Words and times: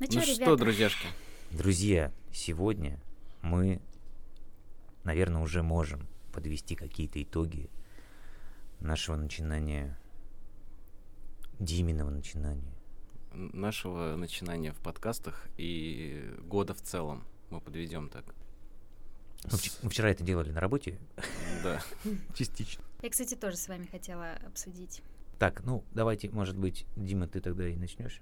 Ну, 0.00 0.06
Ну 0.10 0.20
что, 0.20 0.32
ребята? 0.34 0.56
друзьяшки, 0.56 1.06
Друзья, 1.50 2.12
сегодня 2.32 3.00
мы, 3.42 3.80
наверное, 5.04 5.40
уже 5.42 5.62
можем 5.62 6.06
подвести 6.32 6.74
какие-то 6.74 7.22
итоги 7.22 7.70
нашего 8.80 9.16
начинания, 9.16 9.96
Диминого 11.60 12.10
начинания. 12.10 12.74
нашего 13.32 14.16
начинания 14.16 14.72
в 14.72 14.78
подкастах 14.78 15.46
и 15.56 16.34
года 16.42 16.74
в 16.74 16.80
целом 16.82 17.24
мы 17.50 17.60
подведем 17.60 18.08
так. 18.08 18.24
Мы, 19.44 19.50
вч- 19.58 19.78
мы 19.82 19.90
вчера 19.90 20.10
это 20.10 20.24
делали 20.24 20.50
на 20.50 20.60
работе. 20.60 20.98
Да. 21.62 21.80
Частично. 22.34 22.82
Я, 23.02 23.10
кстати, 23.10 23.34
тоже 23.36 23.56
с 23.56 23.68
вами 23.68 23.86
хотела 23.86 24.32
обсудить. 24.46 25.02
Так, 25.38 25.62
ну, 25.64 25.84
давайте, 25.92 26.30
может 26.30 26.56
быть, 26.56 26.84
Дима, 26.96 27.28
ты 27.28 27.40
тогда 27.40 27.68
и 27.68 27.76
начнешь. 27.76 28.20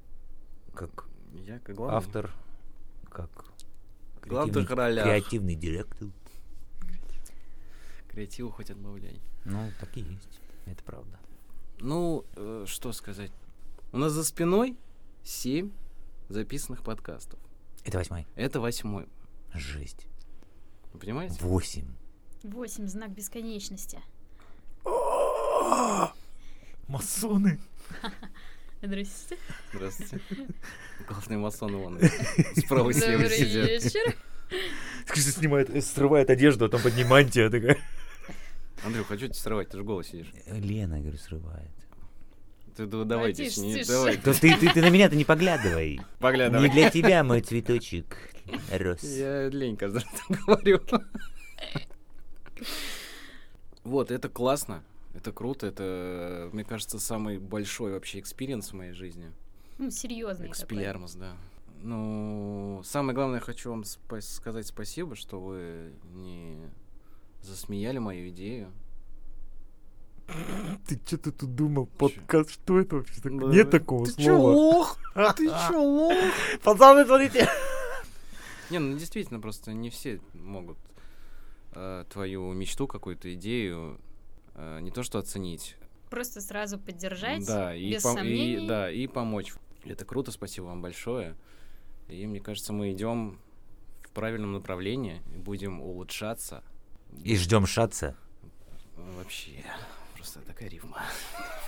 Как 0.74 1.06
Я 1.32 1.58
как 1.60 1.76
главный. 1.76 1.96
автор, 1.96 2.30
как 3.10 3.30
Главный 4.22 4.64
короля. 4.66 5.02
креативный 5.04 5.54
директор. 5.54 6.08
Креативу 8.08 8.50
хоть 8.50 8.70
отбавляй. 8.70 9.20
Ну, 9.44 9.70
так 9.80 9.96
и 9.96 10.00
есть. 10.00 10.40
Это 10.66 10.82
правда. 10.84 11.18
Ну, 11.80 12.24
э, 12.36 12.64
что 12.68 12.92
сказать. 12.92 13.32
У 13.92 13.98
нас 13.98 14.12
за 14.12 14.22
спиной 14.24 14.76
семь 15.24 15.70
записанных 16.28 16.82
подкастов. 16.82 17.40
Это 17.84 17.98
восьмой. 17.98 18.26
Это 18.36 18.60
восьмой. 18.60 19.08
Жесть. 19.54 20.06
Вы 20.92 21.00
понимаете? 21.00 21.36
Восемь. 21.40 21.88
Восемь, 22.42 22.86
знак 22.86 23.10
бесконечности. 23.10 23.98
Масоны. 26.88 27.60
Здрасте. 28.82 29.38
Здравствуйте. 29.72 30.20
Главный 31.08 31.36
масон 31.36 31.80
Иван. 31.80 32.00
Справа 32.56 32.92
слева 32.92 33.22
Добрый 33.22 33.38
сидят. 33.38 33.68
вечер. 33.68 34.16
снимает, 35.14 35.84
срывает 35.84 36.30
одежду, 36.30 36.64
а 36.64 36.68
там 36.68 36.82
под 36.82 36.96
ней 36.96 37.04
мантия 37.04 37.48
такая. 37.48 37.78
Андрюх, 38.84 39.06
хочу 39.06 39.26
тебя 39.26 39.34
срывать, 39.34 39.68
ты 39.68 39.76
же 39.76 39.84
голос 39.84 40.08
сидишь. 40.08 40.32
Лена, 40.48 40.98
говорю, 40.98 41.16
срывает. 41.16 41.70
Ты 42.76 42.86
да- 42.86 43.04
давай 43.04 43.32
тише, 43.32 43.60
не 43.60 43.74
тише. 43.74 43.86
давай. 43.86 44.16
То 44.16 44.32
ты, 44.32 44.56
ты, 44.56 44.68
ты 44.72 44.80
на 44.80 44.90
меня-то 44.90 45.14
не 45.14 45.24
поглядывай. 45.24 46.00
Поглядывай. 46.18 46.66
Не 46.66 46.72
для 46.74 46.90
тебя 46.90 47.22
мой 47.22 47.40
цветочек 47.40 48.16
рос. 48.70 49.02
Я 49.04 49.48
лень 49.48 49.76
каждый 49.76 50.02
раз 50.02 50.06
так 50.26 50.38
говорю. 50.44 50.80
Вот, 53.84 54.10
это 54.10 54.28
классно. 54.28 54.82
Это 55.14 55.32
круто. 55.32 55.66
Это, 55.66 56.48
мне 56.52 56.64
кажется, 56.64 56.98
самый 56.98 57.38
большой 57.38 57.92
вообще 57.92 58.20
experience 58.20 58.70
в 58.70 58.74
моей 58.74 58.92
жизни. 58.92 59.30
Ну, 59.78 59.90
серьезный 59.90 60.48
такой. 60.48 60.62
Экспеллиармус, 60.62 61.14
да. 61.14 61.36
Ну, 61.82 62.80
самое 62.84 63.14
главное, 63.14 63.40
хочу 63.40 63.70
вам 63.70 63.82
спа- 63.82 64.20
сказать 64.20 64.66
спасибо, 64.66 65.16
что 65.16 65.40
вы 65.40 65.92
не 66.14 66.70
засмеяли 67.42 67.98
мою 67.98 68.28
идею. 68.28 68.72
Ты 70.86 71.00
что-то 71.04 71.32
тут 71.32 71.54
думал? 71.54 71.86
Подкаст, 71.86 72.50
что 72.50 72.78
это 72.78 72.96
вообще 72.96 73.20
такое? 73.20 73.52
Нет 73.52 73.70
такого 73.70 74.06
Ты 74.06 74.22
чё, 74.22 74.40
лох? 74.40 74.98
Ты 75.36 75.48
чё, 75.48 75.82
лох? 75.82 76.32
Пацаны, 76.62 77.04
смотрите. 77.04 77.48
Не, 78.70 78.78
ну 78.78 78.96
действительно, 78.96 79.40
просто 79.40 79.72
не 79.72 79.90
все 79.90 80.20
могут 80.32 80.78
э, 81.72 82.04
твою 82.10 82.52
мечту, 82.52 82.86
какую-то 82.86 83.34
идею 83.34 84.00
э, 84.54 84.80
не 84.80 84.90
то 84.90 85.02
что 85.02 85.18
оценить, 85.18 85.76
Просто 86.10 86.42
сразу 86.42 86.78
поддержать, 86.78 87.46
да, 87.46 87.74
и, 87.74 87.92
без 87.92 88.04
пом- 88.04 88.26
и- 88.26 88.66
да, 88.66 88.90
и 88.90 89.06
помочь. 89.06 89.54
Это 89.84 90.04
круто, 90.04 90.30
спасибо 90.30 90.66
вам 90.66 90.82
большое. 90.82 91.36
И 92.08 92.26
мне 92.26 92.38
кажется, 92.38 92.74
мы 92.74 92.92
идем 92.92 93.38
в 94.02 94.10
правильном 94.10 94.52
направлении 94.52 95.22
и 95.34 95.38
будем 95.38 95.80
улучшаться. 95.80 96.62
И 97.24 97.34
ждем 97.36 97.66
шатца. 97.66 98.14
Вообще, 99.16 99.64
просто 100.14 100.40
такая 100.42 100.68
рифма. 100.68 101.00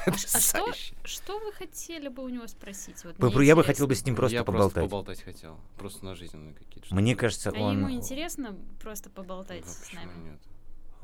А 0.06 0.12
что, 0.19 0.71
что 1.05 1.39
вы 1.39 1.50
хотели 1.55 2.09
бы 2.09 2.23
у 2.23 2.28
него 2.28 2.47
спросить? 2.47 3.03
Вот 3.05 3.15
Я 3.19 3.25
бы 3.25 3.33
интересно. 3.33 3.62
хотел 3.62 3.87
бы 3.87 3.94
с 3.94 4.05
ним 4.05 4.15
просто 4.17 4.37
Я 4.37 4.44
поболтать. 4.44 4.73
просто 4.75 4.89
поболтать 4.91 5.23
хотел. 5.23 5.59
Просто 5.78 6.05
на 6.05 6.15
жизненные 6.15 6.53
какие-то. 6.53 6.94
Мне 6.94 7.17
кажется, 7.17 7.49
А 7.49 7.59
он... 7.59 7.78
ему 7.78 7.91
интересно 7.91 8.55
просто 8.83 9.09
поболтать 9.09 9.65
Да, 9.65 9.71
с 9.71 9.91
нами? 9.94 10.11
нет? 10.33 10.41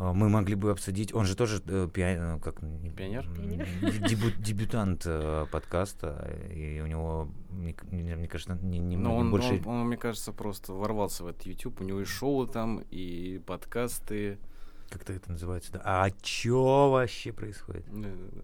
А, 0.02 0.12
Мы 0.14 0.30
могли 0.30 0.54
бы 0.54 0.70
обсудить, 0.70 1.12
он 1.14 1.26
же 1.26 1.36
тоже 1.36 1.56
э, 1.66 1.86
пиа- 1.92 2.36
э, 2.36 2.40
как 2.40 2.62
не- 2.62 2.90
Пионер? 2.90 3.26
м, 3.26 3.34
Пионер. 3.34 3.66
де- 3.82 4.08
дебют- 4.08 4.40
дебютант 4.40 5.02
э, 5.04 5.46
подкаста, 5.52 6.38
и 6.50 6.80
у 6.80 6.86
него, 6.86 7.28
мне, 7.50 7.74
мне- 7.90 8.26
кажется, 8.28 8.54
не, 8.62 8.78
не 8.78 8.96
Но 8.96 9.10
многим 9.10 9.20
он, 9.26 9.30
больше. 9.30 9.62
он, 9.66 9.66
он, 9.80 9.86
мне 9.88 9.98
кажется, 9.98 10.32
просто 10.32 10.72
ворвался 10.72 11.22
в 11.24 11.26
этот 11.26 11.42
YouTube. 11.44 11.82
У 11.82 11.84
него 11.84 12.00
и 12.00 12.04
шоу 12.06 12.46
там, 12.46 12.82
и 12.90 13.42
подкасты. 13.46 14.38
Как-то 14.88 15.12
это 15.12 15.30
называется, 15.32 15.72
да. 15.72 15.82
А 15.84 16.10
чё 16.22 16.88
вообще 16.90 17.32
происходит? 17.32 17.84
Да-да-да. 17.92 18.40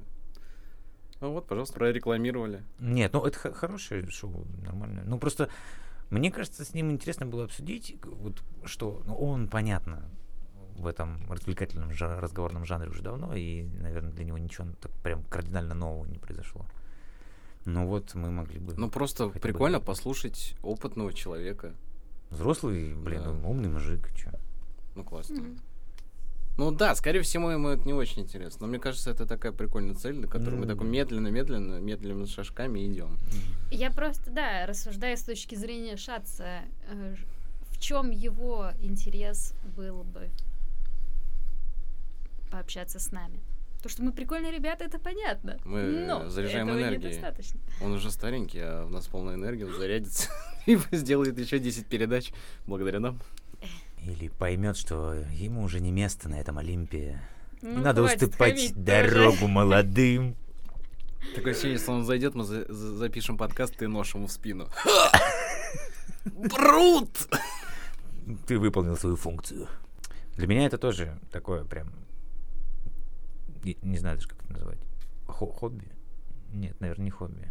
Ну 1.22 1.32
вот, 1.32 1.46
пожалуйста, 1.48 1.74
прорекламировали. 1.78 2.62
Нет, 2.78 3.14
ну 3.14 3.24
это 3.24 3.38
хорошее 3.54 4.06
шоу, 4.10 4.46
нормально. 4.62 5.02
Ну 5.06 5.18
просто 5.18 5.48
мне 6.10 6.30
кажется, 6.30 6.64
с 6.66 6.74
ним 6.74 6.90
интересно 6.90 7.24
было 7.24 7.44
обсудить, 7.44 7.96
вот 8.04 8.42
что, 8.66 9.02
ну 9.06 9.14
он 9.16 9.48
понятно 9.48 10.02
в 10.78 10.86
этом 10.86 11.18
развлекательном 11.30 11.92
жа- 11.92 12.20
разговорном 12.20 12.64
жанре 12.64 12.88
уже 12.90 13.02
давно, 13.02 13.34
и, 13.34 13.64
наверное, 13.80 14.12
для 14.12 14.24
него 14.24 14.38
ничего 14.38 14.66
так 14.80 14.92
прям 15.02 15.22
кардинально 15.24 15.74
нового 15.74 16.06
не 16.06 16.18
произошло. 16.18 16.66
Ну 17.64 17.86
вот 17.86 18.14
мы 18.14 18.30
могли 18.30 18.58
бы. 18.60 18.74
Ну 18.76 18.88
просто 18.90 19.26
бы 19.28 19.38
прикольно 19.40 19.76
это. 19.76 19.86
послушать 19.86 20.54
опытного 20.62 21.12
человека. 21.12 21.74
Взрослый, 22.30 22.94
блин, 22.94 23.22
Да. 23.24 23.32
ну, 23.32 23.50
умный 23.50 23.68
мужик, 23.68 24.10
чё. 24.14 24.30
Ну 24.94 25.04
классно. 25.04 25.40
Мгм. 25.42 25.58
Ну 26.58 26.70
да, 26.70 26.94
скорее 26.94 27.20
всего, 27.20 27.50
ему 27.50 27.68
это 27.68 27.84
не 27.86 27.92
очень 27.92 28.22
интересно. 28.22 28.62
Но 28.62 28.68
мне 28.68 28.78
кажется, 28.78 29.10
это 29.10 29.26
такая 29.26 29.52
прикольная 29.52 29.94
цель, 29.94 30.18
на 30.18 30.26
которую 30.26 30.58
мы 30.60 30.66
Ну. 30.66 30.74
так 30.74 30.82
медленно-медленно, 30.86 31.80
медленными 31.80 32.24
шажками 32.26 32.86
идем. 32.86 33.18
Я 33.70 33.90
просто, 33.90 34.30
да, 34.30 34.64
рассуждаю 34.66 35.16
с 35.16 35.22
точки 35.22 35.54
зрения 35.54 35.96
Шатца. 35.96 36.60
э, 36.90 37.14
В 37.70 37.78
чем 37.78 38.10
его 38.10 38.70
интерес 38.80 39.52
был 39.76 40.02
бы 40.02 40.30
пообщаться 42.56 42.98
с 42.98 43.12
нами? 43.12 43.38
То, 43.82 43.90
что 43.90 44.02
мы 44.02 44.12
прикольные 44.12 44.50
ребята, 44.50 44.84
это 44.84 44.98
понятно. 44.98 45.58
Мы 45.66 46.06
но 46.08 46.28
заряжаем 46.30 46.70
энергией. 46.70 46.96
недостаточно. 46.98 47.60
Он 47.82 47.92
уже 47.92 48.10
старенький, 48.10 48.60
а 48.60 48.86
у 48.86 48.88
нас 48.88 49.06
полная 49.06 49.34
энергия, 49.34 49.66
он 49.66 49.74
зарядится 49.74 50.30
и 50.66 50.78
сделает 50.92 51.38
еще 51.38 51.58
10 51.58 51.86
передач 51.86 52.32
благодаря 52.66 52.98
нам. 52.98 53.18
Или 54.02 54.28
поймет, 54.28 54.76
что 54.78 55.12
ему 55.32 55.62
уже 55.62 55.80
не 55.80 55.92
место 55.92 56.28
на 56.30 56.36
этом 56.40 56.56
Олимпе. 56.58 57.20
Ну, 57.60 57.80
Надо 57.80 58.02
уступать 58.02 58.72
тоже. 58.72 58.74
дорогу 58.74 59.46
молодым. 59.48 60.34
Такое 61.34 61.52
ощущение, 61.52 61.74
если 61.78 61.90
он 61.90 62.04
зайдет, 62.04 62.34
мы 62.34 62.44
за- 62.44 62.72
за- 62.72 62.96
запишем 62.96 63.36
подкаст, 63.36 63.76
ты 63.76 63.86
нож 63.88 64.14
ему 64.14 64.26
в 64.28 64.32
спину. 64.32 64.68
Брут! 66.24 67.28
Ты 68.46 68.58
выполнил 68.58 68.96
свою 68.96 69.16
функцию. 69.16 69.68
Для 70.36 70.46
меня 70.46 70.64
это 70.66 70.78
тоже 70.78 71.18
такое 71.30 71.64
прям... 71.64 71.92
Не 73.74 73.98
знаю 73.98 74.16
даже, 74.16 74.28
как 74.28 74.42
это 74.44 74.52
назвать. 74.52 74.78
Хо- 75.26 75.46
хобби? 75.46 75.88
Нет, 76.52 76.80
наверное, 76.80 77.04
не 77.04 77.10
хобби. 77.10 77.50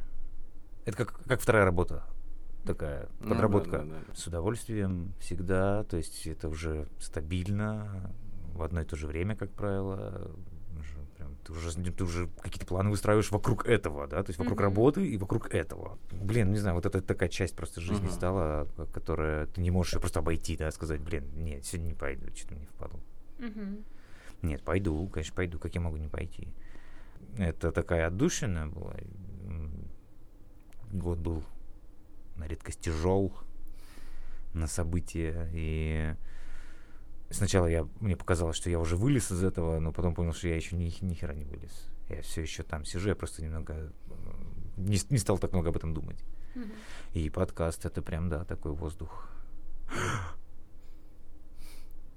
Это 0.85 0.97
как, 0.97 1.19
как 1.25 1.41
вторая 1.41 1.65
работа. 1.65 2.03
Такая 2.65 3.09
Ну 3.19 3.29
подработка. 3.29 3.79
да, 3.79 3.83
да, 3.83 3.95
да. 4.07 4.15
С 4.15 4.25
удовольствием 4.27 5.13
всегда. 5.19 5.83
То 5.83 5.97
есть 5.97 6.25
это 6.27 6.47
уже 6.49 6.87
стабильно. 6.99 8.11
В 8.53 8.63
одно 8.63 8.81
и 8.81 8.85
то 8.85 8.95
же 8.95 9.07
время, 9.07 9.35
как 9.35 9.51
правило. 9.51 10.31
Уже 10.79 10.97
прям 11.17 11.35
ты 11.43 11.51
уже, 11.51 11.71
ты 11.91 12.03
уже 12.03 12.27
какие-то 12.41 12.65
планы 12.65 12.89
выстраиваешь 12.89 13.31
вокруг 13.31 13.65
этого, 13.65 14.07
да, 14.07 14.23
то 14.23 14.29
есть 14.29 14.39
вокруг 14.39 14.57
Мгм. 14.59 14.63
работы 14.63 15.07
и 15.07 15.17
вокруг 15.17 15.53
этого. 15.53 15.97
Блин, 16.11 16.51
не 16.51 16.57
знаю, 16.57 16.75
вот 16.75 16.85
это 16.85 17.01
такая 17.01 17.29
часть 17.29 17.55
просто 17.55 17.81
жизни 17.81 18.05
Мгм. 18.07 18.13
стала, 18.13 18.67
которая 18.93 19.47
ты 19.47 19.61
не 19.61 19.71
можешь 19.71 19.93
её 19.93 20.01
просто 20.01 20.19
обойти, 20.19 20.57
да, 20.57 20.71
сказать, 20.71 21.01
блин, 21.01 21.25
нет, 21.35 21.65
сегодня 21.65 21.89
не 21.89 21.93
пойду, 21.93 22.27
что-то 22.35 22.55
мне 22.55 22.65
впадло. 22.67 22.99
Мгм. 23.39 23.83
Нет, 24.41 24.63
пойду, 24.63 25.07
конечно, 25.07 25.35
пойду, 25.35 25.59
как 25.59 25.75
я 25.75 25.81
могу 25.81 25.97
не 25.97 26.07
пойти. 26.07 26.47
Это 27.37 27.71
такая 27.71 28.07
отдушина 28.07 28.67
была. 28.67 28.95
Год 30.91 31.17
был 31.19 31.43
на 32.35 32.45
редкость 32.47 32.81
тяжел 32.81 33.33
на 34.53 34.67
события, 34.67 35.49
и 35.53 36.15
сначала 37.29 37.65
я, 37.65 37.87
мне 37.99 38.15
показалось, 38.15 38.55
что 38.55 38.69
я 38.69 38.79
уже 38.79 38.95
вылез 38.95 39.31
из 39.31 39.43
этого, 39.43 39.79
но 39.79 39.91
потом 39.91 40.15
понял, 40.15 40.33
что 40.33 40.47
я 40.47 40.55
еще 40.55 40.75
ни, 40.75 40.93
ни 41.03 41.13
хера 41.13 41.33
не 41.33 41.43
вылез. 41.43 41.89
Я 42.09 42.21
все 42.21 42.41
еще 42.41 42.63
там 42.63 42.85
сижу, 42.85 43.09
я 43.09 43.15
просто 43.15 43.43
немного 43.43 43.91
не, 44.77 44.99
не 45.09 45.17
стал 45.17 45.37
так 45.37 45.51
много 45.51 45.69
об 45.69 45.77
этом 45.77 45.93
думать. 45.93 46.23
Мгм. 46.55 46.71
И 47.13 47.29
подкаст 47.29 47.85
это 47.85 48.01
прям, 48.01 48.29
да, 48.29 48.45
такой 48.45 48.71
воздух. 48.71 49.29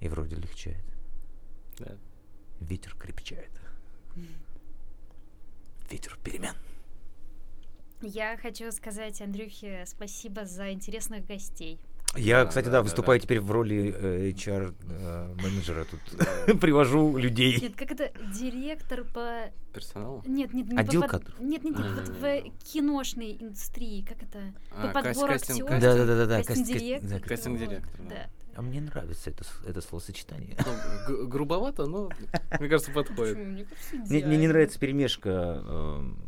И 0.00 0.08
вроде 0.08 0.36
легчает. 0.36 0.84
Да. 1.78 1.96
Ветер 2.60 2.94
крепчает. 2.98 3.50
Ветер 5.90 6.18
перемен. 6.22 6.54
Я 8.00 8.36
хочу 8.36 8.70
сказать 8.72 9.20
Андрюхе 9.20 9.84
спасибо 9.86 10.44
за 10.44 10.72
интересных 10.72 11.26
гостей. 11.26 11.80
Я, 12.16 12.42
Да, 12.44 12.48
кстати, 12.48 12.64
да, 12.66 12.70
да, 12.70 12.76
да, 12.78 12.82
выступаю 12.84 13.20
да. 13.20 13.24
теперь 13.24 13.40
в 13.40 13.50
роли 13.50 13.94
э, 13.94 14.30
HR-менеджера 14.30 15.84
тут. 15.84 16.00
Привожу 16.60 17.16
людей. 17.18 17.58
Нет, 17.60 17.76
как 17.76 17.90
это 17.90 18.10
директор 18.34 19.04
по... 19.04 19.52
Персонал? 19.74 20.22
Нет, 20.26 20.54
нет, 20.54 20.68
не 20.68 20.78
Отдел 20.78 21.02
по... 21.02 21.08
кадров. 21.08 21.38
Нет, 21.38 21.64
нет, 21.64 21.76
нет, 21.76 21.86
вот 21.86 22.08
Не-не-не. 22.08 22.50
в 22.50 22.64
киношной 22.64 23.36
индустрии, 23.40 24.02
как 24.02 24.22
это? 24.22 24.54
А, 24.70 24.88
По 24.88 25.02
подбору 25.02 25.34
кастинг- 25.34 25.64
актеров. 25.64 25.80
Да, 25.80 25.94
да, 25.96 26.06
да, 26.06 26.16
да, 26.16 26.26
да. 26.26 26.42
Кастинг-директор. 26.44 27.20
Кастинг-директор, 27.20 28.00
вот, 28.00 28.08
да. 28.08 28.30
А 28.58 28.60
мне 28.62 28.80
нравится 28.80 29.30
это, 29.30 29.44
это 29.68 29.80
словосочетание. 29.80 30.56
Ну, 31.08 31.28
грубовато, 31.28 31.86
но 31.86 32.10
мне 32.58 32.68
кажется, 32.68 32.90
подходит. 32.90 33.36
Почему? 33.36 33.52
Мне 33.52 33.64
кажется, 33.64 34.12
Мне, 34.12 34.26
мне 34.26 34.36
не 34.36 34.48
нравится 34.48 34.80
перемешка. 34.80 35.62
эм, 35.64 36.18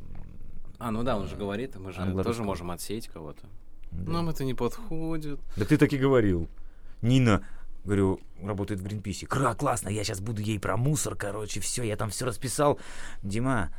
А, 0.79 0.93
ну 0.93 1.03
да, 1.03 1.17
он 1.17 1.27
же 1.27 1.35
говорит, 1.35 1.75
мы 1.75 1.91
же 1.91 2.23
тоже 2.23 2.45
можем 2.45 2.71
отсеять 2.71 3.09
кого-то. 3.09 3.49
да. 3.91 4.13
Нам 4.13 4.29
это 4.29 4.45
не 4.45 4.55
подходит. 4.55 5.41
Да 5.57 5.65
ты 5.65 5.77
так 5.77 5.93
и 5.93 5.99
говорил. 5.99 6.49
Нина, 7.03 7.45
говорю, 7.85 8.21
работает 8.41 8.79
в 8.81 8.85
Гринписе. 8.85 9.27
Кра, 9.27 9.53
классно, 9.55 9.89
я 9.89 10.05
сейчас 10.05 10.21
буду 10.21 10.41
ей 10.41 10.61
про 10.61 10.77
мусор, 10.77 11.17
короче, 11.17 11.59
все, 11.59 11.83
я 11.83 11.97
там 11.97 12.11
все 12.11 12.27
расписал. 12.27 12.79
Дима, 13.25 13.71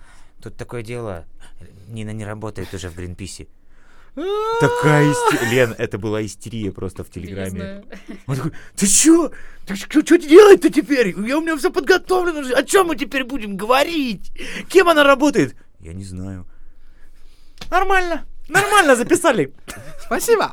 тут 0.43 0.57
такое 0.57 0.83
дело. 0.83 1.23
Нина 1.87 2.09
не 2.11 2.25
работает 2.25 2.73
уже 2.73 2.89
в 2.89 2.97
Гринписе. 2.97 3.47
Такая 4.15 5.11
истерия. 5.11 5.51
Лен, 5.51 5.75
это 5.77 5.97
была 5.97 6.25
истерия 6.25 6.71
просто 6.71 7.03
в 7.03 7.09
Телеграме. 7.09 7.83
Он 8.27 8.35
такой, 8.35 8.51
ты 8.75 8.87
чё? 8.87 9.31
Ты 9.65 9.75
что 9.75 10.17
делать-то 10.17 10.69
теперь? 10.69 11.15
Я, 11.27 11.37
у 11.37 11.41
меня 11.41 11.55
все 11.55 11.71
подготовлено. 11.71 12.55
О 12.55 12.63
чем 12.63 12.87
мы 12.87 12.95
теперь 12.95 13.23
будем 13.23 13.55
говорить? 13.55 14.31
Кем 14.69 14.89
она 14.89 15.03
работает? 15.03 15.55
Я 15.79 15.93
не 15.93 16.03
знаю. 16.03 16.45
Нормально. 17.69 18.25
Нормально 18.49 18.97
записали. 18.97 19.53
Спасибо! 19.99 20.51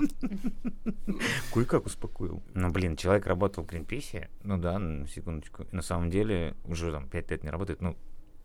Кое-как 1.52 1.86
успокоил. 1.86 2.42
Ну, 2.54 2.70
блин, 2.70 2.96
человек 2.96 3.26
работал 3.26 3.64
в 3.64 3.66
Гринписе. 3.66 4.28
Ну 4.44 4.56
да, 4.56 4.78
на 4.78 5.08
секундочку. 5.08 5.66
На 5.72 5.82
самом 5.82 6.10
деле 6.10 6.54
уже 6.64 6.92
там 6.92 7.08
5 7.08 7.30
лет 7.30 7.42
не 7.42 7.50
работает. 7.50 7.80
Ну, 7.80 7.96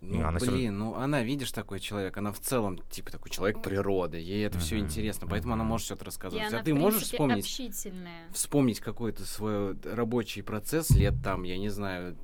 Ну, 0.06 0.20
она 0.20 0.32
равно- 0.40 0.52
блин, 0.52 0.78
ну 0.78 0.96
она, 0.96 1.24
видишь, 1.24 1.52
такой 1.52 1.80
человек, 1.80 2.18
она 2.18 2.32
в 2.32 2.40
целом, 2.40 2.78
типа, 2.90 3.12
такой 3.12 3.32
человек 3.32 3.62
природы, 3.62 4.18
ей 4.18 4.46
это 4.46 4.60
все 4.60 4.76
Мгм, 4.76 4.86
интересно, 4.86 5.28
поэтому 5.28 5.54
она 5.54 5.64
мгм. 5.64 5.72
может 5.72 5.86
что-то 5.86 6.04
И 6.04 6.06
рассказывать. 6.06 6.48
она, 6.48 6.58
а 6.60 6.62
в 6.62 6.66
ты 6.66 6.74
можешь 6.74 7.00
принципе, 7.00 7.16
вспомнить, 7.18 7.46
общительная. 7.46 8.28
вспомнить 8.34 8.80
какой-то 8.82 9.26
свой 9.26 9.78
рабочий 9.84 10.42
процесс 10.42 10.90
лет 10.92 11.14
там, 11.24 11.44
я 11.44 11.58
не 11.58 11.70
знаю, 11.70 12.18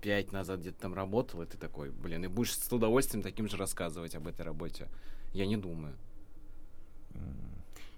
пять 0.00 0.32
назад 0.32 0.60
где-то 0.60 0.80
там 0.80 0.94
работал, 0.94 1.42
и 1.42 1.46
ты 1.46 1.58
такой, 1.58 1.90
блин, 1.90 2.24
и 2.24 2.28
будешь 2.28 2.56
с 2.56 2.72
удовольствием 2.72 3.22
таким 3.22 3.48
же 3.48 3.56
рассказывать 3.56 4.14
об 4.14 4.26
этой 4.28 4.42
работе. 4.46 4.88
Я 5.34 5.46
не 5.46 5.56
думаю. 5.56 5.94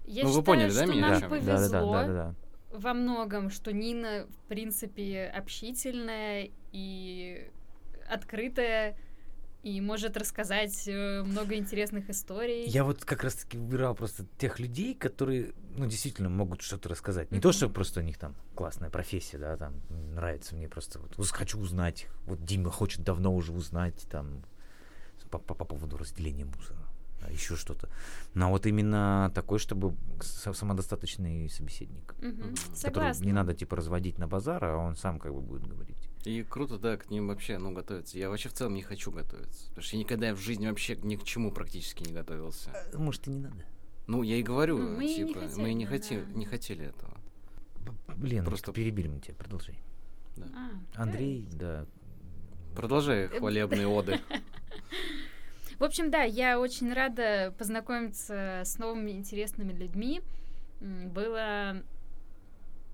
Я 0.05 0.23
Ну, 0.23 0.29
вы 0.31 0.39
считаю, 0.41 0.43
поняли, 0.43 0.69
да, 0.73 0.83
что 0.83 0.91
меня, 0.91 1.07
о 1.07 1.11
нам 1.11 1.21
я? 1.21 1.29
повезло 1.29 1.69
да, 1.69 1.69
да, 1.69 1.81
да, 1.85 2.07
да, 2.07 2.13
да. 2.71 2.77
во 2.77 2.93
многом, 2.93 3.49
что 3.49 3.71
Нина, 3.71 4.27
в 4.27 4.47
принципе, 4.49 5.31
общительная 5.33 6.49
и 6.73 7.49
открытая, 8.13 8.95
и 9.63 9.79
может 9.79 10.17
рассказать 10.17 10.87
э, 10.87 11.23
много 11.23 11.55
интересных 11.55 12.09
историй. 12.09 12.65
Я 12.67 12.83
вот 12.83 13.05
как 13.05 13.23
раз 13.23 13.35
таки 13.35 13.57
выбирал 13.57 13.95
просто 13.95 14.25
тех 14.37 14.59
людей, 14.59 14.93
которые, 14.93 15.53
ну, 15.77 15.85
действительно 15.85 16.29
могут 16.29 16.61
что-то 16.61 16.89
рассказать. 16.89 17.31
Не 17.31 17.39
то, 17.39 17.53
что 17.53 17.69
просто 17.69 18.01
у 18.01 18.03
них 18.03 18.17
там 18.17 18.35
классная 18.55 18.89
профессия, 18.89 19.37
да, 19.37 19.55
там 19.55 19.73
нравится 20.15 20.53
мне 20.55 20.67
просто, 20.67 20.99
вот, 20.99 21.15
хочу 21.31 21.57
узнать. 21.59 22.07
Вот 22.25 22.43
Дима 22.43 22.71
хочет 22.71 23.03
давно 23.03 23.33
уже 23.33 23.53
узнать 23.53 24.05
там 24.11 24.43
по, 25.29 25.39
по- 25.39 25.55
по 25.55 25.63
поводу 25.63 25.97
разделения 25.97 26.43
мусора, 26.43 26.79
а 27.21 27.31
еще 27.31 27.55
что-то. 27.55 27.87
Но 28.33 28.49
вот 28.49 28.65
именно 28.65 29.31
такой, 29.33 29.59
чтобы 29.59 29.95
самодостаточный 30.21 31.49
собеседник. 31.49 32.15
Мгм. 32.19 32.53
которого 32.53 32.75
Согласна. 32.75 33.23
не 33.23 33.31
надо 33.31 33.53
типа 33.53 33.77
разводить 33.77 34.17
на 34.17 34.27
базар, 34.27 34.63
а 34.65 34.75
он 34.77 34.97
сам 34.97 35.19
как 35.19 35.33
бы 35.33 35.39
будет 35.41 35.65
говорить. 35.65 36.09
И 36.25 36.43
круто, 36.43 36.77
да, 36.77 36.95
к 36.97 37.09
ним 37.09 37.27
вообще, 37.27 37.57
ну, 37.57 37.71
готовиться. 37.73 38.17
Я 38.17 38.29
вообще 38.29 38.47
в 38.49 38.53
целом 38.53 38.73
не 38.75 38.81
хочу 38.81 39.11
готовиться. 39.11 39.67
Потому 39.69 39.83
что 39.83 39.95
я 39.97 39.99
никогда 40.03 40.33
в 40.33 40.39
жизни 40.39 40.67
вообще 40.67 40.95
ни 40.95 41.15
к 41.17 41.23
чему 41.23 41.51
практически 41.51 42.03
не 42.03 42.13
готовился. 42.13 42.71
Может, 42.93 43.27
и 43.27 43.31
не 43.31 43.39
надо. 43.39 43.65
Ну, 44.07 44.23
я 44.23 44.37
и 44.37 44.43
говорю, 44.43 44.77
Ну, 44.77 44.97
мы 44.97 45.05
и 45.05 45.07
не 45.07 45.27
типа, 45.27 45.39
мы 45.41 45.47
хотели, 45.49 45.73
не, 45.73 45.85
хоти, 45.85 46.19
да. 46.25 46.33
не 46.39 46.45
хотели 46.45 46.85
этого. 46.85 47.17
Блин, 48.15 48.45
Просто- 48.45 48.71
перебили 48.71 49.07
мы 49.07 49.19
тебя, 49.19 49.35
продолжай. 49.35 49.77
А, 50.55 51.01
Андрей, 51.01 51.47
да. 51.51 51.85
Продолжай 52.75 53.27
хвалебные 53.27 53.87
оды. 53.87 54.19
В 55.79 55.83
общем, 55.83 56.09
да, 56.09 56.23
я 56.23 56.59
очень 56.59 56.91
рада 56.93 57.53
познакомиться 57.57 58.61
с 58.63 58.77
новыми 58.77 59.11
интересными 59.11 59.73
людьми. 59.73 60.21
Было, 60.79 61.83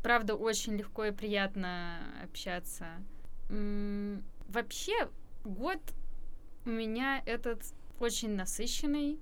правда, 0.02 0.36
очень 0.36 0.76
легко 0.76 1.06
и 1.06 1.12
приятно 1.12 2.00
общаться. 2.24 2.88
Вообще, 3.50 5.10
год 5.44 5.80
у 6.66 6.70
меня 6.70 7.22
этот 7.26 7.64
очень 8.00 8.36
насыщенный, 8.36 9.20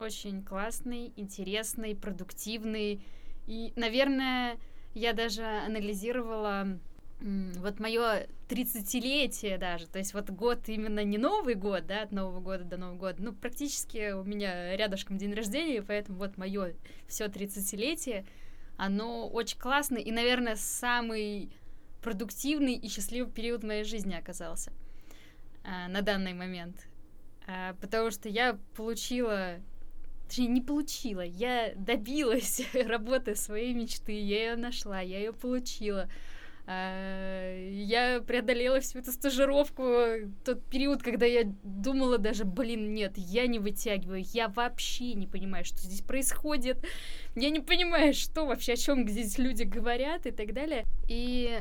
очень 0.00 0.42
классный, 0.44 1.12
интересный, 1.16 1.96
продуктивный. 1.96 3.00
И, 3.46 3.72
наверное, 3.76 4.58
я 4.94 5.12
даже 5.12 5.42
анализировала 5.42 6.78
вот 7.20 7.80
мое 7.80 8.28
30-летие 8.48 9.58
даже, 9.58 9.88
то 9.88 9.98
есть 9.98 10.14
вот 10.14 10.30
год 10.30 10.68
именно 10.68 11.02
не 11.02 11.18
Новый 11.18 11.54
год, 11.54 11.86
да, 11.86 12.02
от 12.02 12.12
Нового 12.12 12.38
года 12.38 12.62
до 12.64 12.76
Нового 12.76 12.96
года, 12.96 13.22
ну, 13.22 13.32
практически 13.32 14.12
у 14.12 14.22
меня 14.22 14.76
рядышком 14.76 15.18
день 15.18 15.34
рождения, 15.34 15.82
поэтому 15.82 16.18
вот 16.18 16.36
мое 16.36 16.74
все 17.08 17.24
30-летие, 17.24 18.24
оно 18.76 19.28
очень 19.28 19.58
классное 19.58 20.00
и, 20.00 20.12
наверное, 20.12 20.54
самый 20.54 21.50
продуктивный 22.02 22.74
и 22.74 22.88
счастливый 22.88 23.32
период 23.32 23.62
моей 23.62 23.84
жизни 23.84 24.14
оказался 24.14 24.72
а, 25.64 25.88
на 25.88 26.02
данный 26.02 26.34
момент. 26.34 26.88
А, 27.46 27.74
потому 27.80 28.10
что 28.10 28.28
я 28.28 28.58
получила 28.76 29.60
Точнее, 30.28 30.48
не 30.48 30.60
получила. 30.60 31.22
Я 31.22 31.72
добилась 31.74 32.60
работы 32.74 33.34
своей 33.34 33.72
мечты. 33.72 34.12
Я 34.12 34.50
ее 34.50 34.56
нашла, 34.56 35.00
я 35.00 35.18
ее 35.18 35.32
получила. 35.32 36.08
А, 36.66 37.70
Я 37.70 38.20
преодолела 38.20 38.80
всю 38.80 38.98
эту 38.98 39.10
стажировку, 39.10 39.84
тот 40.44 40.62
период, 40.66 41.02
когда 41.02 41.24
я 41.24 41.44
думала 41.62 42.18
даже, 42.18 42.44
блин, 42.44 42.92
нет, 42.92 43.14
я 43.16 43.46
не 43.46 43.58
вытягиваю, 43.58 44.22
я 44.34 44.48
вообще 44.48 45.14
не 45.14 45.26
понимаю, 45.26 45.64
что 45.64 45.78
здесь 45.78 46.02
происходит, 46.02 46.86
я 47.34 47.48
не 47.48 47.60
понимаю, 47.60 48.12
что 48.12 48.44
вообще, 48.44 48.74
о 48.74 48.76
чем 48.76 49.08
здесь 49.08 49.38
люди 49.38 49.62
говорят 49.62 50.26
и 50.26 50.30
так 50.30 50.52
далее. 50.52 50.84
И 51.08 51.58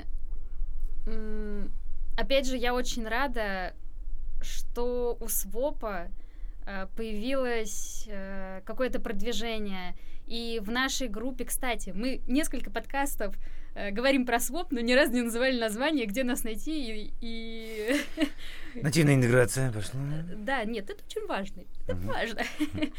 опять 2.16 2.48
же, 2.48 2.58
я 2.58 2.74
очень 2.74 3.08
рада, 3.08 3.74
что 4.42 5.18
у 5.20 5.28
СВОПа 5.28 6.08
э, 6.66 6.88
появилось 6.96 8.06
э, 8.08 8.62
какое-то 8.66 9.00
продвижение. 9.00 9.96
И 10.26 10.60
в 10.62 10.70
нашей 10.72 11.08
группе, 11.08 11.46
кстати, 11.46 11.92
мы 11.96 12.22
несколько 12.28 12.70
подкастов 12.70 13.36
э, 13.76 13.92
говорим 13.92 14.26
про 14.26 14.40
своп, 14.40 14.72
но 14.72 14.82
ни 14.82 14.92
разу 14.94 15.14
не 15.14 15.22
называли 15.22 15.58
название, 15.60 16.06
где 16.06 16.24
нас 16.24 16.44
найти. 16.44 16.92
И, 16.92 17.14
и- 17.22 18.02
Нативная 18.82 19.16
интеграция 19.16 19.72
пошла. 19.72 20.00
да, 20.38 20.64
нет, 20.66 20.90
это 20.90 21.04
очень 21.06 21.26
важно. 21.28 21.64
Это 21.88 21.96
важно. 22.08 22.42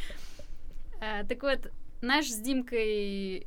А, 1.00 1.22
Так 1.24 1.40
вот, 1.44 1.70
наш 2.00 2.26
с 2.26 2.40
Димкой 2.40 3.46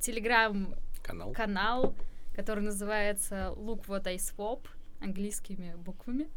телеграм-канал, 0.00 1.32
Канал. 1.32 1.94
Который 2.36 2.62
называется 2.62 3.54
Look 3.56 3.86
What 3.86 4.06
I 4.06 4.16
Swap, 4.16 4.68
английскими 5.00 5.74
буквами, 5.74 6.28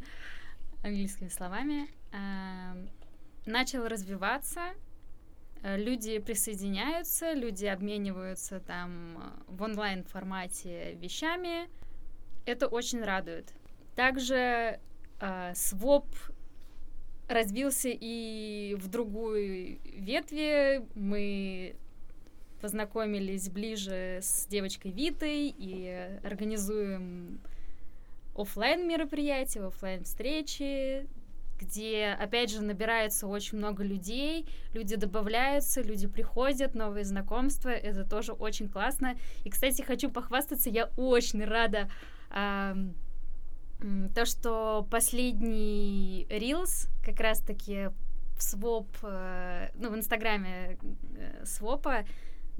английскими 0.82 1.28
словами, 1.28 1.90
а, 2.10 2.74
начал 3.44 3.86
развиваться. 3.86 4.60
Э, 5.62 5.76
Люди 5.76 6.18
присоединяются, 6.18 7.34
люди 7.34 7.66
обмениваются 7.66 8.60
там 8.60 9.18
э, 9.18 9.42
в 9.48 9.62
онлайн 9.62 10.04
формате 10.04 10.94
вещами. 10.94 11.68
Это 12.46 12.66
очень 12.66 13.04
радует. 13.04 13.52
Также 13.94 14.80
э, 15.20 15.54
своп 15.54 16.06
развился 17.28 17.90
и 17.92 18.74
в 18.80 18.88
другую 18.88 19.78
ветви. 19.84 20.82
Мы 20.94 21.76
познакомились 22.60 23.48
ближе 23.48 24.20
с 24.22 24.46
девочкой 24.46 24.92
Витой 24.92 25.54
и 25.56 26.18
организуем 26.22 27.40
оффлайн 28.36 28.86
мероприятия, 28.86 29.60
оффлайн 29.60 30.04
встречи, 30.04 31.06
где, 31.58 32.16
опять 32.18 32.50
же, 32.50 32.62
набирается 32.62 33.26
очень 33.26 33.58
много 33.58 33.82
людей, 33.84 34.46
люди 34.72 34.96
добавляются, 34.96 35.82
люди 35.82 36.06
приходят, 36.06 36.74
новые 36.74 37.04
знакомства, 37.04 37.68
это 37.68 38.08
тоже 38.08 38.32
очень 38.32 38.68
классно. 38.68 39.16
И, 39.44 39.50
кстати, 39.50 39.82
хочу 39.82 40.10
похвастаться, 40.10 40.70
я 40.70 40.90
очень 40.96 41.44
рада 41.44 41.90
м, 42.30 42.94
то, 44.14 44.24
что 44.24 44.86
последний 44.90 46.26
Reels 46.30 46.88
как 47.04 47.20
раз-таки 47.20 47.90
в 48.36 48.42
своп, 48.42 48.88
э, 49.02 49.68
ну, 49.74 49.90
в 49.90 49.96
инстаграме 49.96 50.78
э, 51.16 51.44
свопа 51.44 52.04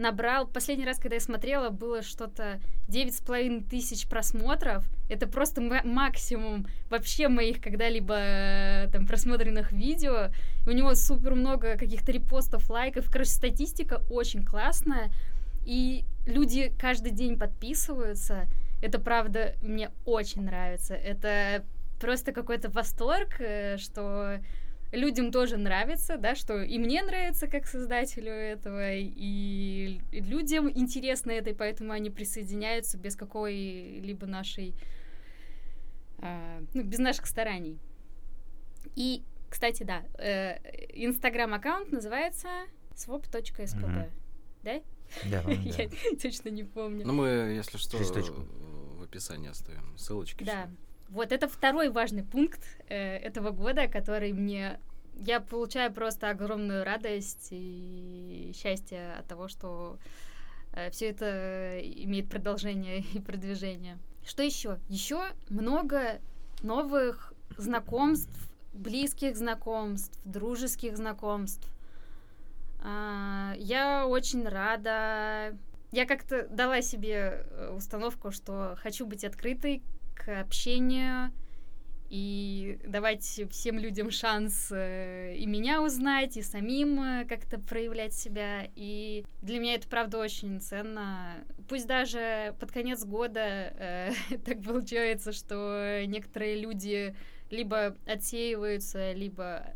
набрал, 0.00 0.46
последний 0.46 0.86
раз, 0.86 0.98
когда 0.98 1.16
я 1.16 1.20
смотрела, 1.20 1.70
было 1.70 2.02
что-то 2.02 2.60
девять 2.88 3.14
с 3.14 3.20
половиной 3.20 3.62
тысяч 3.62 4.08
просмотров. 4.08 4.84
Это 5.08 5.28
просто 5.28 5.60
максимум 5.84 6.66
вообще 6.88 7.28
моих 7.28 7.60
когда-либо 7.60 8.14
э, 8.16 8.88
там 8.90 9.06
просмотренных 9.06 9.72
видео. 9.72 10.30
У 10.66 10.70
него 10.70 10.94
супер 10.94 11.34
много 11.34 11.76
каких-то 11.76 12.12
репостов, 12.12 12.68
лайков. 12.70 13.10
Короче, 13.10 13.30
статистика 13.30 14.00
очень 14.10 14.44
классная. 14.44 15.10
И 15.64 16.04
люди 16.26 16.72
каждый 16.80 17.12
день 17.12 17.38
подписываются. 17.38 18.46
Это 18.82 18.98
правда 18.98 19.54
мне 19.60 19.90
очень 20.06 20.42
нравится. 20.42 20.94
Это 20.94 21.64
просто 22.00 22.32
какой-то 22.32 22.70
восторг, 22.70 23.40
э, 23.40 23.76
что 23.76 24.40
людям 24.92 25.30
тоже 25.30 25.56
нравится, 25.56 26.16
да, 26.16 26.34
что 26.34 26.62
и 26.62 26.78
мне 26.78 27.02
нравится 27.02 27.46
как 27.46 27.66
создателю 27.66 28.32
этого, 28.32 28.94
и 28.94 30.00
людям 30.10 30.70
интересно 30.70 31.30
это, 31.30 31.50
и 31.50 31.54
поэтому 31.54 31.92
они 31.92 32.10
присоединяются 32.10 32.98
без 32.98 33.16
какой-либо 33.16 34.26
нашей, 34.26 34.74
э, 36.18 36.62
ну, 36.74 36.82
без 36.82 36.98
наших 36.98 37.26
стараний. 37.26 37.78
И, 38.96 39.22
кстати, 39.48 39.82
да, 39.82 40.02
э, 40.18 40.58
инстаграм-аккаунт 40.94 41.92
называется 41.92 42.48
swap.spb, 42.94 43.54
mm-hmm. 43.56 44.10
да? 44.62 44.82
Да, 45.24 45.42
Я 45.50 45.88
точно 46.20 46.50
не 46.50 46.64
помню. 46.64 47.06
Ну, 47.06 47.12
мы, 47.12 47.26
если 47.28 47.78
что, 47.78 47.98
в 47.98 49.02
описании 49.02 49.48
оставим 49.48 49.96
ссылочки. 49.96 50.44
Да. 50.44 50.68
Вот 51.10 51.32
это 51.32 51.48
второй 51.48 51.90
важный 51.90 52.22
пункт 52.22 52.60
э, 52.88 53.16
этого 53.16 53.50
года, 53.50 53.88
который 53.88 54.32
мне 54.32 54.78
я 55.16 55.40
получаю 55.40 55.92
просто 55.92 56.30
огромную 56.30 56.84
радость 56.84 57.48
и 57.50 58.52
счастье 58.56 59.14
от 59.18 59.26
того, 59.26 59.48
что 59.48 59.98
э, 60.72 60.90
все 60.90 61.10
это 61.10 61.80
имеет 61.80 62.28
продолжение 62.30 63.00
и 63.12 63.20
продвижение. 63.20 63.98
Что 64.24 64.42
еще? 64.42 64.78
Еще 64.88 65.20
много 65.48 66.20
новых 66.62 67.34
знакомств, 67.56 68.50
близких 68.72 69.36
знакомств, 69.36 70.18
дружеских 70.24 70.96
знакомств. 70.96 71.68
А, 72.82 73.54
я 73.56 74.06
очень 74.06 74.46
рада. 74.46 75.56
Я 75.92 76.06
как-то 76.06 76.46
дала 76.46 76.82
себе 76.82 77.44
э, 77.50 77.74
установку, 77.76 78.30
что 78.30 78.78
хочу 78.80 79.06
быть 79.06 79.24
открытой 79.24 79.82
к 80.24 80.40
общению 80.40 81.32
и 82.10 82.80
давать 82.84 83.24
всем 83.50 83.78
людям 83.78 84.10
шанс 84.10 84.72
э, 84.72 85.36
и 85.36 85.46
меня 85.46 85.80
узнать, 85.80 86.36
и 86.36 86.42
самим 86.42 87.00
э, 87.00 87.24
как-то 87.24 87.60
проявлять 87.60 88.12
себя. 88.12 88.68
И 88.74 89.24
для 89.42 89.60
меня 89.60 89.74
это, 89.76 89.88
правда, 89.88 90.18
очень 90.18 90.60
ценно. 90.60 91.44
Пусть 91.68 91.86
даже 91.86 92.56
под 92.58 92.72
конец 92.72 93.04
года 93.04 93.40
э, 93.40 94.12
так 94.44 94.60
получается, 94.62 95.30
что 95.30 96.02
некоторые 96.04 96.60
люди 96.60 97.14
либо 97.48 97.96
отсеиваются, 98.06 99.12
либо 99.12 99.72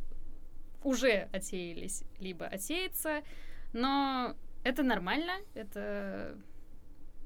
уже 0.83 1.29
отсеялись, 1.33 2.03
либо 2.19 2.47
отсеются, 2.47 3.23
но 3.73 4.35
это 4.65 4.83
нормально, 4.83 5.33
это 5.55 6.37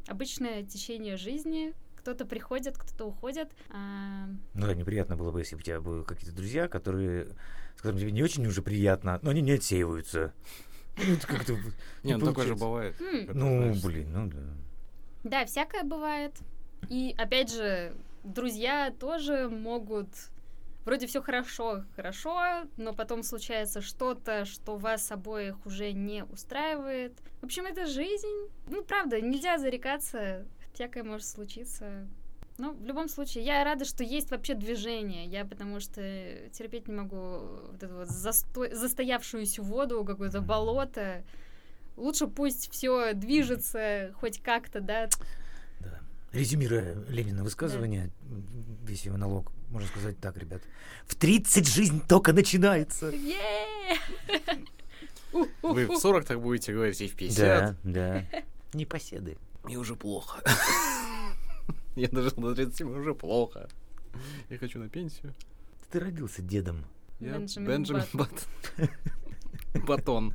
обычное 0.06 0.62
течение 0.64 1.16
жизни, 1.16 1.74
кто-то 2.08 2.24
приходит, 2.24 2.78
кто-то 2.78 3.04
уходит. 3.04 3.50
А... 3.68 4.26
Ну 4.54 4.66
да, 4.66 4.74
неприятно 4.74 5.16
было 5.16 5.30
бы, 5.30 5.40
если 5.40 5.56
бы 5.56 5.60
у 5.60 5.62
тебя 5.62 5.80
были 5.80 6.02
какие-то 6.04 6.34
друзья, 6.34 6.66
которые, 6.66 7.26
с 7.76 7.82
которыми 7.82 8.00
тебе 8.00 8.12
не 8.12 8.22
очень 8.22 8.46
уже 8.46 8.62
приятно, 8.62 9.18
но 9.20 9.30
они 9.30 9.42
не 9.42 9.52
отсеиваются. 9.52 10.32
Ну, 10.96 11.16
как-то 11.26 11.56
не, 12.02 12.16
ну 12.16 12.26
такое 12.26 12.46
же 12.46 12.54
бывает. 12.54 12.96
Ну, 13.32 13.74
блин, 13.84 14.12
ну 14.12 14.26
да. 14.26 14.38
Да, 15.24 15.44
всякое 15.44 15.84
бывает. 15.84 16.32
И 16.88 17.14
опять 17.18 17.52
же, 17.52 17.92
друзья 18.24 18.90
тоже 18.98 19.50
могут 19.50 20.08
вроде 20.86 21.06
все 21.06 21.20
хорошо, 21.20 21.84
хорошо, 21.94 22.62
но 22.78 22.94
потом 22.94 23.22
случается 23.22 23.82
что-то, 23.82 24.46
что 24.46 24.76
вас 24.76 25.12
обоих 25.12 25.66
уже 25.66 25.92
не 25.92 26.24
устраивает. 26.24 27.12
В 27.42 27.44
общем, 27.44 27.66
это 27.66 27.84
жизнь. 27.84 28.48
Ну, 28.66 28.82
правда, 28.82 29.20
нельзя 29.20 29.58
зарекаться 29.58 30.46
всякое 30.78 31.02
может 31.02 31.26
случиться. 31.26 32.06
Ну, 32.56 32.72
в 32.72 32.84
любом 32.84 33.08
случае, 33.08 33.44
я 33.44 33.64
рада, 33.64 33.84
что 33.84 34.04
есть 34.04 34.30
вообще 34.30 34.54
движение. 34.54 35.26
Я 35.26 35.44
потому 35.44 35.80
что 35.80 36.00
терпеть 36.52 36.86
не 36.86 36.94
могу 36.94 37.40
вот 37.72 37.82
эту 37.82 37.94
вот 37.96 38.08
засто... 38.08 38.74
застоявшуюся 38.76 39.60
воду, 39.60 40.04
какое-то 40.04 40.40
болото. 40.40 41.24
Лучше 41.96 42.28
пусть 42.28 42.70
все 42.70 43.12
движется 43.12 44.12
хоть 44.20 44.40
как-то, 44.40 44.80
да. 44.80 45.08
Да. 45.80 45.98
Резюмируя 46.30 46.94
Ленина 47.08 47.42
высказывание, 47.42 48.12
да. 48.20 48.36
весь 48.86 49.04
его 49.04 49.16
налог, 49.16 49.50
можно 49.70 49.88
сказать 49.88 50.20
так, 50.20 50.36
ребят. 50.36 50.62
В 51.08 51.16
30 51.16 51.66
жизнь 51.66 52.00
только 52.08 52.32
начинается. 52.32 53.12
Вы 55.32 55.86
в 55.86 55.96
40 55.96 56.24
так 56.24 56.40
будете 56.40 56.72
говорить, 56.72 57.00
и 57.00 57.08
в 57.08 57.16
50. 57.16 57.36
Да, 57.36 57.76
да. 57.82 58.24
Непоседы. 58.74 59.38
Мне 59.68 59.76
уже 59.76 59.96
плохо. 59.96 60.42
Я 61.94 62.08
дожил 62.08 62.32
до 62.38 62.54
37, 62.54 62.88
уже 62.88 63.12
плохо. 63.14 63.68
Я 64.48 64.56
хочу 64.56 64.78
на 64.78 64.88
пенсию. 64.88 65.34
Ты 65.90 66.00
родился 66.00 66.40
дедом. 66.40 66.86
Я 67.20 67.38
Бенджамин 67.38 68.06
Баттон. 68.14 68.88
Батон. 69.86 70.34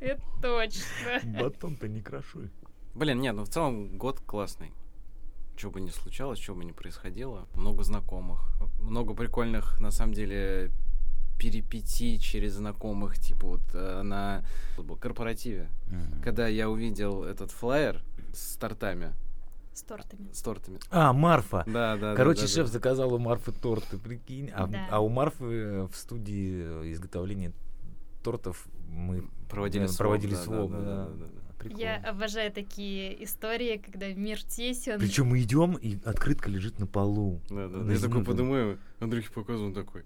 Это 0.00 0.22
точно. 0.40 1.42
Батон-то 1.42 1.86
не 1.86 2.00
крошуй. 2.00 2.50
Блин, 2.94 3.20
нет, 3.20 3.34
ну 3.36 3.44
в 3.44 3.50
целом 3.50 3.98
год 3.98 4.20
классный. 4.20 4.72
Что 5.58 5.70
бы 5.70 5.82
ни 5.82 5.90
случалось, 5.90 6.38
что 6.38 6.54
бы 6.54 6.64
ни 6.64 6.72
происходило. 6.72 7.46
Много 7.54 7.82
знакомых. 7.82 8.40
Много 8.80 9.12
прикольных, 9.12 9.78
на 9.80 9.90
самом 9.90 10.14
деле, 10.14 10.72
перипетий 11.38 12.18
через 12.18 12.54
знакомых, 12.54 13.18
типа 13.18 13.46
вот 13.46 13.74
э, 13.74 14.02
на 14.02 14.44
корпоративе. 14.98 15.68
Когда 16.22 16.48
я 16.48 16.70
увидел 16.70 17.24
этот 17.24 17.50
флаер, 17.50 18.02
с 18.34 18.56
тортами. 18.56 19.14
С 19.72 19.82
тортами. 19.82 20.28
С 20.32 20.42
тортами. 20.42 20.78
А, 20.90 21.12
Марфа. 21.12 21.64
Да, 21.66 21.96
да. 21.96 22.14
Короче, 22.14 22.42
да, 22.42 22.48
шеф 22.48 22.66
да. 22.66 22.72
заказал 22.72 23.14
у 23.14 23.18
Марфы 23.18 23.52
торты, 23.52 23.98
прикинь. 23.98 24.50
А, 24.50 24.66
да. 24.66 24.88
а 24.90 25.00
у 25.00 25.08
Марфы 25.08 25.88
в 25.90 25.94
студии 25.94 26.92
изготовления 26.92 27.52
тортов 28.22 28.66
мы 28.88 29.28
проводили 29.48 29.86
да. 29.86 29.92
Проводили 29.96 30.34
да, 30.34 30.42
своп, 30.42 30.70
да, 30.72 30.78
да, 30.78 30.84
да, 30.84 31.04
да, 31.06 31.26
да. 31.26 31.40
Прикольно. 31.58 31.82
Я 31.82 31.96
обожаю 31.96 32.50
такие 32.50 33.22
истории, 33.22 33.76
когда 33.76 34.08
мир 34.08 34.42
тесен. 34.42 34.98
Причем 34.98 35.26
мы 35.26 35.42
идем, 35.42 35.74
и 35.74 35.98
открытка 36.04 36.48
лежит 36.48 36.78
на 36.78 36.86
полу. 36.86 37.40
Да, 37.50 37.68
да. 37.68 37.92
Я 37.92 37.98
такой 37.98 38.24
подумаю, 38.24 38.78
Андрюхе 38.98 39.30
показываю, 39.30 39.74
такой. 39.74 40.04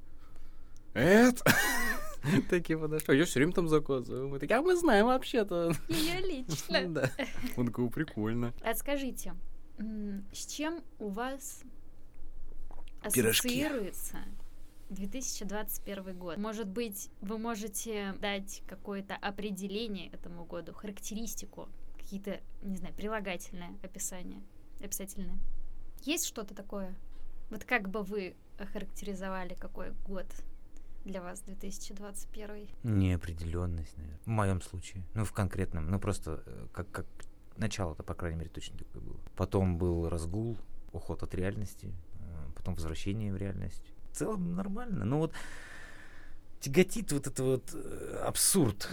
Это? 0.94 1.44
Такие 2.50 2.78
подошли. 2.78 3.18
Я 3.18 3.24
все 3.24 3.40
время 3.40 3.52
там 3.52 3.68
заказываю. 3.68 4.28
Мы 4.28 4.38
такие, 4.38 4.56
а 4.56 4.62
мы 4.62 4.76
знаем 4.76 5.06
вообще-то. 5.06 5.72
Ее 5.88 6.20
лично. 6.20 6.88
Да. 6.94 7.10
Он 7.56 7.66
такой, 7.66 7.90
прикольно. 7.90 8.52
А 8.62 8.74
скажите, 8.74 9.34
с 9.78 10.46
чем 10.46 10.82
у 10.98 11.08
вас 11.08 11.62
ассоциируется 13.02 14.18
2021 14.90 16.18
год? 16.18 16.36
Может 16.36 16.68
быть, 16.68 17.10
вы 17.20 17.38
можете 17.38 18.14
дать 18.20 18.62
какое-то 18.66 19.16
определение 19.16 20.10
этому 20.10 20.44
году, 20.44 20.72
характеристику, 20.72 21.68
какие-то, 21.96 22.40
не 22.62 22.76
знаю, 22.76 22.94
прилагательное 22.94 23.76
описание, 23.82 24.42
описательное? 24.80 25.38
Есть 26.02 26.26
что-то 26.26 26.54
такое? 26.54 26.94
Вот 27.50 27.64
как 27.64 27.88
бы 27.88 28.02
вы 28.02 28.36
охарактеризовали 28.58 29.54
какой 29.54 29.92
год 30.06 30.26
для 31.04 31.20
вас 31.20 31.40
2021? 31.42 32.68
Неопределенность, 32.82 33.96
наверное. 33.96 34.20
В 34.24 34.28
моем 34.28 34.60
случае. 34.60 35.04
Ну, 35.14 35.24
в 35.24 35.32
конкретном. 35.32 35.90
Ну, 35.90 35.98
просто 35.98 36.42
э, 36.46 36.66
как, 36.72 36.90
как 36.90 37.06
начало-то, 37.56 38.02
по 38.02 38.14
крайней 38.14 38.38
мере, 38.38 38.50
точно 38.50 38.78
такое 38.78 39.02
было. 39.02 39.20
Потом 39.36 39.78
был 39.78 40.08
разгул, 40.08 40.58
уход 40.92 41.22
от 41.22 41.34
реальности, 41.34 41.92
э, 42.20 42.52
потом 42.56 42.74
возвращение 42.74 43.32
в 43.32 43.36
реальность. 43.36 43.92
В 44.12 44.16
целом 44.16 44.54
нормально. 44.54 45.04
Но 45.04 45.18
вот 45.18 45.32
тяготит 46.60 47.12
вот 47.12 47.26
это 47.26 47.42
вот 47.42 47.70
э, 47.74 48.22
абсурд. 48.24 48.88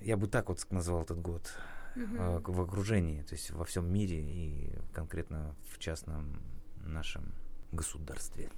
Я 0.00 0.16
бы 0.16 0.28
так 0.28 0.48
вот 0.48 0.64
назвал 0.70 1.02
этот 1.02 1.20
год. 1.20 1.52
Мгм. 1.96 2.42
В 2.42 2.60
окружении, 2.60 3.22
то 3.22 3.34
есть 3.34 3.50
во 3.50 3.64
всем 3.64 3.92
мире 3.92 4.20
и 4.20 4.78
конкретно 4.92 5.56
в 5.64 5.78
частном 5.78 6.40
нашем 6.76 7.32
государстве. 7.72 8.50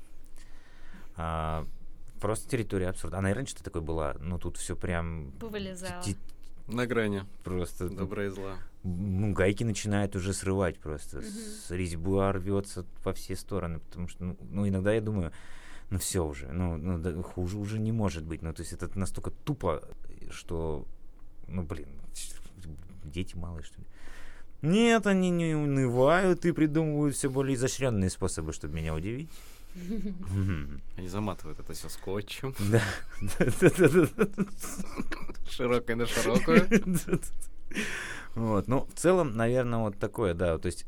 А, 1.17 1.67
просто 2.21 2.49
территория 2.49 2.89
абсурда. 2.89 3.19
Она 3.19 3.31
и 3.31 3.35
раньше-то 3.35 3.63
такой 3.65 3.81
была, 3.83 4.15
но 4.21 4.39
тут 4.39 4.57
все 4.57 4.77
прям 4.77 5.33
Повылезало. 5.41 6.03
ти- 6.03 6.17
На 6.69 6.87
грани. 6.87 7.25
просто 7.45 7.89
Добра 7.89 8.27
и 8.27 8.29
зла. 8.29 8.57
ну, 8.85 9.33
гайки 9.33 9.65
начинают 9.65 10.15
уже 10.17 10.33
срывать 10.33 10.79
просто. 10.79 11.19
Мгм. 11.19 11.27
С 11.27 11.71
резьба 11.71 12.33
рвется 12.33 12.85
во 13.05 13.13
все 13.13 13.37
стороны. 13.37 13.81
Потому 13.81 14.09
что, 14.09 14.25
ну, 14.25 14.37
ну, 14.51 14.69
иногда 14.69 14.93
я 14.93 15.01
думаю, 15.01 15.33
ну 15.91 15.99
все 15.99 16.25
уже, 16.25 16.47
ну, 16.53 16.77
ну 16.77 16.99
да, 16.99 17.21
хуже 17.23 17.59
уже 17.59 17.79
не 17.81 17.93
может 17.93 18.25
быть. 18.25 18.43
Ну, 18.43 18.53
то 18.55 18.63
есть 18.63 18.73
это 18.73 18.97
настолько 18.99 19.31
тупо, 19.31 19.83
что, 20.31 20.87
ну, 21.49 21.63
блин, 21.63 21.89
дети 23.05 23.35
малые, 23.37 23.65
что 23.65 23.81
ли. 23.81 23.87
Нет, 24.63 25.07
они 25.07 25.31
не 25.31 25.55
унывают 25.55 26.45
и 26.45 26.53
придумывают 26.53 27.17
все 27.17 27.31
более 27.31 27.55
изощренные 27.57 28.11
способы, 28.11 28.53
чтобы 28.53 28.75
меня 28.75 28.95
удивить. 28.95 29.31
Они 30.97 31.09
заматывают 31.09 31.61
это 31.61 31.73
все 31.73 31.89
скотчем. 31.89 32.55
Да. 32.71 32.83
Широкой 35.49 35.95
на 35.95 36.07
широкую. 36.07 36.69
Вот, 38.35 38.69
ну, 38.69 38.85
в 38.85 38.95
целом, 38.95 39.37
наверное, 39.37 39.81
вот 39.81 39.99
такое, 39.99 40.35
да, 40.35 40.59
то 40.59 40.67
есть 40.67 40.87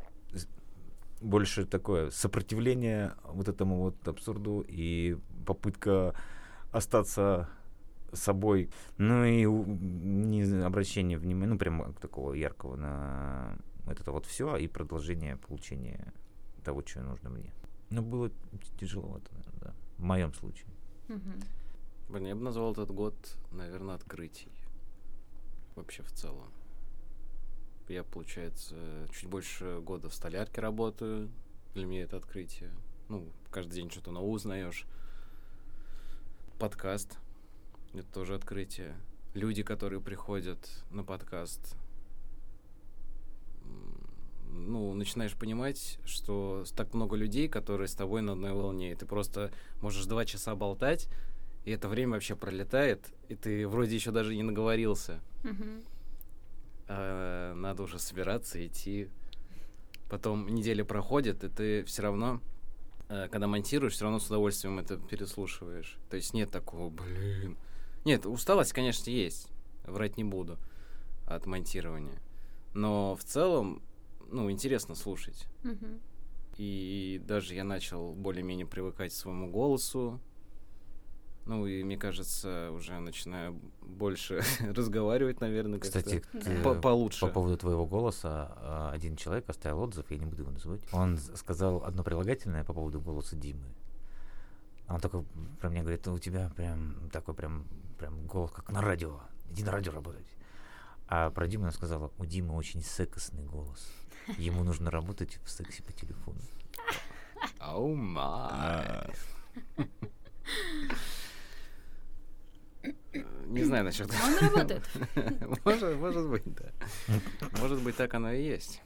больше 1.21 1.65
такое 1.65 2.11
сопротивление 2.11 3.15
вот 3.25 3.49
этому 3.49 3.77
вот 3.77 4.09
абсурду 4.09 4.65
и 4.67 5.17
попытка 5.47 6.15
остаться 6.73 7.49
собой, 8.12 8.71
ну 8.99 9.25
и 9.25 9.45
не 9.45 10.43
обращение 10.62 11.19
внимания, 11.19 11.53
ну 11.53 11.59
прям 11.59 11.95
такого 11.95 12.35
яркого 12.35 12.77
на 12.77 13.57
это 13.87 14.12
вот 14.12 14.27
все 14.27 14.57
и 14.57 14.69
продолжение 14.69 15.37
получения 15.37 16.12
того, 16.65 16.83
что 16.87 17.03
нужно 17.03 17.31
мне. 17.31 17.53
Но 17.93 18.01
было 18.01 18.31
тяжеловато, 18.79 19.31
наверное, 19.35 19.61
да, 19.61 19.75
в 19.99 20.03
моем 20.03 20.33
случае. 20.33 20.67
Блин, 22.09 22.27
я 22.27 22.35
бы 22.35 22.41
назвал 22.41 22.73
этот 22.73 22.91
год, 22.91 23.15
наверное, 23.51 23.95
открытий. 23.95 24.49
Вообще 25.75 26.03
в 26.03 26.11
целом. 26.11 26.51
Я, 27.89 28.03
получается, 28.03 28.77
чуть 29.13 29.29
больше 29.29 29.81
года 29.81 30.09
в 30.09 30.15
столярке 30.15 30.63
работаю. 30.63 31.31
Для 31.75 31.85
меня 31.85 32.05
это 32.05 32.17
открытие. 32.17 32.71
Ну, 33.11 33.31
каждый 33.51 33.75
день 33.75 33.91
что-то 33.91 34.11
новое 34.11 34.31
узнаешь. 34.31 34.87
Подкаст. 36.59 37.19
Это 37.93 38.11
тоже 38.11 38.35
открытие. 38.35 38.97
Люди, 39.35 39.63
которые 39.63 40.01
приходят 40.01 40.67
на 40.91 41.05
подкаст, 41.05 41.77
ну, 44.53 44.93
начинаешь 44.95 45.35
понимать, 45.35 45.99
что 46.05 46.65
так 46.77 46.95
много 46.95 47.17
людей, 47.17 47.49
которые 47.49 47.89
с 47.89 47.95
тобой 47.95 48.23
на 48.23 48.33
одной 48.33 48.53
волне, 48.53 48.93
и 48.93 48.95
ты 48.95 49.07
просто 49.07 49.51
можешь 49.81 50.05
два 50.07 50.25
часа 50.25 50.55
болтать, 50.55 51.09
и 51.65 51.71
это 51.71 51.89
время 51.89 52.13
вообще 52.13 52.37
пролетает, 52.37 53.13
и 53.29 53.35
ты 53.35 53.67
вроде 53.67 53.95
еще 53.95 54.11
даже 54.11 54.35
не 54.35 54.43
наговорился. 54.43 55.21
Мгм. 55.43 55.83
А, 56.89 57.55
надо 57.55 57.85
уже 57.85 57.99
собираться, 57.99 58.65
идти. 58.65 59.09
Потом 60.11 60.49
неделя 60.49 60.85
проходит, 60.85 61.43
и 61.45 61.49
ты 61.49 61.85
все 61.85 62.03
равно, 62.03 62.41
э, 63.09 63.29
когда 63.31 63.47
монтируешь, 63.47 63.95
все 63.95 64.05
равно 64.05 64.19
с 64.19 64.27
удовольствием 64.27 64.79
это 64.79 64.99
переслушиваешь. 64.99 65.97
То 66.11 66.17
есть 66.17 66.35
нет 66.35 66.51
такого, 66.51 66.91
блин. 66.91 67.57
Нет, 68.05 68.27
усталость, 68.27 68.73
конечно, 68.73 69.09
есть. 69.09 69.49
Врать 69.85 70.17
не 70.17 70.25
буду 70.25 70.59
от 71.27 71.47
монтирования. 71.47 72.21
Но 72.75 73.15
в 73.15 73.25
целом, 73.25 73.83
ну, 74.33 74.51
интересно 74.51 74.95
слушать. 74.95 75.47
Мгм. 75.62 76.01
И 76.57 77.23
даже 77.27 77.55
я 77.55 77.65
начал 77.65 78.12
более-менее 78.12 78.67
привыкать 78.67 79.12
к 79.12 79.15
своему 79.17 79.51
голосу. 79.51 80.21
Ну, 81.45 81.67
и 81.67 81.83
мне 81.83 81.97
кажется, 81.97 82.71
уже 82.73 82.99
начинаю 83.01 83.59
больше 83.81 84.43
разговаривать, 84.61 85.41
наверное, 85.41 85.81
Кстати, 85.81 86.23
ты, 86.33 86.62
по- 86.62 86.75
получше. 86.75 87.21
по 87.27 87.33
поводу 87.33 87.57
твоего 87.57 87.85
голоса, 87.85 88.53
а, 88.57 88.91
один 88.93 89.17
человек 89.17 89.49
оставил 89.49 89.81
отзыв, 89.81 90.09
я 90.11 90.19
не 90.19 90.27
буду 90.27 90.43
его 90.43 90.53
называть. 90.53 90.83
Он 90.93 91.19
сказал 91.19 91.85
одно 91.85 92.05
прилагательное 92.05 92.62
по 92.65 92.73
поводу 92.73 93.01
голоса 93.01 93.35
Димы. 93.35 93.67
Он 94.89 95.01
такой 95.01 95.25
про 95.61 95.69
меня 95.69 95.81
говорит, 95.83 96.07
у 96.07 96.19
тебя 96.19 96.51
прям 96.55 97.09
такой 97.11 97.35
прям, 97.35 97.65
прям 97.99 98.25
голос 98.27 98.53
как 98.53 98.71
на 98.71 98.81
радио. 98.81 99.21
Иди 99.51 99.65
на 99.65 99.73
радио 99.73 99.93
работать. 99.93 100.27
А 101.09 101.31
про 101.31 101.49
Диму 101.49 101.65
она 101.65 101.73
сказала, 101.73 102.12
у 102.19 102.25
Димы 102.25 102.55
очень 102.55 102.83
секосный 102.83 103.43
голос. 103.45 103.91
Ему 104.38 104.64
нужно 104.64 104.91
работать 104.91 105.38
в 105.45 105.50
сексе 105.50 105.83
по 105.83 105.92
телефону. 105.92 106.38
Оу 107.61 107.94
май. 107.94 109.12
Не 113.47 113.64
знаю 113.64 113.85
насчет 113.85 114.11
Он 114.11 114.38
работает. 114.38 114.88
Может, 115.64 115.99
может 115.99 116.29
быть, 116.29 116.42
да. 116.47 116.73
Может 117.61 117.83
быть, 117.83 117.97
так 117.97 118.14
оно 118.14 118.33
и 118.33 118.42
есть. 118.42 118.83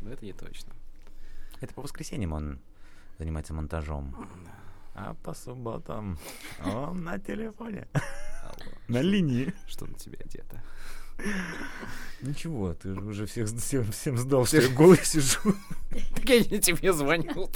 Но 0.00 0.10
это 0.10 0.24
не 0.24 0.32
точно. 0.32 0.72
Это 1.60 1.74
по 1.74 1.82
воскресеньям 1.82 2.32
он 2.32 2.60
занимается 3.18 3.54
монтажом. 3.54 4.28
А 4.94 5.14
по 5.14 5.34
субботам 5.34 6.18
он 6.64 7.04
на 7.04 7.18
телефоне. 7.18 7.86
Алло, 8.42 8.72
На 8.88 9.02
линии. 9.02 9.52
Что 9.66 9.86
на 9.86 9.94
тебе 9.94 10.18
одето? 10.24 10.62
Ничего, 12.22 12.72
ты 12.74 12.94
же 12.94 13.00
уже 13.00 13.26
всех, 13.26 13.48
всем, 13.48 13.90
всем 13.92 14.16
сдал, 14.16 14.46
что 14.46 14.60
я 14.60 14.68
голый 14.70 14.98
сижу. 15.04 15.54
Так 16.14 16.28
я 16.28 16.40
не 16.40 16.58
тебе 16.60 16.92
звонил. 16.92 17.50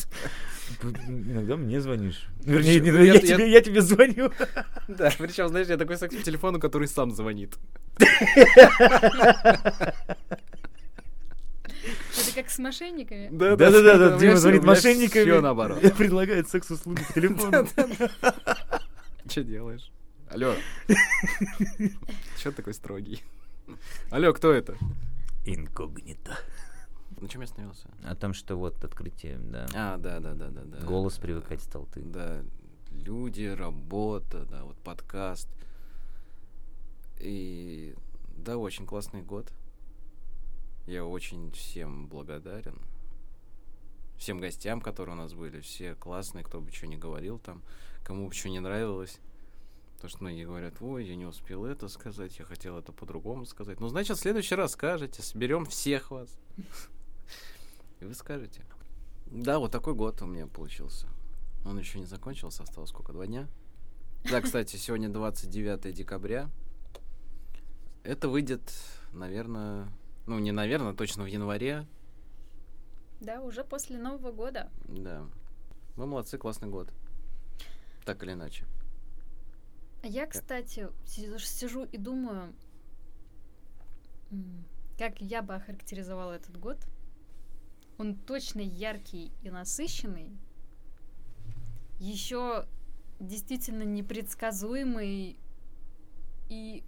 Иногда 1.08 1.56
мне 1.56 1.80
звонишь. 1.80 2.26
Вернее, 2.44 2.78
Чё, 2.78 2.84
не- 2.92 3.06
я- 3.06 3.18
тебе, 3.18 3.50
я 3.50 3.60
тебе 3.60 3.82
звоню. 3.82 4.30
Да, 4.86 5.10
причем, 5.18 5.48
знаешь, 5.48 5.66
я 5.66 5.76
такой 5.76 5.96
секс 5.96 6.14
по 6.14 6.22
телефону, 6.22 6.60
который 6.60 6.86
сам 6.88 7.10
звонит. 7.10 7.56
Это 7.98 9.94
как 12.34 12.50
с 12.50 12.58
мошенниками. 12.58 13.28
Да-да-да, 13.30 14.18
Дима 14.18 14.36
звонит 14.36 14.64
мошенниками. 14.64 15.22
Все 15.24 15.40
наоборот. 15.40 15.80
Предлагает 15.96 16.48
секс-услуги 16.48 17.02
по 17.04 17.12
телефону. 17.12 17.66
Что 19.28 19.42
делаешь? 19.42 19.90
Алло. 20.30 20.54
Че 22.42 22.52
такой 22.52 22.74
строгий? 22.74 23.22
Алло, 24.10 24.32
кто 24.32 24.52
это? 24.52 24.76
Инкогнито. 25.44 26.38
На 27.20 27.28
чем 27.28 27.42
я 27.42 27.44
остановился? 27.44 27.88
О 28.04 28.14
том, 28.14 28.32
что 28.32 28.56
вот 28.56 28.82
открытие, 28.84 29.38
да. 29.38 29.66
А, 29.74 29.96
да, 29.98 30.20
да, 30.20 30.34
да, 30.34 30.48
да, 30.48 30.62
да. 30.64 30.86
Голос 30.86 31.18
привыкать 31.18 31.62
стал 31.62 31.86
ты. 31.86 32.00
Да, 32.02 32.42
люди, 32.90 33.44
работа, 33.44 34.46
да, 34.46 34.64
вот 34.64 34.76
подкаст. 34.78 35.48
И 37.18 37.94
да, 38.36 38.56
очень 38.56 38.86
классный 38.86 39.22
год. 39.22 39.52
Я 40.86 41.04
очень 41.04 41.52
всем 41.52 42.06
благодарен. 42.08 42.78
Всем 44.16 44.38
гостям, 44.38 44.80
которые 44.80 45.14
у 45.14 45.18
нас 45.18 45.34
были, 45.34 45.60
все 45.60 45.94
классные, 45.94 46.44
кто 46.44 46.60
бы 46.60 46.70
что 46.72 46.86
ни 46.86 46.96
говорил 46.96 47.38
там, 47.38 47.62
кому 48.02 48.28
бы 48.28 48.34
что 48.34 48.48
не 48.48 48.60
нравилось. 48.60 49.18
Потому 50.00 50.10
что 50.12 50.22
многие 50.22 50.46
говорят, 50.46 50.80
ой, 50.80 51.04
я 51.04 51.14
не 51.14 51.26
успел 51.26 51.66
это 51.66 51.86
сказать, 51.88 52.38
я 52.38 52.46
хотел 52.46 52.78
это 52.78 52.90
по-другому 52.90 53.44
сказать. 53.44 53.80
Ну, 53.80 53.88
значит, 53.88 54.16
в 54.16 54.20
следующий 54.20 54.54
раз 54.54 54.72
скажете, 54.72 55.20
соберем 55.20 55.66
всех 55.66 56.10
вас. 56.10 56.38
И 58.00 58.06
вы 58.06 58.14
скажете. 58.14 58.64
Да, 59.26 59.58
вот 59.58 59.70
такой 59.72 59.92
год 59.92 60.22
у 60.22 60.26
меня 60.26 60.46
получился. 60.46 61.06
Он 61.66 61.78
еще 61.78 61.98
не 61.98 62.06
закончился, 62.06 62.62
осталось 62.62 62.88
сколько, 62.88 63.12
два 63.12 63.26
дня? 63.26 63.46
Да, 64.24 64.40
кстати, 64.40 64.76
сегодня 64.76 65.10
29 65.10 65.94
декабря. 65.94 66.48
Это 68.02 68.30
выйдет, 68.30 68.72
наверное, 69.12 69.86
ну 70.26 70.38
не 70.38 70.50
наверное, 70.50 70.94
точно 70.94 71.24
в 71.24 71.26
январе. 71.26 71.86
Да, 73.20 73.42
уже 73.42 73.64
после 73.64 73.98
Нового 73.98 74.32
года. 74.32 74.70
Да. 74.88 75.26
Вы 75.96 76.06
молодцы, 76.06 76.38
классный 76.38 76.68
год. 76.68 76.88
Так 78.06 78.22
или 78.22 78.32
иначе. 78.32 78.64
А 80.02 80.06
Я, 80.06 80.26
кстати, 80.26 80.88
си- 81.04 81.38
сижу 81.38 81.84
и 81.84 81.98
думаю, 81.98 82.54
как 84.98 85.20
я 85.20 85.42
бы 85.42 85.54
охарактеризовала 85.54 86.32
этот 86.32 86.56
год. 86.58 86.78
Он 87.98 88.16
точно 88.16 88.60
яркий 88.60 89.30
и 89.42 89.50
насыщенный. 89.50 90.30
Еще 91.98 92.66
действительно 93.18 93.82
непредсказуемый. 93.82 95.38
И 96.48 96.82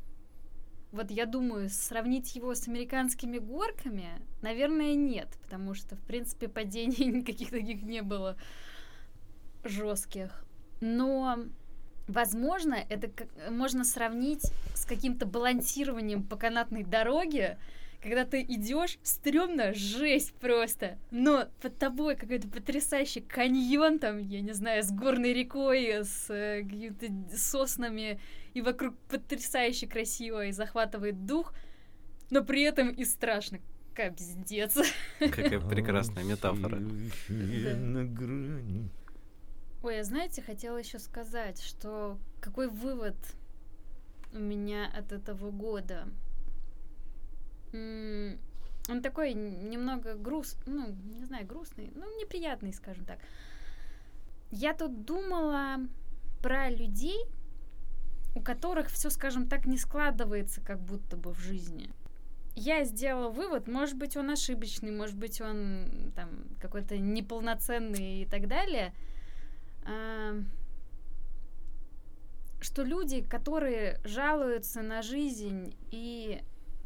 вот 0.90 1.10
я 1.10 1.26
думаю, 1.26 1.68
сравнить 1.68 2.34
его 2.34 2.54
с 2.54 2.66
американскими 2.66 3.38
горками, 3.38 4.08
наверное, 4.40 4.94
нет, 4.94 5.28
потому 5.42 5.74
что, 5.74 5.96
в 5.96 6.02
принципе, 6.02 6.48
падений 6.48 7.04
никаких 7.20 7.50
таких 7.50 7.82
не 7.82 8.02
было 8.02 8.36
жестких. 9.64 10.44
Но 10.80 11.44
Возможно, 12.12 12.76
это 12.88 13.08
как- 13.08 13.28
можно 13.50 13.84
сравнить 13.84 14.42
с 14.74 14.84
каким-то 14.84 15.24
балансированием 15.26 16.22
по 16.22 16.36
канатной 16.36 16.82
дороге, 16.84 17.58
когда 18.02 18.24
ты 18.24 18.42
идешь, 18.42 18.98
стрёмно, 19.02 19.72
жесть 19.74 20.34
просто. 20.34 20.98
Но 21.10 21.46
под 21.62 21.78
тобой 21.78 22.16
какой-то 22.16 22.48
потрясающий 22.48 23.20
каньон 23.20 23.98
там, 23.98 24.18
я 24.18 24.40
не 24.40 24.52
знаю, 24.52 24.82
с 24.82 24.90
горной 24.90 25.32
рекой, 25.32 26.04
с 26.04 26.26
э, 26.28 26.62
какими-то 26.64 27.36
соснами, 27.36 28.20
и 28.54 28.60
вокруг 28.60 28.96
потрясающе 29.08 29.86
красиво 29.86 30.46
и 30.46 30.52
захватывает 30.52 31.24
дух, 31.26 31.54
но 32.30 32.44
при 32.44 32.62
этом 32.62 32.90
и 32.90 33.04
страшно. 33.04 33.58
Капздец. 33.94 34.76
Какая 35.18 35.60
прекрасная 35.60 36.24
метафора. 36.24 36.76
На 37.28 38.04
грани. 38.04 38.90
Ой, 39.82 40.00
а 40.00 40.04
знаете, 40.04 40.42
хотела 40.42 40.76
еще 40.76 40.98
сказать, 41.00 41.60
что 41.60 42.18
какой 42.40 42.68
вывод 42.68 43.16
у 44.32 44.38
меня 44.38 44.86
от 44.96 45.10
этого 45.10 45.50
года. 45.50 46.08
Он 47.72 49.02
такой 49.02 49.34
немного 49.34 50.14
груст, 50.14 50.58
ну, 50.66 50.94
не 51.04 51.24
знаю, 51.24 51.46
грустный, 51.46 51.90
ну, 51.94 52.04
неприятный, 52.20 52.72
скажем 52.72 53.04
так. 53.04 53.18
Я 54.50 54.74
тут 54.74 55.04
думала 55.04 55.78
про 56.42 56.68
людей, 56.70 57.24
у 58.34 58.40
которых 58.40 58.88
все, 58.88 59.10
скажем 59.10 59.48
так, 59.48 59.66
не 59.66 59.78
складывается 59.78 60.60
как 60.60 60.80
будто 60.80 61.16
бы 61.16 61.32
в 61.32 61.40
жизни. 61.40 61.90
Я 62.54 62.84
сделала 62.84 63.30
вывод, 63.30 63.66
может 63.66 63.96
быть, 63.96 64.16
он 64.16 64.30
ошибочный, 64.30 64.90
может 64.90 65.16
быть, 65.16 65.40
он 65.40 66.12
там 66.14 66.28
какой-то 66.60 66.98
неполноценный 66.98 68.22
и 68.22 68.26
так 68.26 68.46
далее, 68.46 68.92
что 72.60 72.82
люди, 72.82 73.22
которые 73.22 74.00
жалуются 74.04 74.82
на 74.82 75.02
жизнь 75.02 75.76
и 75.90 76.42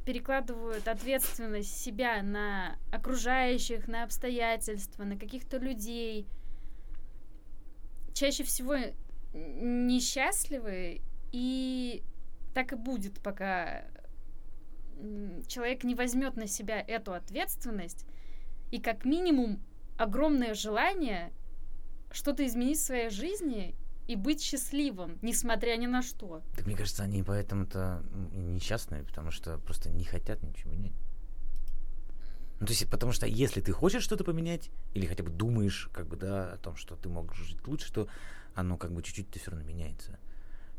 перекладывают 0.07 0.89
ответственность 0.89 1.77
себя 1.77 2.23
на 2.23 2.79
окружающих, 2.93 3.89
на 3.89 4.05
обстоятельства, 4.05 5.05
на 5.05 5.19
каких-то 5.19 5.59
людей, 5.59 6.27
чаще 8.15 8.45
всего 8.45 8.77
несчастливы, 9.35 11.03
и 11.33 12.03
так 12.55 12.73
и 12.73 12.77
будет, 12.77 13.21
пока 13.21 13.85
человек 15.47 15.85
не 15.85 15.95
возьмет 15.95 16.37
на 16.37 16.47
себя 16.47 16.81
эту 16.81 17.13
ответственность, 17.13 18.07
и 18.71 18.81
как 18.81 19.05
минимум 19.05 19.63
огромное 19.99 20.55
желание 20.55 21.33
что-то 22.17 22.47
изменить 22.47 22.79
в 22.79 22.85
своей 22.85 23.11
жизни 23.11 23.75
и 24.07 24.17
быть 24.17 24.41
счастливым, 24.41 25.19
несмотря 25.23 25.77
ни 25.77 25.87
на 25.87 26.03
что. 26.03 26.43
Так 26.57 26.67
мне 26.67 26.77
кажется, 26.77 27.03
они 27.03 27.23
поэтому-то 27.23 28.03
несчастные, 28.33 29.05
потому 29.05 29.31
что 29.31 29.59
просто 29.59 29.91
не 29.91 30.05
хотят 30.05 30.43
ничего 30.43 30.73
менять. 30.73 30.95
Ну, 32.59 32.67
то 32.67 32.73
есть, 32.73 32.91
потому 32.91 33.13
что 33.13 33.27
если 33.27 33.61
ты 33.61 33.73
хочешь 33.73 34.03
что-то 34.03 34.25
поменять, 34.25 34.71
или 34.95 35.05
хотя 35.05 35.23
бы 35.23 35.31
думаешь, 35.31 35.91
как 35.93 36.07
бы, 36.07 36.17
да, 36.17 36.55
о 36.55 36.57
том, 36.57 36.77
что 36.77 36.97
ты 36.97 37.09
мог 37.11 37.35
жить 37.35 37.67
лучше, 37.67 37.93
то 37.93 38.09
оно 38.55 38.79
как 38.79 38.93
бы 38.93 39.03
чуть-чуть-то 39.03 39.39
все 39.39 39.51
равно 39.51 39.67
меняется. 39.67 40.19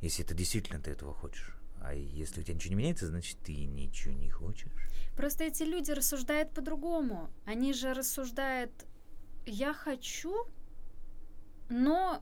Если 0.01 0.25
это 0.25 0.33
действительно 0.33 0.79
ты 0.79 0.89
этого 0.91 1.13
хочешь. 1.13 1.53
А 1.81 1.93
если 1.93 2.41
у 2.41 2.43
тебя 2.43 2.55
ничего 2.55 2.71
не 2.71 2.77
меняется, 2.77 3.05
значит, 3.05 3.37
ты 3.43 3.53
ничего 3.65 4.13
не 4.13 4.29
хочешь. 4.29 4.71
Просто 5.15 5.43
эти 5.43 5.61
люди 5.61 5.91
рассуждают 5.91 6.51
по-другому. 6.51 7.29
Они 7.45 7.73
же 7.73 7.93
рассуждают, 7.93 8.71
я 9.45 9.73
хочу, 9.73 10.47
но 11.69 12.21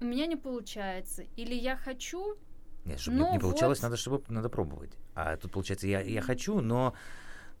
у 0.00 0.04
меня 0.04 0.26
не 0.26 0.36
получается. 0.36 1.24
Или 1.36 1.54
я 1.54 1.76
хочу, 1.76 2.36
Нет, 2.84 3.00
чтобы 3.00 3.18
Ну 3.18 3.32
не 3.32 3.38
получалось, 3.38 3.78
вот. 3.78 3.84
надо, 3.84 3.96
чтобы 3.96 4.22
надо 4.28 4.48
пробовать. 4.48 4.92
А 5.14 5.36
тут 5.36 5.52
получается, 5.52 5.86
я, 5.88 6.00
я 6.00 6.20
хочу, 6.22 6.60
но, 6.60 6.94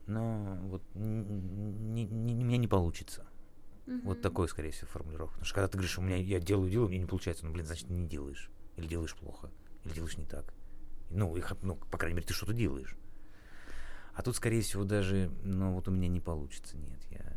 но 0.06 0.58
вот 0.62 0.82
не- 0.94 2.04
не- 2.04 2.34
у 2.34 2.44
меня 2.44 2.58
не 2.58 2.68
получится. 2.68 3.26
Вот 3.86 4.14
Мгм. 4.18 4.22
такой, 4.22 4.48
скорее 4.48 4.70
всего, 4.72 4.88
формулировка. 4.88 5.34
Потому 5.34 5.44
что 5.46 5.54
когда 5.54 5.68
ты 5.68 5.78
говоришь, 5.78 5.98
у 5.98 6.02
меня 6.02 6.16
я 6.16 6.40
делаю, 6.40 6.70
делаю, 6.70 6.86
у 6.88 6.90
меня 6.90 7.00
не 7.00 7.06
получается, 7.08 7.46
ну, 7.46 7.52
блин, 7.52 7.66
значит, 7.66 7.88
не 7.88 8.06
делаешь. 8.06 8.50
Или 8.76 8.86
делаешь 8.88 9.14
плохо, 9.14 9.50
или 9.84 9.92
делаешь 9.94 10.16
не 10.18 10.26
так. 10.26 10.52
Ну, 11.10 11.36
и, 11.36 11.40
ха- 11.40 11.56
ну, 11.62 11.76
по 11.76 11.98
крайней 11.98 12.16
мере, 12.16 12.26
ты 12.26 12.34
что-то 12.34 12.52
делаешь. 12.52 12.96
А 14.14 14.22
тут, 14.22 14.34
скорее 14.36 14.60
всего, 14.62 14.84
даже, 14.84 15.30
ну, 15.42 15.72
вот 15.72 15.88
у 15.88 15.90
меня 15.90 16.08
не 16.08 16.20
получится. 16.20 16.76
Нет, 16.76 17.00
я. 17.10 17.35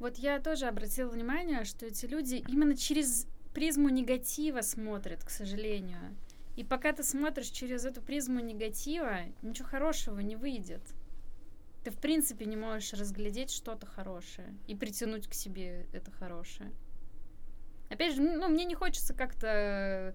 Вот 0.00 0.16
я 0.16 0.40
тоже 0.40 0.66
обратила 0.66 1.10
внимание, 1.10 1.64
что 1.64 1.84
эти 1.84 2.06
люди 2.06 2.42
именно 2.48 2.74
через 2.74 3.26
призму 3.52 3.90
негатива 3.90 4.62
смотрят, 4.62 5.22
к 5.22 5.28
сожалению. 5.28 6.16
И 6.56 6.64
пока 6.64 6.92
ты 6.92 7.02
смотришь 7.02 7.48
через 7.48 7.84
эту 7.84 8.00
призму 8.00 8.40
негатива, 8.40 9.18
ничего 9.42 9.68
хорошего 9.68 10.20
не 10.20 10.36
выйдет. 10.36 10.80
Ты, 11.84 11.90
в 11.90 11.98
принципе, 11.98 12.46
не 12.46 12.56
можешь 12.56 12.94
разглядеть 12.94 13.50
что-то 13.50 13.86
хорошее 13.86 14.54
и 14.66 14.74
притянуть 14.74 15.28
к 15.28 15.34
себе 15.34 15.86
это 15.92 16.10
хорошее. 16.10 16.72
Опять 17.90 18.14
же, 18.14 18.22
ну, 18.22 18.48
мне 18.48 18.64
не 18.64 18.74
хочется 18.74 19.12
как-то, 19.12 20.14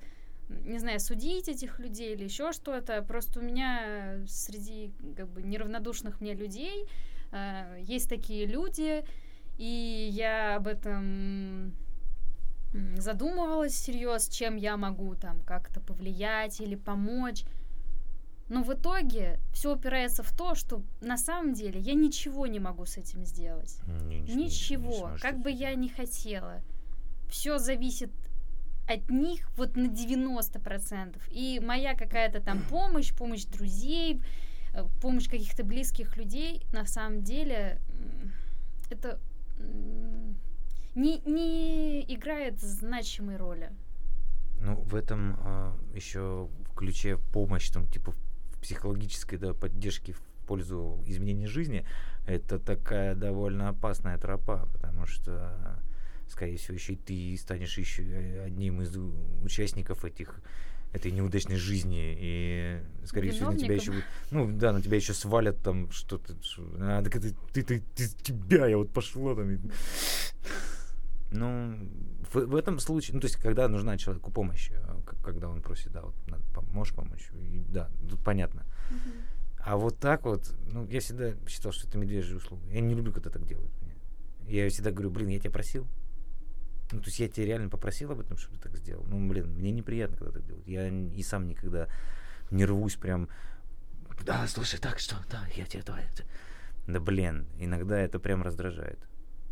не 0.50 0.80
знаю, 0.80 1.00
судить 1.00 1.48
этих 1.48 1.80
людей 1.80 2.13
или 2.13 2.24
еще 2.24 2.54
что-то. 2.54 3.04
Просто 3.04 3.39
у 3.39 3.43
меня 3.43 4.26
среди 4.28 4.91
как 5.15 5.28
бы 5.28 5.43
неравнодушных 5.43 6.21
мне 6.21 6.34
людей 6.34 6.88
э, 7.32 7.78
есть 7.82 8.10
такие 8.10 8.48
люди, 8.48 9.06
и 9.58 10.10
я 10.12 10.56
об 10.58 10.68
этом 10.68 11.74
задумывалась 12.98 13.74
всерьез, 13.74 14.28
чем 14.28 14.56
я 14.58 14.76
могу 14.78 15.15
там 15.15 15.39
как-то 15.41 15.80
повлиять 15.80 16.60
или 16.60 16.76
помочь. 16.76 17.46
Но 18.48 18.63
в 18.63 18.74
итоге 18.74 19.39
все 19.54 19.74
упирается 19.74 20.22
в 20.22 20.32
то, 20.32 20.54
что 20.56 20.84
на 21.02 21.18
самом 21.18 21.54
деле 21.54 21.80
я 21.80 21.94
ничего 21.94 22.46
не 22.48 22.60
могу 22.60 22.86
с 22.86 22.98
этим 22.98 23.26
сделать. 23.26 23.80
Не- 23.88 24.20
не- 24.20 24.34
не 24.36 24.44
Ничего, 24.46 24.91
сможешь 24.94 25.22
как 25.22 25.39
бы 25.39 25.50
я 25.50 25.74
ни 25.76 25.88
хотела. 25.88 26.62
Все 27.30 27.58
зависит 27.58 28.12
от 28.88 29.10
них 29.10 29.50
вот 29.58 29.76
на 29.76 29.88
90%. 29.88 31.20
И 31.32 31.60
моя 31.60 31.96
какая-то 31.96 32.39
там 32.39 32.62
помощь, 32.70 33.13
помощь 33.15 33.46
друзей, 33.46 34.22
э, 34.74 34.84
помощь 35.02 35.28
каких-то 35.28 35.63
близких 35.63 36.15
людей, 36.18 36.62
на 36.72 36.86
самом 36.86 37.24
деле, 37.24 37.80
это 38.91 39.20
не, 40.96 41.20
не 41.26 42.02
играет 42.13 42.60
значимой 42.60 43.38
роли. 43.38 43.72
Ну, 44.62 44.76
в 44.76 44.96
этом 44.96 45.38
еще 45.94 46.50
в 46.70 46.76
ключе 46.76 47.18
помощь, 47.34 47.70
там, 47.70 47.88
типа, 47.88 48.13
психологической 48.62 49.38
да, 49.38 49.54
поддержки 49.54 50.13
в 50.13 50.22
пользу 50.48 51.04
изменения 51.06 51.48
жизни, 51.48 51.86
это 52.26 52.60
такая 52.60 53.15
довольно 53.15 53.70
опасная 53.70 54.18
тропа, 54.18 54.68
потому 54.74 55.06
что, 55.06 55.80
скорее 56.28 56.58
всего, 56.58 56.76
еще 56.76 56.94
и 56.94 56.98
ты 56.98 57.38
станешь 57.38 57.78
еще 57.78 58.04
одним 58.44 58.82
из 58.82 58.98
участников 59.44 60.06
этих 60.06 60.41
этой 60.95 61.12
неудачной 61.12 61.58
жизни, 61.58 62.15
и, 62.19 62.79
скорее 63.05 63.29
всего, 63.31 63.51
на 63.51 63.58
тебя 63.65 63.75
еще, 63.75 63.91
ну, 64.31 64.51
да, 64.58 64.71
на 64.73 64.81
тебя 64.81 64.95
еще 64.97 65.13
свалят 65.13 65.62
там 65.62 65.91
что-то, 65.91 66.36
что, 66.41 66.63
а, 66.79 67.03
так 67.03 67.15
это 67.15 67.29
ты, 67.53 67.63
ты, 67.63 67.84
ты, 67.95 68.08
тебя, 68.23 68.67
я 68.67 68.77
вот 68.77 68.91
пошла 68.91 69.36
там, 69.36 69.49
ну, 71.31 71.77
в, 72.31 72.36
в 72.45 72.55
этом 72.55 72.79
случае, 72.79 73.15
ну, 73.15 73.19
то 73.21 73.27
есть, 73.27 73.38
когда 73.38 73.67
нужна 73.67 73.97
человеку 73.97 74.31
помощь, 74.31 74.69
к- 75.05 75.23
когда 75.23 75.49
он 75.49 75.62
просит, 75.62 75.91
да, 75.91 76.01
вот, 76.01 76.15
надо, 76.27 76.43
можешь 76.71 76.93
помочь, 76.93 77.29
и, 77.34 77.63
да, 77.69 77.89
тут 78.10 78.23
понятно. 78.23 78.63
А 79.60 79.77
вот 79.77 79.97
так 79.97 80.25
вот, 80.25 80.53
ну, 80.71 80.86
я 80.88 80.99
всегда 80.99 81.34
считал, 81.47 81.71
что 81.71 81.88
это 81.88 81.97
медвежья 81.97 82.36
услуга. 82.36 82.62
Я 82.69 82.81
не 82.81 82.93
люблю, 82.93 83.12
когда 83.12 83.31
так 83.31 83.45
делают. 83.47 83.71
Я 84.47 84.69
всегда 84.69 84.91
говорю, 84.91 85.10
блин, 85.10 85.29
я 85.29 85.39
тебя 85.39 85.49
просил. 85.49 85.88
Ну, 86.91 87.00
то 87.00 87.08
есть 87.08 87.19
я 87.19 87.28
тебя 87.28 87.48
реально 87.48 87.69
попросил 87.69 88.12
об 88.12 88.19
этом, 88.19 88.38
чтобы 88.38 88.58
ты 88.58 88.69
так 88.69 88.78
сделал. 88.78 89.04
Ну, 89.08 89.28
блин, 89.28 89.48
мне 89.56 89.71
неприятно, 89.71 90.17
когда 90.17 90.34
так 90.34 90.45
делают. 90.45 90.67
Я 90.67 90.88
и 90.88 91.24
сам 91.24 91.48
никогда 91.48 91.88
не 92.52 92.63
рвусь 92.65 92.95
прям, 92.95 93.28
да, 94.24 94.48
слушай, 94.48 94.80
так 94.80 95.00
что, 95.00 95.17
да, 95.30 95.45
я 95.56 95.65
тебе 95.65 95.84
давай. 95.84 96.04
это». 96.04 96.24
Да, 96.88 97.00
блин, 97.00 97.48
иногда 97.58 98.00
это 98.00 98.19
прям 98.19 98.43
раздражает. 98.43 99.00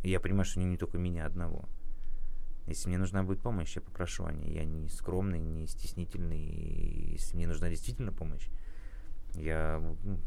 И 0.04 0.10
я 0.10 0.20
понимаю, 0.20 0.46
что 0.46 0.60
не, 0.60 0.66
не 0.66 0.78
только 0.78 0.98
меня 0.98 1.26
одного. 1.26 1.66
Если 2.68 2.88
мне 2.88 2.98
нужна 2.98 3.24
будет 3.24 3.42
помощь, 3.42 3.76
я 3.76 3.82
попрошу 3.82 4.26
о 4.26 4.32
ней. 4.32 4.54
Я 4.54 4.64
не 4.64 4.88
скромный, 4.90 5.40
не 5.40 5.68
стеснительный. 5.68 6.40
И 6.40 7.12
если 7.14 7.36
мне 7.36 7.48
нужна 7.48 7.70
действительно 7.70 8.12
помощь, 8.12 8.48
я 9.36 9.80
ну, 10.04 10.20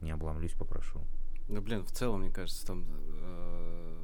не 0.00 0.12
обломлюсь, 0.12 0.52
попрошу. 0.52 1.00
Ну, 1.48 1.60
блин, 1.60 1.84
в 1.84 1.90
целом, 1.90 2.20
мне 2.20 2.30
кажется, 2.30 2.66
там 2.66 2.86
э, 2.88 3.96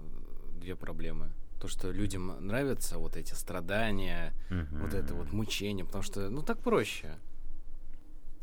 две 0.61 0.76
проблемы. 0.76 1.33
То, 1.61 1.68
что 1.68 1.90
людям 1.90 2.35
нравятся 2.40 2.99
вот 2.99 3.16
эти 3.16 3.35
страдания, 3.35 4.33
вот 4.70 4.94
это 4.94 5.14
вот 5.14 5.33
мучение, 5.33 5.85
потому 5.85 6.03
что, 6.03 6.31
ну, 6.31 6.42
так 6.42 6.59
проще. 6.59 7.16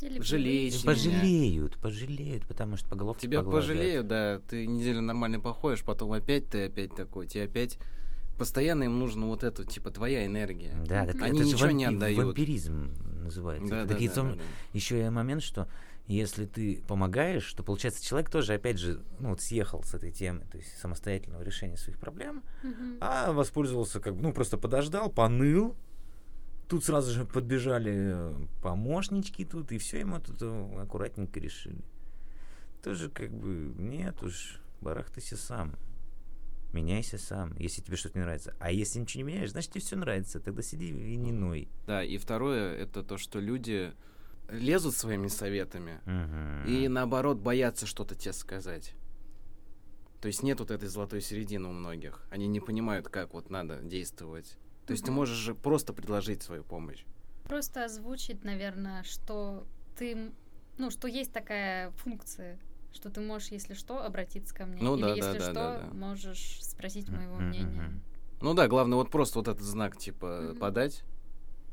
Или 0.01 0.09
меня. 0.09 0.85
Пожалеют, 0.85 1.77
пожалеют, 1.79 2.45
потому 2.45 2.77
что 2.77 2.87
по 2.87 2.95
головке 2.95 3.21
Тебя 3.27 3.39
погладят. 3.39 3.67
пожалеют, 3.69 4.07
да, 4.07 4.39
ты 4.47 4.67
неделю 4.67 5.01
нормально 5.01 5.39
походишь, 5.39 5.83
потом 5.83 6.11
опять 6.11 6.47
ты 6.49 6.65
опять 6.65 6.95
такой, 6.95 7.25
тебе 7.25 7.45
опять 7.45 7.79
постоянно 8.37 8.83
им 8.83 8.99
нужна 8.99 9.25
вот 9.25 9.43
эта, 9.43 9.65
типа, 9.65 9.89
твоя 9.89 10.23
энергия. 10.27 10.75
Да, 10.85 11.03
это, 11.05 11.25
Они 11.25 11.39
это 11.39 11.49
же 11.49 11.55
ничего 11.55 11.71
не 11.71 11.85
вампи- 11.85 11.95
отдают. 11.95 12.19
вампиризм 12.25 12.91
называется. 13.23 13.67
Да, 13.69 13.77
Это 13.79 13.87
да, 13.87 13.93
такие 13.95 14.09
да, 14.11 14.15
том- 14.15 14.29
да, 14.29 14.35
да. 14.35 14.41
Еще 14.73 15.03
и 15.03 15.09
момент, 15.09 15.41
что 15.41 15.67
если 16.07 16.45
ты 16.45 16.81
помогаешь, 16.87 17.51
то 17.53 17.63
получается 17.63 18.03
человек 18.03 18.29
тоже, 18.29 18.53
опять 18.53 18.79
же, 18.79 19.03
ну 19.19 19.29
вот 19.29 19.41
съехал 19.41 19.83
с 19.83 19.93
этой 19.93 20.11
темы, 20.11 20.45
то 20.49 20.57
есть 20.57 20.77
самостоятельного 20.77 21.41
решения 21.41 21.77
своих 21.77 21.99
проблем, 21.99 22.43
Мгм. 22.63 22.97
а 23.01 23.31
воспользовался 23.33 23.99
как 23.99 24.15
бы, 24.15 24.21
ну 24.21 24.31
просто 24.33 24.57
подождал, 24.57 25.09
поныл, 25.11 25.75
тут 26.69 26.85
сразу 26.85 27.11
же 27.11 27.25
подбежали 27.25 27.93
э, 28.15 28.35
помощнички 28.61 29.43
тут, 29.45 29.71
и 29.71 29.77
все 29.77 29.99
ему 29.99 30.19
тут 30.19 30.37
э, 30.41 30.79
аккуратненько 30.81 31.39
решили. 31.39 31.81
Тоже 32.83 33.09
как 33.09 33.31
бы, 33.31 33.73
нет 33.77 34.21
уж, 34.23 34.61
барахтайся 34.81 35.35
сам. 35.35 35.75
Меняйся 36.73 37.17
сам, 37.17 37.55
если 37.57 37.81
тебе 37.81 37.95
что-то 37.97 38.19
не 38.19 38.23
нравится. 38.25 38.53
А 38.59 38.71
если 38.71 38.99
ничего 38.99 39.23
не 39.23 39.33
меняешь, 39.33 39.51
значит 39.51 39.71
тебе 39.71 39.81
все 39.81 39.95
нравится. 39.95 40.39
Тогда 40.41 40.61
сиди 40.61 40.89
и 40.89 41.15
не 41.15 41.31
ной. 41.31 41.69
Да, 41.87 42.03
и 42.03 42.17
второе, 42.17 42.75
это 42.75 43.03
то, 43.03 43.17
что 43.17 43.39
люди 43.39 43.93
лезут 44.49 44.95
своими 44.95 45.27
советами 45.27 45.99
Мгм. 46.05 46.65
и 46.65 46.87
наоборот 46.87 47.37
боятся 47.37 47.85
что-то 47.85 48.15
тебе 48.15 48.33
сказать. 48.33 48.93
То 50.21 50.27
есть 50.27 50.41
нет 50.43 50.59
вот 50.59 50.71
этой 50.71 50.89
золотой 50.89 51.21
середины 51.21 51.69
у 51.69 51.73
многих. 51.73 52.25
Они 52.31 52.47
не 52.47 52.59
понимают, 52.59 53.07
как 53.07 53.33
вот 53.33 53.49
надо 53.49 53.79
действовать. 53.81 54.57
То 54.85 54.91
есть 54.91 55.05
ты 55.05 55.11
можешь 55.11 55.37
же 55.37 55.53
просто 55.53 55.93
предложить 55.93 56.41
свою 56.41 56.63
помощь. 56.63 57.03
Просто 57.43 57.85
озвучить, 57.85 58.43
наверное, 58.43 59.03
что 59.03 59.65
ты, 59.97 60.31
ну, 60.77 60.89
что 60.89 61.07
есть 61.07 61.31
такая 61.31 61.91
функция, 61.91 62.57
что 62.93 63.09
ты 63.09 63.21
можешь, 63.21 63.49
если 63.49 63.73
что, 63.73 64.03
обратиться 64.03 64.55
ко 64.55 64.65
мне. 64.65 64.81
Ну 64.81 64.95
Или 64.95 65.01
да, 65.01 65.15
если 65.15 65.37
да, 65.37 65.45
что, 65.45 65.53
да, 65.53 65.77
да. 65.77 65.93
можешь 65.93 66.63
спросить 66.63 67.09
моего 67.09 67.37
мнения. 67.37 67.91
Ну 68.41 68.53
да, 68.53 68.67
главное 68.67 68.97
вот 68.97 69.11
просто 69.11 69.39
вот 69.39 69.47
этот 69.47 69.63
знак 69.63 69.97
типа 69.97 70.49
Мгм. 70.51 70.59
подать, 70.59 71.03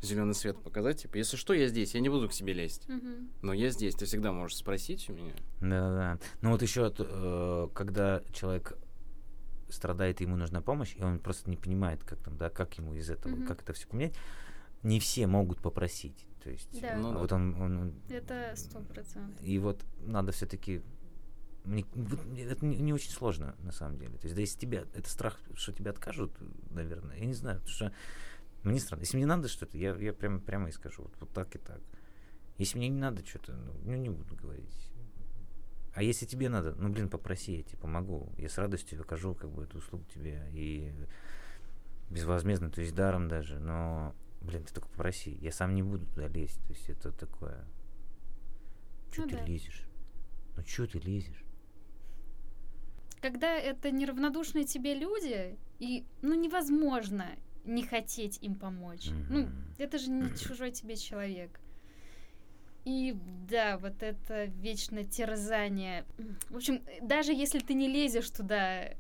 зеленый 0.04 0.34
свет 0.34 0.60
показать, 0.62 1.02
типа, 1.02 1.16
если 1.16 1.36
что, 1.36 1.52
я 1.54 1.66
здесь, 1.68 1.94
я 1.94 2.00
не 2.00 2.08
буду 2.08 2.28
к 2.28 2.32
себе 2.32 2.52
лезть. 2.52 2.88
Мгм. 2.88 3.28
Но 3.42 3.52
я 3.52 3.70
здесь, 3.70 3.94
ты 3.94 4.04
всегда 4.06 4.32
можешь 4.32 4.56
спросить 4.56 5.08
у 5.10 5.12
меня. 5.14 5.32
Да-да. 5.60 6.18
Ну 6.42 6.50
вот 6.50 6.62
еще, 6.62 6.90
когда 7.74 8.22
человек 8.32 8.76
страдает, 9.68 10.20
и 10.20 10.24
ему 10.24 10.36
нужна 10.36 10.60
помощь, 10.60 10.94
и 10.96 11.02
он 11.02 11.18
просто 11.18 11.50
не 11.50 11.56
понимает, 11.56 12.04
как 12.04 12.20
там, 12.22 12.36
да, 12.36 12.50
как 12.50 12.76
ему 12.78 12.94
из 12.94 13.10
этого, 13.10 13.32
Мгм. 13.34 13.46
как 13.46 13.62
это 13.62 13.72
все 13.72 13.88
поменять, 13.88 14.14
не 14.82 15.00
все 15.00 15.26
могут 15.26 15.60
попросить. 15.60 16.26
То 16.42 16.50
есть, 16.50 16.80
Да. 16.80 16.88
э, 16.88 16.98
Ну 16.98 17.18
вот 17.18 17.32
он, 17.32 17.60
он- 17.60 17.94
Это 18.10 18.52
сто 18.54 18.80
процентов. 18.80 19.42
И 19.42 19.58
вот 19.58 19.82
надо 20.06 20.30
все-таки 20.32 20.82
это 21.64 22.66
не, 22.66 22.76
не 22.76 22.92
очень 22.92 23.10
сложно, 23.10 23.54
на 23.60 23.72
самом 23.72 23.98
деле. 23.98 24.18
То 24.18 24.24
есть, 24.26 24.34
да, 24.34 24.40
если 24.42 24.58
тебя, 24.58 24.84
это 24.94 25.08
страх, 25.08 25.40
что 25.54 25.72
тебя 25.72 25.92
откажут, 25.92 26.30
наверное, 26.70 27.16
я 27.16 27.24
не 27.24 27.32
знаю, 27.32 27.58
потому 27.60 27.74
что 27.74 27.92
мне 28.64 28.81
странно. 28.81 29.03
Если 29.03 29.16
мне 29.16 29.27
надо 29.27 29.48
что-то, 29.48 29.77
я, 29.77 29.94
я 29.96 30.12
прямо, 30.12 30.40
прямо 30.40 30.68
и 30.68 30.72
скажу, 30.72 31.03
вот, 31.03 31.14
вот 31.20 31.31
так 31.33 31.55
и 31.55 31.59
так. 31.59 31.81
Если 32.59 32.79
мне 32.79 32.88
не 32.88 32.98
надо 32.98 33.24
что-то, 33.27 33.53
ну, 33.53 33.72
ну, 33.85 33.94
не 33.94 34.11
буду 34.11 34.37
говорить. 34.37 34.90
А 35.94 36.03
если 36.03 36.27
тебе 36.27 36.48
надо, 36.48 36.74
ну, 36.77 36.88
блин, 36.88 37.09
попроси, 37.09 37.57
я 37.57 37.62
тебе 37.62 37.79
помогу. 37.79 38.33
Я 38.37 38.48
с 38.48 38.59
радостью 38.59 39.00
окажу, 39.00 39.35
как 39.35 39.50
бы, 39.50 39.64
эту 39.64 39.79
услугу 39.79 40.05
тебе. 40.12 40.48
И 40.53 40.92
безвозмездно, 42.11 42.70
то 42.70 42.81
есть 42.81 42.94
даром 42.94 43.29
даже. 43.29 43.59
Но, 43.59 44.14
блин, 44.40 44.64
ты 44.64 44.74
только 44.74 44.88
попроси. 44.88 45.33
Я 45.40 45.53
сам 45.53 45.74
не 45.74 45.83
буду 45.83 46.07
туда 46.07 46.29
лезть. 46.29 46.61
То 46.66 46.72
есть 46.72 46.88
это 46.88 47.12
такое... 47.12 47.64
Че 49.12 49.22
Ну 49.22 49.29
ты 49.29 49.37
да. 49.37 49.44
лезешь? 49.44 49.85
Ну, 50.57 50.62
че 50.62 50.87
ты 50.87 50.98
лезешь? 50.98 51.44
Когда 53.20 53.55
это 53.55 53.90
неравнодушные 53.90 54.64
тебе 54.64 54.94
люди, 54.94 55.57
и, 55.79 56.05
ну, 56.22 56.35
невозможно 56.35 57.27
не 57.64 57.83
хотеть 57.83 58.38
им 58.42 58.55
помочь. 58.55 59.09
Ну, 59.29 59.40
Мгм. 59.40 59.53
это 59.79 59.98
же 59.98 60.11
не 60.11 60.37
чужой 60.37 60.70
тебе 60.70 60.96
человек. 60.96 61.61
И 62.85 63.16
да, 63.48 63.79
вот 63.79 64.03
это 64.03 64.44
вечное 64.44 65.05
терзание. 65.05 66.05
В 66.50 66.57
общем, 66.57 66.83
даже 67.00 67.33
если 67.33 67.59
ты 67.59 67.72
не 67.72 67.88
лезешь 67.88 68.29
туда, 68.29 68.90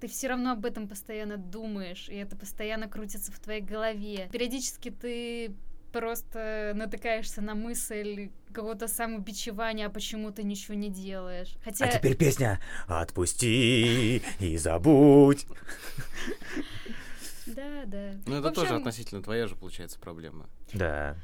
ты 0.00 0.08
все 0.08 0.28
равно 0.28 0.52
об 0.52 0.64
этом 0.64 0.88
постоянно 0.88 1.36
думаешь, 1.36 2.08
и 2.08 2.14
это 2.14 2.36
постоянно 2.36 2.88
крутится 2.88 3.32
в 3.32 3.38
твоей 3.38 3.60
голове. 3.60 4.28
Периодически 4.32 4.90
ты 4.90 5.54
просто 5.92 6.72
натыкаешься 6.74 7.40
на 7.40 7.54
мысль 7.54 8.30
какого-то 8.48 8.88
самобичевания, 8.88 9.86
а 9.86 9.90
почему 9.90 10.32
ты 10.32 10.42
ничего 10.42 10.74
не 10.74 10.88
делаешь. 10.88 11.54
Хотя... 11.62 11.84
А 11.84 11.88
теперь 11.88 12.16
песня 12.16 12.60
«Отпусти 12.88 14.22
и 14.40 14.56
забудь». 14.56 15.46
Да, 17.46 17.84
да. 17.86 18.12
Ну, 18.26 18.36
В 18.36 18.38
это 18.44 18.50
тоже 18.52 18.68
общем, 18.68 18.76
относительно 18.76 19.22
твоя 19.22 19.46
же, 19.46 19.56
получается, 19.56 19.98
проблема. 19.98 20.48
Да. 20.72 21.16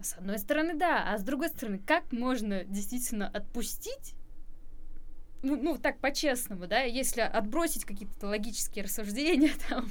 С 0.00 0.14
одной 0.16 0.38
стороны, 0.38 0.74
да, 0.78 1.12
а 1.12 1.18
с 1.18 1.22
другой 1.24 1.48
стороны, 1.48 1.78
как 1.78 2.12
можно 2.12 2.64
действительно 2.64 3.28
отпустить? 3.28 4.14
Ну, 5.42 5.56
ну, 5.60 5.76
так 5.78 5.98
по-честному, 6.00 6.66
да, 6.66 6.80
если 6.82 7.20
отбросить 7.20 7.84
какие-то 7.84 8.26
логические 8.28 8.84
рассуждения 8.84 9.52
там. 9.68 9.90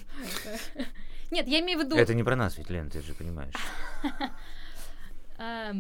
это- 0.75 0.86
Нет, 1.32 1.47
я 1.47 1.60
имею 1.62 1.80
в 1.80 1.84
виду. 1.84 1.95
Это 1.97 2.13
не 2.13 2.23
про 2.23 2.36
нас 2.36 2.58
ведь, 2.58 2.69
Лен, 2.69 2.89
ты 2.89 3.01
же 3.01 3.13
понимаешь. 3.13 3.53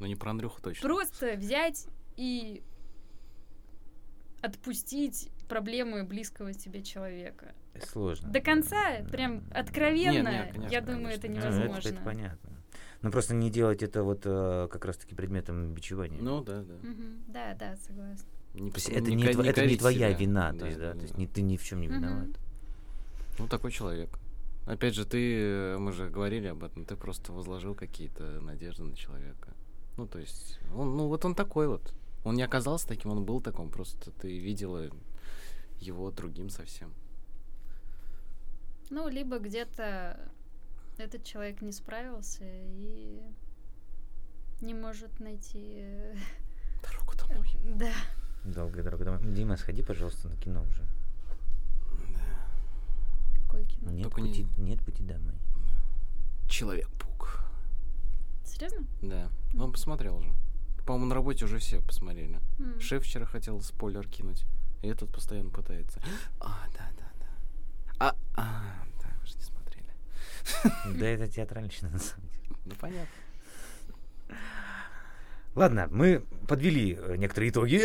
Но 0.00 0.06
не 0.06 0.16
про 0.16 0.30
Андрюху 0.32 0.60
точно. 0.60 0.82
просто 0.88 1.34
взять 1.36 1.86
и 2.16 2.62
отпустить 4.42 5.30
проблемы 5.48 6.02
близкого 6.04 6.52
тебе 6.52 6.82
человека. 6.82 7.54
Сложно. 7.80 8.28
До 8.30 8.40
конца, 8.40 9.00
Да, 9.00 9.08
прям 9.08 9.40
да. 9.48 9.60
откровенно, 9.60 10.28
Не, 10.28 10.38
не, 10.46 10.52
конечно, 10.52 10.72
я 10.72 10.80
думаю, 10.80 11.08
это 11.14 11.22
конечно. 11.22 11.50
Ну, 11.50 11.56
это- 11.56 11.64
невозможно. 11.64 11.88
Это, 11.88 12.02
понятно. 12.02 12.50
Но 13.02 13.10
просто 13.10 13.34
не 13.34 13.50
делать 13.50 13.82
это 13.82 14.02
вот 14.04 14.22
э, 14.24 14.68
как 14.70 14.84
раз-таки 14.84 15.14
предметом 15.14 15.72
бичевания. 15.74 16.20
Ну 16.20 16.42
да, 16.44 16.62
да. 16.62 16.74
Мгм, 16.86 17.22
Да, 17.28 17.54
да, 17.54 17.76
согласна. 17.76 18.26
Не, 18.54 18.70
То 18.70 18.76
есть 18.76 18.88
не 18.90 18.94
это 18.96 19.10
не, 19.10 19.24
ко- 19.24 19.30
тво- 19.30 19.44
это 19.46 19.66
не 19.66 19.76
твоя 19.76 20.08
себя. 20.10 20.18
вина, 20.18 20.52
то 20.52 20.66
есть, 20.66 20.78
да, 20.78 20.92
то 20.92 21.00
есть 21.00 21.16
не, 21.18 21.26
ты 21.26 21.42
ни 21.42 21.56
в 21.56 21.64
чем 21.64 21.80
не 21.80 21.86
виноват. 21.88 22.28
Ну, 23.38 23.48
такой 23.48 23.72
человек. 23.72 24.10
Опять 24.66 24.94
же, 24.94 25.04
ты, 25.04 25.18
э, 25.40 25.78
мы 25.78 25.90
же 25.92 26.08
говорили 26.10 26.46
об 26.48 26.62
этом, 26.62 26.84
ты 26.84 26.94
просто 26.94 27.32
возложил 27.32 27.74
какие-то 27.74 28.40
надежды 28.42 28.84
на 28.84 28.94
человека. 28.94 29.48
Ну, 29.96 30.06
то 30.06 30.18
есть, 30.20 30.60
он, 30.74 30.96
ну, 30.96 31.08
вот 31.08 31.24
он 31.24 31.34
такой 31.34 31.66
вот. 31.66 31.92
Он 32.24 32.36
не 32.36 32.42
оказался 32.42 32.86
таким, 32.86 33.10
он 33.10 33.24
был 33.24 33.40
таким, 33.40 33.68
просто 33.70 34.12
ты 34.12 34.38
видела 34.38 34.88
его 35.80 36.10
другим 36.12 36.50
совсем. 36.50 36.92
Ну, 38.92 39.08
либо 39.08 39.38
где-то 39.38 40.20
этот 40.98 41.24
человек 41.24 41.62
не 41.62 41.72
справился 41.72 42.44
и 42.44 43.22
не 44.60 44.74
может 44.74 45.18
найти... 45.18 45.78
э, 45.80 46.14
Дорогу 46.82 47.14
домой. 47.16 47.48
Да. 47.78 47.92
Долгая 48.44 48.82
дорога 48.84 49.04
домой. 49.04 49.20
Дима, 49.34 49.56
сходи, 49.56 49.82
пожалуйста, 49.82 50.28
на 50.28 50.36
кино 50.36 50.62
уже. 50.68 50.82
Какое 53.46 53.64
кино? 53.64 53.90
Нет 53.92 54.02
Только 54.04 54.20
не- 54.20 54.28
пути, 54.28 54.46
нет 54.58 54.80
пути 54.84 55.02
домой. 55.02 55.34
Человек-паук. 56.48 57.40
Серьезно? 58.44 58.86
Да. 59.00 59.30
Он 59.58 59.72
посмотрел 59.72 60.16
уже. 60.18 60.30
По-моему, 60.86 61.06
на 61.06 61.14
работе 61.14 61.44
уже 61.46 61.58
все 61.58 61.80
посмотрели. 61.80 62.40
М. 62.58 62.78
Шеф 62.80 63.04
вчера 63.04 63.24
хотел 63.24 63.60
спойлер 63.62 64.06
кинуть. 64.08 64.44
И 64.82 64.88
этот 64.88 65.10
постоянно 65.10 65.50
пытается. 65.50 66.00
А, 66.40 66.66
да, 66.76 66.90
да, 66.98 67.01
да. 67.01 67.01
А, 68.34 68.62
да, 69.02 69.08
вы 69.20 69.26
же 69.26 69.36
не 69.36 69.42
смотрели. 69.42 69.86
Да 70.98 71.06
это 71.06 71.28
театральщина, 71.28 71.90
на 71.90 71.98
самом 71.98 72.28
деле. 72.28 72.56
Ну, 72.64 72.74
понятно. 72.80 73.22
Ладно, 75.54 75.88
мы 75.90 76.24
подвели 76.48 76.98
э, 76.98 77.16
некоторые 77.16 77.50
итоги. 77.50 77.82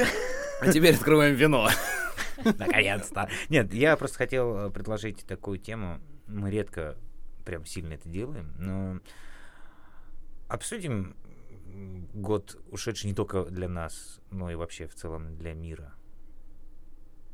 А 0.61 0.71
теперь 0.71 0.95
открываем 0.95 1.35
вино. 1.35 1.69
Наконец-то. 2.43 3.29
Нет, 3.49 3.73
я 3.73 3.97
просто 3.97 4.17
хотел 4.17 4.57
э, 4.57 4.69
предложить 4.69 5.25
такую 5.25 5.59
тему. 5.59 5.99
Мы 6.27 6.49
редко 6.49 6.97
прям 7.45 7.65
сильно 7.65 7.93
это 7.93 8.09
делаем, 8.09 8.53
но 8.57 8.99
обсудим 10.49 11.15
год, 12.13 12.61
ушедший 12.71 13.09
не 13.09 13.15
только 13.15 13.45
для 13.45 13.69
нас, 13.69 14.19
но 14.31 14.51
и 14.51 14.55
вообще 14.55 14.87
в 14.87 14.95
целом 14.95 15.37
для 15.37 15.53
мира. 15.53 15.93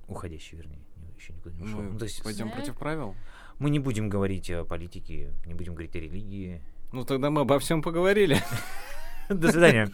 Уходящий, 0.08 0.58
вернее, 0.58 0.84
еще 1.24 1.34
никуда 1.34 1.56
не 1.56 1.64
ушел. 1.64 1.82
Мы 1.82 1.92
Ну, 1.92 2.00
то 2.00 2.06
есть 2.06 2.22
пойдем 2.24 2.52
против 2.52 2.76
правил. 2.76 3.16
мы 3.60 3.70
не 3.70 3.80
будем 3.80 4.10
говорить 4.10 4.50
о 4.52 4.66
политике, 4.66 5.32
не 5.46 5.54
будем 5.54 5.74
говорить 5.74 5.96
о 5.96 6.00
религии. 6.00 6.62
Ну, 6.92 7.06
тогда 7.06 7.30
мы 7.30 7.42
обо 7.42 7.60
всем 7.60 7.82
поговорили. 7.82 8.42
До 9.30 9.52
свидания. 9.52 9.90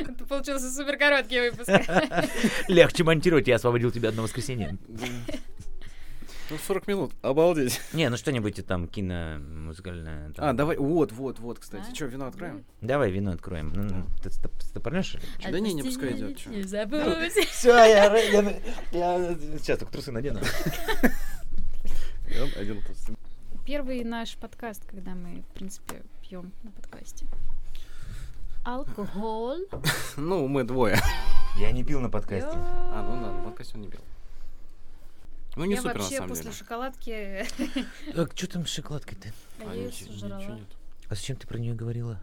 Это 0.00 0.24
получился 0.24 0.70
супер 0.70 0.96
короткий 0.96 1.50
выпуск. 1.50 1.68
Легче 2.68 3.04
монтировать, 3.04 3.48
я 3.48 3.56
освободил 3.56 3.90
тебя 3.90 4.08
одно 4.08 4.22
воскресенье. 4.22 4.78
Ну, 6.52 6.58
40 6.58 6.86
минут. 6.86 7.12
Обалдеть. 7.22 7.80
Не, 7.94 8.10
ну 8.10 8.18
что-нибудь 8.18 8.66
там 8.66 8.86
кино, 8.86 9.38
музыкальное. 9.38 10.32
там. 10.32 10.50
А, 10.50 10.52
давай. 10.52 10.76
Вот, 10.76 11.10
вот, 11.10 11.38
вот, 11.38 11.58
кстати. 11.58 11.86
А? 11.90 11.94
Что, 11.94 12.04
вино 12.04 12.26
откроем? 12.26 12.62
Давай 12.82 13.10
вино 13.10 13.30
откроем. 13.30 13.72
Ну, 13.74 13.84
ну, 13.84 14.04
ты 14.22 14.28
стоп- 14.28 14.60
стопорнешь? 14.60 15.16
Да 15.42 15.58
не, 15.58 15.72
не, 15.72 15.82
пускай 15.82 16.12
идет. 16.12 16.44
Не 16.46 16.62
забудь. 16.62 17.32
Все, 17.50 17.70
я, 17.70 18.14
я, 18.14 18.60
я 18.92 19.34
сейчас 19.58 19.78
только 19.78 19.92
трусы 19.92 20.12
надену. 20.12 20.40
Один. 22.58 22.82
Первый 23.64 24.04
наш 24.04 24.36
подкаст, 24.36 24.84
когда 24.84 25.14
мы, 25.14 25.44
в 25.50 25.54
принципе, 25.54 26.02
пьем 26.20 26.52
на 26.64 26.70
подкасте. 26.70 27.26
Алкоголь. 28.62 29.66
Ну, 30.18 30.48
мы 30.48 30.64
двое. 30.64 30.98
Я 31.56 31.72
не 31.72 31.82
пил 31.82 32.00
на 32.00 32.10
подкасте. 32.10 32.50
А, 32.52 33.08
ну 33.08 33.22
да, 33.24 33.32
на 33.32 33.42
подкасте 33.44 33.76
он 33.76 33.80
не 33.82 33.88
пил. 33.88 34.00
Ну, 35.56 35.64
не 35.66 35.74
Я 35.74 35.82
супер, 35.82 35.94
на 35.94 36.00
вообще 36.00 36.16
самом 36.16 36.28
после 36.30 36.44
деле. 36.44 36.56
шоколадки 36.56 37.46
Так, 38.14 38.32
что 38.34 38.46
там 38.48 38.66
с 38.66 38.70
шоколадкой-то? 38.70 39.28
А, 39.66 39.74
я 39.74 39.86
ничего- 39.86 40.12
сожрала. 40.12 40.40
нет. 40.42 40.68
А 41.08 41.14
зачем 41.14 41.36
ты 41.36 41.46
про 41.46 41.58
нее 41.58 41.74
говорила? 41.74 42.18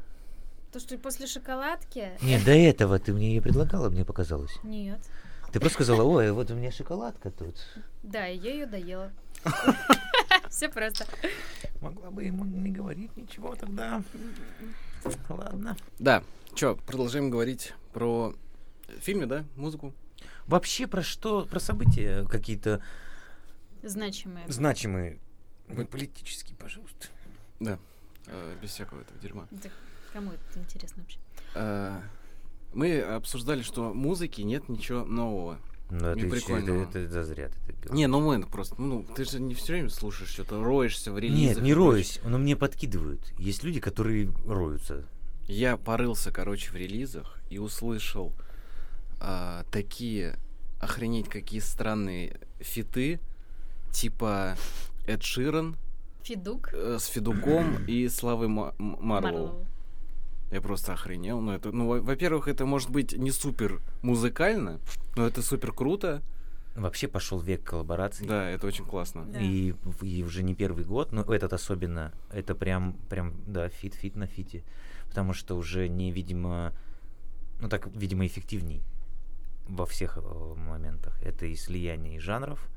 То, 0.72 0.80
что 0.80 0.98
после 0.98 1.26
шоколадки... 1.28 2.12
Нет, 2.22 2.44
до 2.44 2.52
этого 2.52 3.00
ты 3.00 3.12
мне 3.13 3.30
ее 3.36 3.42
предлагала, 3.42 3.89
мне 3.89 4.06
показалось. 4.06 4.56
Нет. 4.63 5.00
Ты 5.52 5.60
просто 5.60 5.76
сказала, 5.84 6.04
ой, 6.04 6.32
вот 6.32 6.52
у 6.52 6.56
меня 6.56 6.72
шоколадка 6.72 7.32
тут. 7.32 7.56
Да, 8.04 8.26
я 8.26 8.52
ее 8.54 8.65
доела. 8.68 9.12
Все 10.50 10.70
просто. 10.70 11.06
Могла 11.82 12.12
бы 12.12 12.24
ему 12.24 12.46
не 12.46 12.70
говорить 12.72 13.15
ничего 13.18 13.56
тогда. 13.56 14.04
Ладно. 15.30 15.76
Да, 15.98 16.24
чё, 16.54 16.76
продолжаем 16.76 17.30
говорить 17.32 17.74
про 17.94 18.36
фильмы, 19.00 19.26
да, 19.26 19.46
музыку? 19.56 19.94
Вообще 20.46 20.86
про 20.88 21.02
что, 21.02 21.46
про 21.46 21.60
события 21.60 22.26
какие-то 22.26 22.82
Значимые. 23.84 24.46
значимые, 24.50 25.20
не 25.68 25.86
политические, 25.86 26.56
пожалуйста. 26.58 27.08
Да, 27.60 27.78
э, 28.28 28.56
без 28.62 28.72
всякого 28.72 29.02
этого 29.02 29.20
дерьма. 29.20 29.48
Да 29.52 29.70
кому 30.13 30.32
это 30.32 30.60
интересно 30.60 31.04
вообще? 31.04 31.20
Э, 31.56 32.02
Мы 32.74 33.02
обсуждали, 33.02 33.63
что 33.63 33.94
музыки 33.94 34.42
нет 34.42 34.70
ничего 34.70 35.04
нового. 35.04 35.60
Ну, 35.89 36.06
это, 36.06 36.20
Не 36.20 36.22
ещё- 36.26 36.30
прикольного. 36.32 36.84
это, 36.84 37.00
это 37.00 37.12
зазря 37.12 37.50
ты 37.50 37.74
это 37.74 37.92
Не, 37.94 38.06
ну 38.06 38.22
мы 38.22 38.46
просто, 38.46 38.80
ну 38.80 39.04
ты 39.15 39.26
же 39.26 39.39
не 39.39 39.56
все 39.56 39.74
время 39.74 39.89
слушаешь 39.89 40.30
что-то, 40.30 40.63
роешься 40.63 41.12
в 41.12 41.18
релизах. 41.18 41.56
Нет, 41.56 41.63
не 41.63 41.74
роюсь, 41.74 42.20
но 42.24 42.38
мне 42.38 42.56
подкидывают. 42.56 43.34
Есть 43.39 43.63
люди, 43.63 43.80
которые 43.80 44.32
роются. 44.46 45.04
Я 45.48 45.78
порылся, 45.78 46.32
короче, 46.32 46.70
в 46.70 46.76
релизах 46.76 47.39
и 47.50 47.58
услышал 47.58 48.34
а, 49.20 49.65
такие, 49.72 50.38
охренеть, 50.80 51.28
какие 51.28 51.60
странные 51.60 52.39
фиты, 52.60 53.20
типа 53.91 54.56
Эд 55.08 55.23
Ширан 55.23 55.75
Фидук. 56.23 56.69
э, 56.73 56.97
с 56.99 57.06
Федуком 57.08 57.86
и 57.88 58.08
Славой 58.08 58.47
Ма- 58.47 58.73
Марлоу. 58.78 59.65
Я 60.52 60.62
просто 60.62 60.93
охренел. 60.93 61.41
Ну, 61.41 61.52
это, 61.52 61.71
ну, 61.71 61.88
во- 61.88 62.02
во-первых, 62.02 62.47
это 62.47 62.65
может 62.65 62.89
быть 62.89 63.13
не 63.13 63.32
супер 63.32 63.82
музыкально, 64.02 64.80
но 65.15 65.28
это 65.28 65.41
супер 65.41 65.71
круто. 65.73 66.21
Вообще 66.75 67.08
пошел 67.08 67.39
век 67.39 67.63
коллабораций. 67.63 68.25
Да, 68.28 68.49
это 68.49 68.65
очень 68.65 68.86
классно. 68.86 69.25
Да. 69.25 69.39
И, 69.39 69.73
и 70.02 70.23
уже 70.23 70.43
не 70.43 70.56
первый 70.56 70.86
год, 70.86 71.12
но 71.12 71.21
этот 71.23 71.54
особенно, 71.54 72.13
это 72.32 72.56
прям, 72.56 72.93
прям, 73.10 73.34
да, 73.47 73.69
фит-фит 73.69 74.15
на 74.15 74.28
фите. 74.28 74.63
Потому 75.08 75.34
что 75.34 75.56
уже 75.58 75.88
не, 75.89 76.12
видимо, 76.12 76.73
ну 77.60 77.67
так, 77.69 77.88
видимо, 77.88 78.25
эффективней 78.25 78.82
во 79.67 79.86
всех 79.86 80.17
э, 80.17 80.54
моментах. 80.56 81.21
Это 81.21 81.45
и 81.47 81.56
слияние 81.56 82.15
и 82.17 82.19
жанров, 82.19 82.69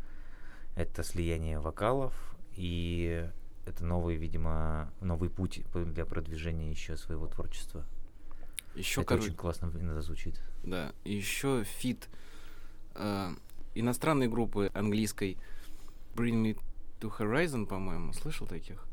это 0.77 1.03
слияние 1.03 1.59
вокалов, 1.59 2.15
и 2.55 3.29
это 3.67 3.85
новый, 3.85 4.17
видимо, 4.17 4.93
новый 5.01 5.31
путь 5.31 5.63
для 5.75 6.05
продвижения 6.05 6.71
еще 6.71 6.97
своего 6.97 7.27
творчества. 7.27 7.85
Еще, 8.75 9.03
это 9.03 9.09
короче, 9.09 9.27
очень 9.29 9.37
классно 9.37 9.71
иногда 9.79 10.01
звучит. 10.01 10.41
Да, 10.63 10.93
и 11.05 11.15
еще 11.15 11.65
фит 11.65 12.09
э, 12.95 13.35
иностранной 13.75 14.29
группы 14.29 14.71
английской 14.75 15.37
Bring 16.15 16.43
Me 16.43 16.61
to 17.01 17.13
Horizon, 17.17 17.67
по-моему, 17.67 18.13
слышал 18.13 18.47
таких? 18.47 18.85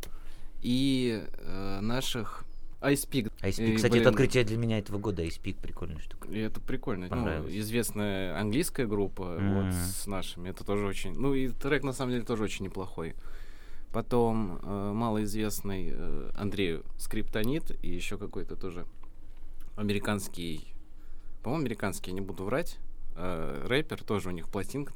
И 0.62 1.26
э, 1.26 1.80
наших 1.80 2.44
Ice 2.82 3.10
Peak. 3.10 3.32
Ice 3.42 3.62
И, 3.62 3.72
Peak, 3.72 3.76
кстати, 3.76 3.92
блин, 3.92 4.02
это 4.02 4.10
открытие 4.12 4.44
для 4.46 4.58
меня 4.58 4.80
этого 4.80 4.98
года. 5.00 5.24
Ice 5.24 5.42
Peak 5.42 5.58
прикольная 5.62 6.00
штука. 6.00 6.30
И 6.30 6.38
это 6.40 6.62
прикольно. 6.62 7.08
Ну, 7.10 7.50
известная 7.50 8.40
английская 8.40 8.86
группа 8.88 9.24
вот 9.26 9.40
Мгм. 9.66 9.72
с 9.74 10.08
нашими. 10.08 10.50
Это 10.50 10.64
тоже 10.64 10.86
очень... 10.86 11.14
Ну 11.14 11.34
и 11.34 11.50
трек 11.50 11.84
на 11.84 11.92
самом 11.94 12.12
деле 12.14 12.24
тоже 12.24 12.44
очень 12.44 12.66
неплохой. 12.66 13.16
Потом 13.92 14.60
э, 14.62 14.92
малоизвестный 14.94 15.90
э, 15.92 16.32
Андрею 16.38 16.86
Скриптонит 16.98 17.78
и 17.84 17.90
еще 17.90 18.18
какой-то 18.18 18.56
тоже 18.56 18.86
американский... 19.76 20.68
По-моему, 21.44 21.64
американский, 21.66 22.12
я 22.12 22.16
не 22.16 22.22
буду 22.22 22.44
врать. 22.44 22.78
э, 23.16 23.66
рэпер, 23.68 24.04
тоже 24.04 24.30
у 24.30 24.32
них 24.32 24.48
пластинка 24.48 24.94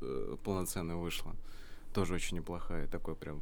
э, 0.00 0.36
полноценная 0.44 0.96
вышла. 0.96 1.34
Тоже 1.94 2.14
очень 2.14 2.38
неплохая. 2.38 2.86
Такой 2.88 3.14
прям 3.14 3.40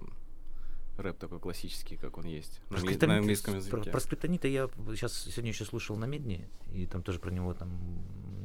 рэп 0.98 1.18
такой 1.18 1.38
классический, 1.40 1.96
как 1.96 2.18
он 2.18 2.24
есть. 2.24 2.60
На, 2.70 2.76
англи- 2.78 2.92
Скриптонит- 2.94 3.06
на 3.08 3.16
английском 3.18 3.52
Про, 3.54 3.58
языке. 3.60 3.90
про 3.90 4.00
скриптонита 4.00 4.48
я 4.48 4.68
сейчас 4.90 5.14
сегодня 5.24 5.50
еще 5.50 5.64
слушал 5.64 5.96
на 5.96 6.04
Медне, 6.04 6.48
и 6.72 6.86
там 6.86 7.02
тоже 7.02 7.18
про 7.18 7.30
него 7.30 7.54
там 7.54 7.70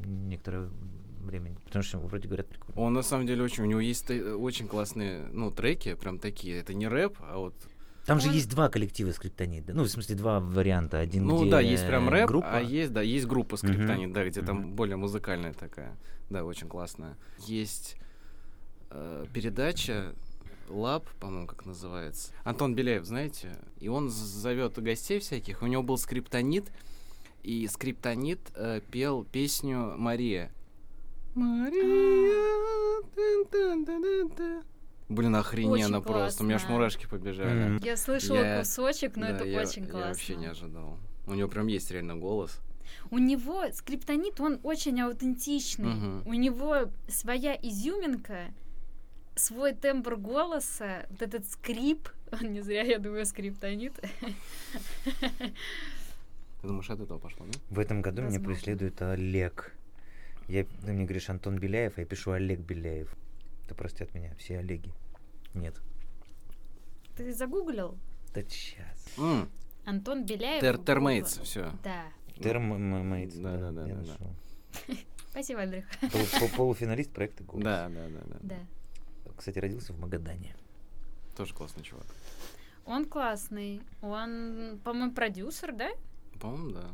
некоторое 0.05 0.69
время. 1.25 1.55
Потому 1.65 1.83
что 1.83 1.99
вроде 1.99 2.27
говорят 2.27 2.47
прикольно. 2.47 2.81
Он 2.81 2.93
на 2.93 3.01
самом 3.03 3.27
деле 3.27 3.43
очень, 3.43 3.63
у 3.63 3.67
него 3.67 3.79
есть 3.81 4.09
очень 4.09 4.67
классные, 4.67 5.27
ну, 5.33 5.51
треки, 5.51 5.93
прям 5.95 6.19
такие. 6.19 6.57
Это 6.57 6.73
не 6.73 6.87
рэп, 6.87 7.17
а 7.19 7.37
вот. 7.37 7.53
Там 8.05 8.21
же 8.21 8.29
есть 8.29 8.49
два 8.49 8.69
коллектива 8.69 9.11
скриптонита. 9.11 9.73
Ну, 9.73 9.83
в 9.83 9.89
смысле, 9.89 10.15
два 10.15 10.39
варианта. 10.39 10.99
Один, 10.99 11.25
ну 11.27 11.41
где 11.41 11.51
да, 11.51 11.59
есть 11.59 11.85
прям 11.85 12.07
рэп, 12.07 12.27
группа. 12.29 12.49
а 12.57 12.61
есть, 12.61 12.93
да, 12.93 13.01
есть 13.01 13.25
группа 13.27 13.57
скриптонит, 13.57 14.13
да, 14.13 14.25
где 14.25 14.41
там 14.41 14.59
Мгм. 14.59 14.75
более 14.75 14.95
музыкальная 14.95 15.51
такая. 15.53 15.97
Да, 16.29 16.45
очень 16.45 16.69
классная. 16.69 17.17
Есть 17.39 17.97
э, 18.89 19.25
передача 19.33 20.15
Лаб, 20.69 21.07
по-моему, 21.19 21.47
как 21.47 21.65
называется. 21.65 22.33
Антон 22.43 22.75
Беляев, 22.75 23.05
знаете? 23.05 23.57
И 23.79 23.87
он 23.87 24.09
зовет 24.09 24.77
гостей 24.81 25.19
всяких. 25.19 25.61
У 25.61 25.67
него 25.67 25.83
был 25.83 25.97
скриптонит, 25.97 26.71
и 27.43 27.67
скриптонит 27.67 28.39
э, 28.55 28.81
пел 28.91 29.23
песню 29.23 29.93
Мария. 29.97 30.51
Мария. 31.35 32.57
Блин, 35.09 35.35
охрененно 35.35 35.99
Очень 35.99 36.07
просто. 36.07 36.43
У 36.43 36.45
меня 36.45 36.55
аж 36.55 36.61
классно. 36.63 36.75
мурашки 36.75 37.05
побежали. 37.07 37.79
Я 37.85 37.95
слышала 37.95 38.37
Я- 38.37 38.59
кусочек, 38.59 39.15
но 39.15 39.27
Да, 39.27 39.35
это 39.35 39.45
я- 39.45 39.61
очень 39.61 39.85
классно. 39.85 39.99
Я 39.99 40.07
вообще 40.09 40.35
не 40.35 40.45
ожидал. 40.47 40.97
У 41.27 41.33
него 41.33 41.47
прям 41.47 41.67
есть 41.67 41.89
реально 41.91 42.17
голос. 42.17 42.59
У 43.09 43.17
него 43.17 43.63
скриптонит, 43.73 44.39
он 44.41 44.59
очень 44.63 44.99
аутентичный. 45.01 45.93
Мгм. 45.93 46.23
У 46.27 46.33
него 46.33 46.91
своя 47.07 47.55
изюминка, 47.55 48.53
свой 49.37 49.73
тембр 49.73 50.15
голоса, 50.17 51.05
вот 51.09 51.21
этот 51.21 51.45
скрип. 51.47 52.09
Не 52.41 52.61
зря 52.61 52.81
я 52.83 52.99
думаю 52.99 53.25
скриптонит. 53.25 53.93
Ты 56.61 56.67
думаешь, 56.67 56.89
от 56.89 56.99
этого 56.99 57.19
пошло, 57.19 57.45
да? 57.45 57.59
В 57.69 57.79
этом 57.79 58.01
году 58.01 58.23
меня 58.23 58.39
преследует 58.39 59.01
Олег. 59.01 59.73
Я, 60.47 60.63
ты 60.63 60.91
мне 60.93 61.03
говоришь 61.03 61.29
Антон 61.29 61.57
Беляев, 61.59 61.97
а 61.97 62.01
я 62.01 62.07
пишу 62.07 62.31
Олег 62.31 62.59
Беляев. 62.59 63.13
Это 63.65 63.75
простят 63.75 64.13
меня, 64.13 64.33
все 64.37 64.59
Олеги. 64.59 64.93
Нет. 65.53 65.75
Ты 67.15 67.33
загуглил? 67.33 67.97
Да 68.33 68.41
сейчас. 68.43 69.15
Антон 69.85 70.25
Беляев. 70.25 70.63
Тер- 70.63 70.83
Термейтс, 70.83 71.39
все. 71.39 71.71
Да. 71.83 72.05
Термометс. 72.41 73.35
Да, 73.35 73.57
да, 73.57 73.71
да, 73.71 73.85
да, 73.85 73.95
да. 74.19 74.95
Спасибо, 75.31 75.61
Андрюх. 75.63 75.85
Пол- 76.11 76.39
пол- 76.39 76.49
Полуфиналист 76.55 77.11
проекта 77.11 77.43
«Голос». 77.43 77.63
Да, 77.63 77.89
да, 77.89 78.07
да, 78.09 78.19
да. 78.25 78.37
Да. 78.41 78.55
Кстати, 79.37 79.59
родился 79.59 79.93
в 79.93 79.99
Магадане. 79.99 80.55
Тоже 81.35 81.53
классный 81.53 81.83
чувак. 81.83 82.05
Он 82.85 83.05
классный. 83.05 83.81
Он, 84.01 84.79
по-моему, 84.83 85.13
продюсер, 85.13 85.73
да? 85.75 85.89
По-моему, 86.39 86.71
да. 86.71 86.89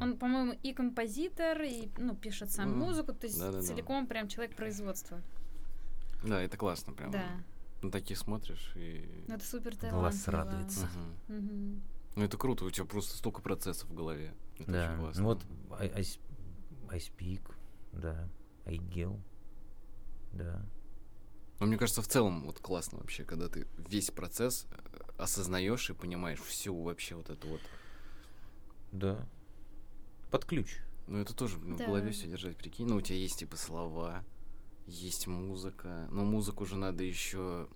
Он, 0.00 0.16
по-моему, 0.16 0.52
и 0.62 0.72
композитор, 0.72 1.60
и 1.62 1.88
ну, 1.96 2.14
пишет 2.14 2.50
сам 2.52 2.78
Ну, 2.78 2.86
музыку, 2.86 3.12
то 3.12 3.26
есть 3.26 3.38
да-да-да. 3.38 3.62
целиком 3.62 4.06
прям 4.06 4.28
человек 4.28 4.54
производства. 4.54 5.20
Да, 6.22 6.40
это 6.40 6.56
классно 6.56 6.92
прям. 6.92 7.10
Да. 7.10 7.26
На 7.82 7.90
таких 7.90 8.16
смотришь 8.18 8.72
и... 8.76 9.24
Ну, 9.26 9.34
Это 9.34 9.44
супер 9.44 9.72
Глаз 9.90 10.22
талантливо. 10.22 10.36
радуется. 10.36 10.88
Мгм. 11.28 11.38
Мгм. 11.38 11.82
Ну 12.14 12.22
это 12.24 12.36
круто, 12.38 12.64
у 12.64 12.70
тебя 12.70 12.86
просто 12.86 13.16
столько 13.16 13.42
процессов 13.42 13.88
в 13.90 13.94
голове. 13.94 14.34
Это 14.58 14.70
Да, 14.72 14.88
очень 14.92 15.00
классно. 15.00 15.22
ну 15.22 15.28
вот 15.28 15.42
I, 15.80 15.88
I, 15.88 16.04
I 16.90 16.98
Speak, 16.98 17.42
да, 17.92 18.28
Айгел, 18.64 19.20
да. 20.32 20.64
Но 21.58 21.66
мне 21.66 21.76
кажется, 21.78 22.02
в 22.02 22.08
целом 22.08 22.44
вот 22.44 22.58
классно 22.58 22.98
вообще, 22.98 23.24
когда 23.24 23.48
ты 23.48 23.66
весь 23.88 24.10
процесс 24.10 24.66
э, 24.70 24.98
осознаешь 25.18 25.88
и 25.90 25.94
понимаешь 25.94 26.40
всю 26.40 26.80
вообще 26.82 27.14
вот 27.14 27.30
эту 27.30 27.48
вот. 27.48 27.60
Да. 28.92 29.26
Под 30.30 30.44
ключ. 30.44 30.76
Ну 31.06 31.18
это 31.18 31.34
тоже 31.34 31.56
блин, 31.58 31.76
Да. 31.76 31.84
в 31.84 31.86
голове 31.86 32.10
все 32.10 32.26
держать, 32.26 32.56
прикинь. 32.56 32.86
Ну 32.86 32.96
у 32.96 33.00
тебя 33.00 33.16
есть 33.18 33.38
типа 33.38 33.56
слова, 33.56 34.24
есть 34.86 35.26
музыка, 35.26 36.08
но 36.10 36.24
музыку 36.24 36.66
же 36.66 36.76
надо 36.76 37.04
еще, 37.04 37.68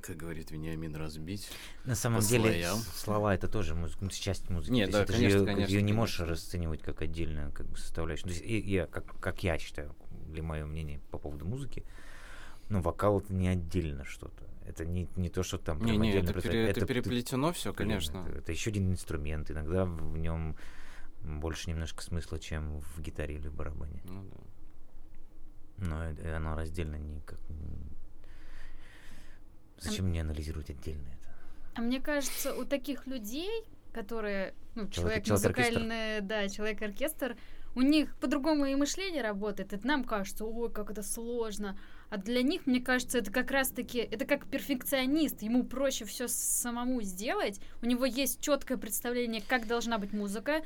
как 0.00 0.16
говорит 0.16 0.50
Вениамин, 0.50 0.96
разбить. 0.96 1.48
На 1.84 1.94
самом 1.94 2.20
По 2.20 2.26
деле 2.26 2.42
слоям. 2.44 2.78
слова 2.78 3.34
это 3.34 3.48
тоже 3.48 3.74
музыка, 3.74 3.98
ну, 4.02 4.06
это 4.08 4.16
часть 4.16 4.50
музыки. 4.50 4.72
Нет, 4.72 4.90
То 4.90 4.98
есть 4.98 4.98
да, 4.98 5.02
это 5.04 5.12
конечно, 5.12 5.38
же 5.38 5.44
конечно, 5.46 5.72
ее 5.72 5.82
не 5.82 5.92
можешь 5.92 6.16
конечно. 6.16 6.34
расценивать 6.34 6.82
как 6.82 7.02
отдельную 7.02 7.52
как 7.52 7.66
бы, 7.68 7.76
составляющую. 7.76 8.28
То 8.28 8.34
есть 8.34 8.66
я, 8.66 8.86
как, 8.86 9.18
как 9.20 9.42
я 9.44 9.58
считаю, 9.58 9.94
для 10.26 10.42
мое 10.42 10.64
мнение 10.64 11.00
по 11.10 11.18
поводу 11.18 11.44
музыки, 11.44 11.84
ну, 12.68 12.80
вокал 12.80 13.20
это 13.20 13.32
не 13.32 13.48
отдельно 13.48 14.04
что-то. 14.04 14.44
Это 14.66 14.84
не, 14.84 15.08
не 15.16 15.28
то, 15.28 15.42
что 15.42 15.58
там 15.58 15.80
Не-не, 15.84 16.10
отдельно 16.10 16.30
это, 16.30 16.40
пере- 16.40 16.68
это 16.68 16.80
ты- 16.80 16.86
переплетено 16.86 17.52
все, 17.52 17.72
блин, 17.72 17.88
конечно. 17.88 18.18
Это, 18.28 18.38
это 18.38 18.52
еще 18.52 18.70
один 18.70 18.90
инструмент. 18.92 19.50
Иногда 19.50 19.84
в 19.84 20.16
нем 20.16 20.56
больше 21.22 21.70
немножко 21.70 22.02
смысла, 22.02 22.38
чем 22.38 22.80
в 22.80 23.00
гитаре 23.00 23.36
или 23.36 23.48
в 23.48 23.54
барабане. 23.54 24.00
Ну 24.04 24.24
да. 24.24 25.86
Но 25.86 26.04
э- 26.04 26.34
оно 26.36 26.54
раздельно 26.54 26.96
никак. 26.96 27.40
Зачем 29.78 30.06
мне 30.06 30.20
анализировать 30.20 30.70
отдельно 30.70 31.08
это? 31.08 31.34
А 31.74 31.80
мне 31.80 32.00
кажется, 32.00 32.54
у 32.54 32.64
таких 32.64 33.06
людей 33.06 33.64
которые, 33.92 34.54
ну, 34.74 34.88
Человек- 34.88 35.24
человек, 35.24 35.28
музыкальный, 35.28 36.20
да, 36.22 36.48
человек-оркестр, 36.48 37.36
у 37.74 37.82
них 37.82 38.14
по-другому 38.16 38.66
и 38.66 38.74
мышление 38.74 39.22
работает. 39.22 39.72
Это 39.72 39.86
нам 39.86 40.04
кажется, 40.04 40.44
ой, 40.44 40.70
как 40.70 40.90
это 40.90 41.02
сложно. 41.02 41.78
А 42.12 42.18
для 42.18 42.42
них, 42.42 42.66
мне 42.66 42.78
кажется, 42.78 43.16
это 43.16 43.30
как 43.30 43.50
раз-таки, 43.50 43.96
это 43.96 44.26
как 44.26 44.46
перфекционист. 44.46 45.40
Ему 45.40 45.64
проще 45.64 46.04
все 46.04 46.28
самому 46.28 47.00
сделать. 47.00 47.58
У 47.80 47.86
него 47.86 48.04
есть 48.04 48.38
четкое 48.42 48.76
представление, 48.76 49.40
как 49.40 49.66
должна 49.66 49.96
быть 49.96 50.12
музыка, 50.12 50.60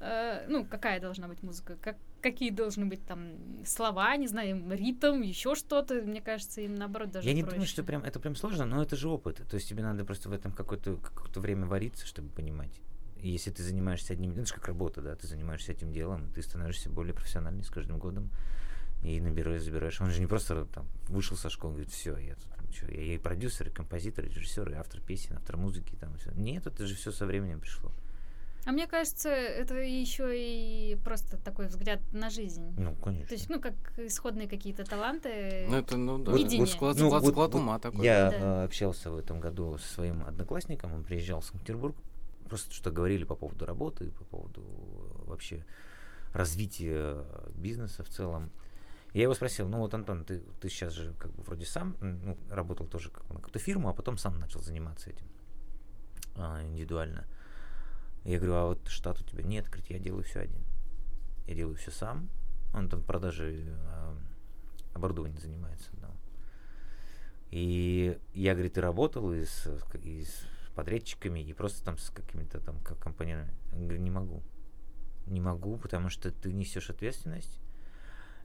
э, 0.00 0.44
ну, 0.48 0.64
какая 0.64 1.00
должна 1.00 1.28
быть 1.28 1.40
музыка, 1.44 1.76
как, 1.80 1.96
какие 2.20 2.50
должны 2.50 2.86
быть 2.86 3.06
там 3.06 3.30
слова, 3.64 4.16
не 4.16 4.26
знаю, 4.26 4.60
ритм, 4.74 5.22
еще 5.22 5.54
что-то. 5.54 6.02
Мне 6.02 6.20
кажется, 6.20 6.62
им 6.62 6.74
наоборот 6.74 7.12
даже 7.12 7.28
Я 7.28 7.34
не 7.34 7.42
проще. 7.42 7.54
думаю, 7.54 7.68
что 7.68 7.84
прям 7.84 8.02
это 8.02 8.18
прям 8.18 8.34
сложно, 8.34 8.64
но 8.64 8.82
это 8.82 8.96
же 8.96 9.08
опыт. 9.08 9.36
То 9.48 9.54
есть 9.54 9.68
тебе 9.68 9.84
надо 9.84 10.04
просто 10.04 10.28
в 10.28 10.32
этом 10.32 10.50
какое-то 10.50 10.96
какое 10.96 11.40
время 11.40 11.66
вариться, 11.66 12.06
чтобы 12.06 12.28
понимать. 12.30 12.80
И 13.22 13.28
если 13.28 13.52
ты 13.52 13.62
занимаешься 13.62 14.14
одним, 14.14 14.32
ну, 14.34 14.40
это 14.40 14.48
же 14.48 14.54
как 14.54 14.66
работа, 14.66 15.00
да, 15.00 15.14
ты 15.14 15.28
занимаешься 15.28 15.70
этим 15.70 15.92
делом, 15.92 16.28
ты 16.34 16.42
становишься 16.42 16.90
более 16.90 17.14
профессиональным 17.14 17.62
с 17.62 17.70
каждым 17.70 18.00
годом 18.00 18.30
и 19.02 19.20
набираешь, 19.20 19.62
забираешь. 19.62 20.00
Он 20.00 20.10
же 20.10 20.20
не 20.20 20.26
просто 20.26 20.66
там 20.66 20.86
вышел 21.08 21.36
со 21.36 21.50
школы, 21.50 21.74
говорит, 21.74 21.92
все, 21.92 22.16
я 22.16 22.34
тут, 22.34 22.74
чё, 22.74 22.86
я 22.88 23.14
и 23.14 23.18
продюсер, 23.18 23.68
и 23.68 23.70
композитор, 23.70 24.24
и 24.26 24.28
режиссер, 24.28 24.70
и 24.70 24.74
автор 24.74 25.00
песен, 25.00 25.36
автор 25.36 25.56
музыки, 25.56 25.94
там 26.00 26.16
всё. 26.18 26.30
Нет, 26.32 26.66
это 26.66 26.86
же 26.86 26.94
все 26.94 27.12
со 27.12 27.24
временем 27.26 27.60
пришло. 27.60 27.90
А 28.66 28.72
мне 28.72 28.86
кажется, 28.86 29.30
это 29.30 29.76
еще 29.76 30.30
и 30.36 30.96
просто 30.96 31.38
такой 31.38 31.68
взгляд 31.68 32.00
на 32.12 32.28
жизнь. 32.28 32.74
Ну, 32.76 32.94
конечно. 32.96 33.28
То 33.28 33.34
есть, 33.34 33.48
ну, 33.48 33.60
как 33.60 33.72
исходные 33.98 34.46
какие-то 34.48 34.84
таланты. 34.84 35.64
Ну, 35.70 35.76
это, 35.78 35.96
ну, 35.96 36.18
да. 36.18 36.32
Вот- 36.32 36.40
Видение. 36.40 36.66
Склад, 36.66 36.96
Ну, 36.98 37.08
склад- 37.08 37.22
вот- 37.22 37.32
склад 37.32 37.52
вот 37.54 37.60
ума 37.60 37.78
такой. 37.78 38.04
Я 38.04 38.30
Да. 38.30 38.36
э, 38.36 38.64
общался 38.64 39.10
в 39.10 39.16
этом 39.16 39.40
году 39.40 39.78
со 39.78 39.94
своим 39.94 40.22
одноклассником, 40.24 40.92
он 40.92 41.02
приезжал 41.04 41.40
в 41.40 41.46
Санкт-Петербург, 41.46 41.96
просто 42.48 42.74
что 42.74 42.90
говорили 42.90 43.24
по 43.24 43.36
поводу 43.36 43.64
работы, 43.64 44.10
по 44.10 44.24
поводу 44.24 44.60
э, 44.60 45.28
вообще 45.28 45.64
развития 46.34 47.24
э, 47.24 47.50
бизнеса 47.54 48.02
в 48.04 48.08
целом. 48.08 48.50
Я 49.18 49.24
его 49.24 49.34
спросил, 49.34 49.66
ну 49.68 49.78
вот, 49.78 49.92
Антон, 49.94 50.24
ты, 50.24 50.38
ты 50.60 50.68
сейчас 50.68 50.92
же 50.92 51.12
как 51.14 51.32
бы 51.32 51.42
вроде 51.42 51.66
сам 51.66 51.96
ну, 52.00 52.38
работал 52.50 52.86
тоже 52.86 53.10
как 53.10 53.28
на 53.30 53.34
какую-то 53.40 53.58
фирму, 53.58 53.88
а 53.88 53.92
потом 53.92 54.16
сам 54.16 54.38
начал 54.38 54.60
заниматься 54.60 55.10
этим 55.10 55.26
а, 56.36 56.62
индивидуально. 56.62 57.26
Я 58.22 58.36
говорю, 58.36 58.54
а 58.54 58.66
вот 58.66 58.86
штат 58.86 59.20
у 59.20 59.24
тебя 59.24 59.42
нет? 59.42 59.66
Говорит, 59.66 59.90
я 59.90 59.98
делаю 59.98 60.22
все 60.22 60.38
один. 60.38 60.64
Я 61.48 61.56
делаю 61.56 61.74
все 61.74 61.90
сам. 61.90 62.28
Он 62.72 62.88
там 62.88 63.02
продажей 63.02 63.66
а, 63.88 64.16
оборудования 64.94 65.40
занимается. 65.40 65.90
да. 65.94 66.12
И 67.50 68.16
я, 68.34 68.52
говорит, 68.52 68.78
и 68.78 68.80
работал 68.80 69.32
и 69.32 69.46
с, 69.46 69.66
и 69.94 70.22
с 70.22 70.46
подрядчиками, 70.76 71.40
и 71.40 71.52
просто 71.54 71.84
там 71.84 71.98
с 71.98 72.10
какими-то 72.10 72.60
там 72.60 72.78
как 72.84 73.00
компаньонами. 73.00 73.52
Я 73.72 73.78
говорю, 73.80 74.00
не 74.00 74.12
могу. 74.12 74.44
Не 75.26 75.40
могу, 75.40 75.76
потому 75.76 76.08
что 76.08 76.30
ты 76.30 76.52
несешь 76.52 76.88
ответственность, 76.88 77.58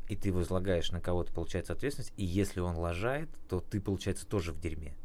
и 0.08 0.16
ты 0.16 0.32
возлагаешь 0.32 0.91
на 0.91 1.01
кого-то, 1.01 1.32
получается, 1.32 1.74
ответственность, 1.74 2.14
и 2.18 2.24
если 2.24 2.60
он 2.60 2.76
лажает, 2.76 3.30
то 3.47 3.60
ты, 3.60 3.80
получается, 3.80 4.28
тоже 4.28 4.51
в 4.51 4.60
дерьме. 4.60 4.95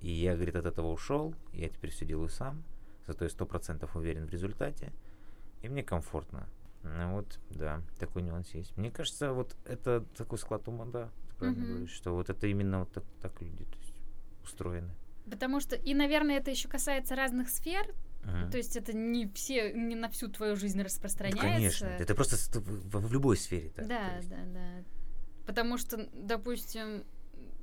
И 0.00 0.10
я, 0.10 0.34
говорит, 0.34 0.56
от 0.56 0.66
этого 0.66 0.88
ушел, 0.88 1.34
я 1.52 1.68
теперь 1.68 1.90
все 1.90 2.04
делаю 2.04 2.28
сам, 2.28 2.62
зато 3.06 3.24
я 3.24 3.30
сто 3.30 3.46
процентов 3.46 3.96
уверен 3.96 4.26
в 4.26 4.30
результате, 4.30 4.92
и 5.62 5.68
мне 5.68 5.82
комфортно. 5.82 6.48
Ну 6.82 7.14
вот, 7.14 7.40
да, 7.50 7.82
такой 7.98 8.22
нюанс 8.22 8.50
есть. 8.54 8.76
Мне 8.76 8.90
кажется, 8.90 9.32
вот 9.32 9.56
это 9.64 10.04
такой 10.16 10.38
склад 10.38 10.68
ума, 10.68 10.84
да, 10.84 11.10
ты 11.28 11.34
правильно 11.36 11.62
Мгм. 11.62 11.70
говоришь, 11.72 11.90
что 11.92 12.14
вот 12.14 12.30
это 12.30 12.46
именно 12.46 12.80
вот 12.80 12.92
так, 12.92 13.04
так 13.20 13.40
люди 13.40 13.64
то 13.64 13.78
есть, 13.78 14.00
устроены. 14.44 14.90
Потому 15.28 15.58
что, 15.58 15.74
и, 15.74 15.94
наверное, 15.94 16.38
это 16.38 16.52
еще 16.52 16.68
касается 16.68 17.16
разных 17.16 17.48
сфер. 17.48 17.92
Мгм. 18.22 18.50
То 18.50 18.56
есть 18.58 18.76
это 18.76 18.92
не 18.92 19.28
все, 19.28 19.72
не 19.72 19.94
на 19.94 20.08
всю 20.08 20.28
твою 20.28 20.56
жизнь 20.56 20.78
Ну, 20.78 20.84
распространяется. 20.84 21.42
конечно, 21.42 21.86
это 21.86 22.14
просто 22.14 22.36
в, 22.60 23.12
любой 23.12 23.36
сфере. 23.36 23.70
так, 23.70 23.86
Да, 23.86 24.20
да, 24.28 24.36
да. 24.52 24.84
Потому 25.46 25.78
что, 25.78 26.08
допустим, 26.12 27.04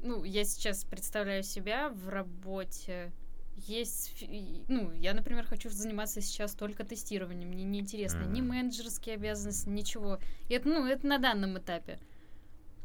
ну, 0.01 0.23
я 0.23 0.45
сейчас 0.45 0.83
представляю 0.85 1.43
себя 1.43 1.89
в 1.89 2.09
работе. 2.09 3.11
Есть, 3.55 4.25
ну, 4.67 4.91
я, 4.93 5.13
например, 5.13 5.45
хочу 5.45 5.69
заниматься 5.69 6.21
сейчас 6.21 6.53
только 6.53 6.83
тестированием. 6.83 7.49
Мне 7.49 7.63
не 7.63 7.79
интересно 7.79 8.23
ни 8.23 8.41
менеджерские 8.41 9.15
обязанности, 9.15 9.69
ничего. 9.69 10.19
И 10.49 10.53
это, 10.53 10.67
ну, 10.67 10.85
это 10.85 11.05
на 11.05 11.19
данном 11.19 11.57
этапе. 11.57 11.99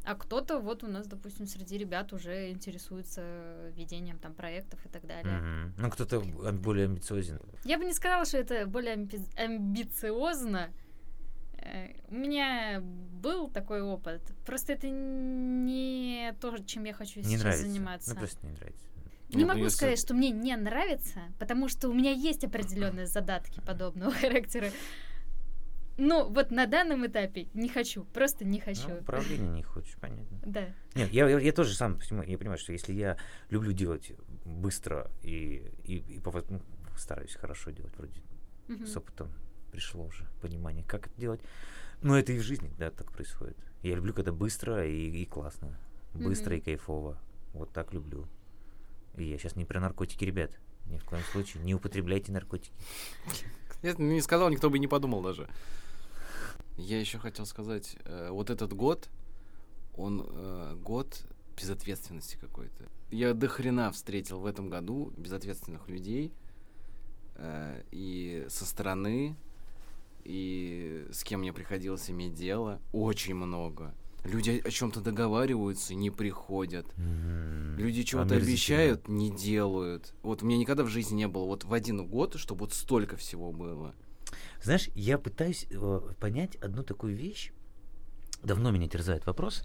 А 0.05 0.15
кто-то 0.15 0.59
вот 0.59 0.85
у 0.85 0.87
нас, 0.87 1.07
допустим, 1.07 1.47
среди 1.47 1.77
ребят 1.77 2.13
уже 2.13 2.51
интересуется 2.51 3.71
ведением 3.77 4.19
там 4.19 4.33
проектов 4.35 4.85
и 4.87 4.89
так 4.89 5.07
далее. 5.07 5.37
Мгм. 5.39 5.75
Ну, 5.77 5.91
кто-то 5.91 6.21
более 6.53 6.87
амбициозен. 6.87 7.39
Я 7.65 7.79
бы 7.79 7.85
не 7.85 7.93
сказала, 7.93 8.25
что 8.25 8.39
это 8.39 8.67
более 8.67 8.95
амби- 8.97 9.35
амбициозно. 9.37 10.71
Э, 11.59 11.89
У 12.09 12.15
меня 12.15 12.81
был 12.81 13.49
такой 13.51 13.83
опыт. 13.83 14.23
Просто 14.47 14.73
это 14.73 14.89
не 14.89 16.35
то, 16.41 16.57
чем 16.59 16.85
я 16.85 16.95
хочу 16.95 17.21
Не 17.21 17.25
сейчас 17.27 17.43
нравится. 17.43 17.67
заниматься. 17.67 18.11
Ну, 18.15 18.17
просто 18.21 18.47
не 18.47 18.53
нравится. 18.53 18.83
Не 19.31 19.43
ну, 19.43 19.49
могу 19.49 19.65
если- 19.65 19.77
сказать, 19.77 19.99
что 20.01 20.15
мне 20.15 20.31
не 20.31 20.57
нравится, 20.57 21.21
потому 21.39 21.69
что 21.69 21.91
у 21.91 21.93
меня 21.93 22.13
есть 22.13 22.45
определенные 22.45 23.07
задатки 23.07 23.61
подобного 23.61 24.11
характера. 24.23 24.71
Но 25.99 26.29
вот 26.29 26.53
на 26.53 26.67
данном 26.67 27.05
этапе 27.07 27.49
не 27.55 27.69
хочу, 27.69 28.05
просто 28.05 28.45
не 28.45 28.61
хочу. 28.61 28.89
Ну, 28.89 28.99
управление 29.01 29.51
не 29.51 29.65
хочешь, 29.65 29.97
понятно. 30.01 30.39
Да. 30.47 30.69
Нет, 30.95 31.11
я, 31.11 31.29
я, 31.29 31.41
я 31.41 31.53
тоже 31.53 31.75
сам 31.75 31.99
я 32.25 32.39
понимаю, 32.39 32.57
что 32.59 32.73
если 32.73 32.93
я 32.93 33.19
люблю 33.51 33.73
делать 33.73 34.13
быстро 34.45 35.11
и, 35.23 35.71
и, 35.85 35.97
и 35.97 36.21
ну, 36.51 36.63
стараюсь 36.97 37.35
хорошо 37.35 37.71
делать, 37.71 37.97
вроде 37.97 38.23
Мгм. 38.69 38.87
с 38.87 38.97
опытом 38.97 39.33
пришло 39.73 40.05
уже 40.05 40.25
понимание, 40.41 40.85
как 40.85 41.09
это 41.09 41.21
делать. 41.21 41.41
Но 42.01 42.17
это 42.17 42.33
и 42.33 42.39
в 42.39 42.43
жизни, 42.43 42.73
да, 42.79 42.91
так 42.91 43.11
происходит. 43.11 43.57
Я 43.83 43.97
люблю, 43.97 44.15
когда 44.15 44.31
быстро 44.31 44.87
и, 44.87 45.23
и 45.23 45.25
классно. 45.27 45.77
Быстро 46.15 46.55
и 46.55 46.59
Мгм. 46.59 46.65
кайфово. 46.65 47.19
Вот 47.55 47.73
так 47.73 47.93
люблю. 47.93 48.29
И 49.17 49.25
я 49.25 49.37
сейчас 49.39 49.57
не 49.57 49.65
про 49.65 49.81
наркотики, 49.81 50.25
ребят. 50.25 50.53
Ни 50.87 50.99
в 50.99 51.05
коем 51.05 51.23
случае. 51.33 51.65
Не 51.65 51.75
употребляйте 51.75 52.31
наркотики. 52.31 52.73
Я 53.83 53.95
не 53.95 54.21
сказал, 54.21 54.49
никто 54.51 54.71
бы 54.71 54.77
и 54.77 54.81
не 54.81 54.87
подумал 54.87 55.23
даже. 55.23 55.49
Я 56.79 57.01
еще 57.01 57.19
хотел 57.19 57.45
сказать, 57.45 57.97
э, 58.05 58.31
вот 58.31 58.51
этот 58.51 58.73
год, 58.73 59.09
он 59.97 60.25
э, 60.27 60.77
год 60.81 61.25
безответственности 61.57 62.37
какой-то. 62.41 62.85
Я 63.11 63.35
до 63.35 63.49
хрена 63.49 63.91
встретил 63.91 64.39
в 64.39 64.47
этом 64.47 64.71
году 64.71 65.13
безответственных 65.17 65.89
людей 65.89 66.33
э, 67.35 67.83
и 67.91 68.47
со 68.49 68.65
стороны, 68.65 69.37
и 70.25 71.07
с 71.11 71.25
кем 71.25 71.41
мне 71.41 71.53
приходилось 71.53 72.09
иметь 72.11 72.35
дело, 72.35 72.81
очень 72.93 73.35
много. 73.35 73.93
Люди 74.25 74.63
о 74.65 74.71
чем-то 74.71 75.01
договариваются, 75.01 75.95
не 75.95 76.11
приходят. 76.11 76.87
М, 76.97 77.77
Люди 77.77 78.03
чего-то 78.03 78.35
обещают, 78.37 79.09
не 79.09 79.31
делают. 79.31 80.13
Вот 80.23 80.43
у 80.43 80.47
меня 80.47 80.59
никогда 80.59 80.85
в 80.85 80.89
жизни 80.89 81.17
не 81.17 81.29
было 81.29 81.45
вот 81.45 81.65
в 81.65 81.73
один 81.73 82.07
год, 82.07 82.35
чтобы 82.37 82.61
вот 82.61 82.73
столько 82.75 83.17
всего 83.17 83.53
было. 83.53 83.95
Знаешь, 84.63 84.89
я 84.95 85.19
пытаюсь 85.19 85.67
э, 85.71 86.01
понять 86.21 86.57
одну 86.57 86.83
такую 86.83 87.17
вещь. 87.17 87.53
Давно 88.43 88.71
меня 88.71 88.89
терзает 88.89 89.27
вопрос. 89.27 89.65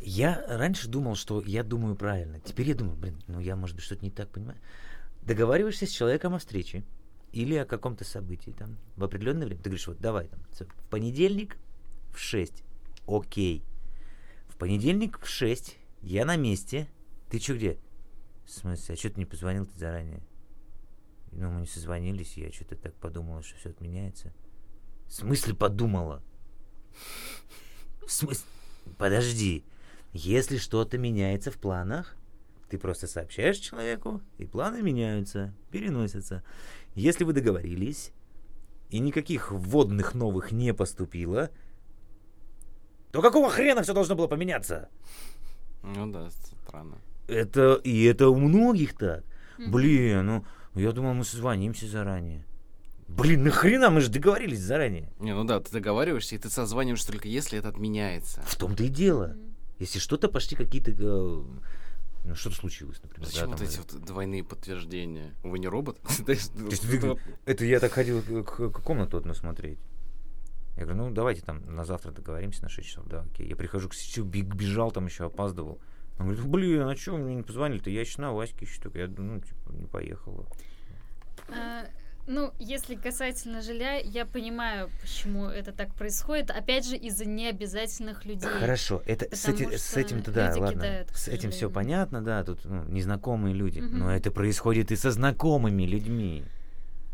Я 0.00 0.44
раньше 0.48 0.88
думал, 0.88 1.16
что 1.16 1.42
я 1.42 1.64
думаю 1.64 1.96
правильно. 1.96 2.40
Теперь 2.40 2.68
я 2.68 2.74
думаю, 2.74 2.96
блин, 2.96 3.20
ну 3.26 3.40
я, 3.40 3.56
может 3.56 3.76
быть, 3.76 3.84
что-то 3.84 4.04
не 4.04 4.10
так 4.10 4.30
понимаю. 4.30 4.58
Договариваешься 5.22 5.86
с 5.86 5.90
человеком 5.90 6.34
о 6.34 6.38
встрече 6.38 6.84
или 7.32 7.54
о 7.56 7.64
каком-то 7.64 8.04
событии 8.04 8.54
там 8.56 8.78
в 8.96 9.04
определенное 9.04 9.46
время. 9.46 9.62
Ты 9.62 9.70
говоришь, 9.70 9.86
вот 9.86 10.00
давай 10.00 10.28
там 10.28 10.40
в 10.50 10.88
понедельник 10.88 11.56
в 12.12 12.18
6. 12.18 12.62
Окей. 13.06 13.64
В 14.48 14.56
понедельник 14.56 15.18
в 15.20 15.28
6. 15.28 15.76
Я 16.02 16.24
на 16.24 16.36
месте. 16.36 16.88
Ты 17.30 17.38
что 17.40 17.54
где? 17.54 17.78
В 18.46 18.50
смысле, 18.50 18.94
а 18.94 18.98
что 18.98 19.10
ты 19.10 19.20
не 19.20 19.26
позвонил 19.26 19.66
ты 19.66 19.78
заранее? 19.78 20.22
Ну, 21.32 21.50
мы 21.50 21.60
не 21.60 21.66
созвонились, 21.66 22.36
я 22.36 22.50
что-то 22.52 22.76
так 22.76 22.94
подумала, 22.94 23.42
что 23.42 23.56
все 23.56 23.70
отменяется. 23.70 24.32
В 25.06 25.12
смысле 25.12 25.54
подумала? 25.54 26.22
В 28.06 28.10
смысле? 28.10 28.46
Подожди. 28.96 29.64
Если 30.12 30.56
что-то 30.56 30.98
меняется 30.98 31.50
в 31.50 31.58
планах, 31.58 32.16
ты 32.68 32.78
просто 32.78 33.06
сообщаешь 33.06 33.58
человеку, 33.58 34.20
и 34.38 34.44
планы 34.44 34.82
меняются, 34.82 35.54
переносятся. 35.70 36.42
Если 36.94 37.24
вы 37.24 37.32
договорились, 37.32 38.12
и 38.90 38.98
никаких 38.98 39.52
вводных 39.52 40.14
новых 40.14 40.52
не 40.52 40.72
поступило, 40.72 41.50
то 43.12 43.22
какого 43.22 43.50
хрена 43.50 43.82
все 43.82 43.94
должно 43.94 44.14
было 44.14 44.26
поменяться? 44.26 44.88
Ну 45.82 46.10
да, 46.10 46.30
странно. 46.30 46.98
Это, 47.26 47.74
и 47.84 48.04
это 48.04 48.28
у 48.28 48.36
многих 48.36 48.96
так. 48.96 49.24
Блин, 49.58 50.26
ну, 50.26 50.44
я 50.80 50.92
думал, 50.92 51.14
мы 51.14 51.24
созвонимся 51.24 51.86
заранее. 51.86 52.44
Блин, 53.08 53.42
нахрена 53.42 53.90
мы 53.90 54.00
же 54.00 54.10
договорились 54.10 54.60
заранее? 54.60 55.10
Не, 55.18 55.34
ну 55.34 55.44
да, 55.44 55.60
ты 55.60 55.72
договариваешься, 55.72 56.34
и 56.34 56.38
ты 56.38 56.50
созваниваешься 56.50 57.10
только 57.10 57.26
если 57.28 57.58
это 57.58 57.68
отменяется. 57.68 58.42
В 58.42 58.56
том-то 58.56 58.84
и 58.84 58.88
дело. 58.88 59.36
Если 59.78 59.98
что-то 59.98 60.28
пошли 60.28 60.56
какие-то 60.56 60.90
э, 60.90 61.42
ну 62.24 62.34
что-то 62.34 62.56
случилось, 62.56 63.00
например. 63.02 63.26
да, 63.26 63.32
Зачем 63.32 63.48
вот 63.48 63.58
там, 63.58 63.66
эти 63.66 63.74
или- 63.74 63.80
вот 63.80 64.04
двойные 64.04 64.44
подтверждения? 64.44 65.34
Вы 65.42 65.58
не 65.58 65.68
робот? 65.68 65.98
Вот- 66.26 66.84
вот- 67.02 67.20
Это 67.46 67.64
я 67.64 67.80
так 67.80 67.92
ходил 67.92 68.22
к, 68.22 68.70
комнату 68.82 69.16
одну 69.16 69.34
смотреть. 69.34 69.78
Я 70.76 70.84
говорю, 70.84 71.04
ну 71.04 71.10
давайте 71.10 71.42
там 71.42 71.62
на 71.74 71.84
завтра 71.84 72.12
договоримся 72.12 72.62
на 72.62 72.68
6 72.68 72.88
часов. 72.88 73.06
Да, 73.08 73.22
окей. 73.22 73.48
Я 73.48 73.56
прихожу 73.56 73.88
к 73.88 73.94
сетю, 73.94 74.24
бежал, 74.24 74.90
там 74.90 75.06
еще 75.06 75.24
опаздывал. 75.24 75.80
Он 76.18 76.26
говорит, 76.26 76.46
блин, 76.46 76.82
а 76.82 76.94
что 76.96 77.16
мне 77.16 77.34
не 77.34 77.42
позвонили-то? 77.42 77.90
Я 77.90 78.00
еще 78.00 78.20
на 78.20 78.32
Ваське 78.32 78.66
еще 78.66 78.80
только. 78.80 78.98
Я 78.98 79.08
ну, 79.08 79.40
типа, 79.40 79.70
не 79.72 79.86
поехала. 79.86 80.46
А, 81.48 81.84
Ну, 82.30 82.52
если 82.58 82.94
касательно 82.94 83.62
жилья, 83.62 83.94
я 83.94 84.26
понимаю, 84.26 84.90
почему 85.00 85.46
это 85.46 85.72
так 85.72 85.94
происходит. 85.94 86.50
Опять 86.50 86.86
же, 86.86 86.94
из-за 86.94 87.24
необязательных 87.24 88.26
людей. 88.26 88.50
Хорошо, 88.50 89.02
это 89.06 89.34
с, 89.34 89.48
эти- 89.48 89.74
с 89.76 89.96
этим-то 89.96 90.30
да, 90.30 90.52
ладно. 90.54 90.72
кидают, 90.74 91.08
с 91.14 91.28
этим 91.28 91.50
все 91.50 91.70
понятно, 91.70 92.22
да, 92.22 92.44
тут 92.44 92.66
ну, 92.66 92.84
незнакомые 92.84 93.54
люди. 93.54 93.80
Мгм. 93.80 93.98
Но 94.00 94.14
это 94.14 94.30
происходит 94.30 94.92
и 94.92 94.96
со 94.96 95.10
знакомыми 95.10 95.84
людьми. 95.84 96.44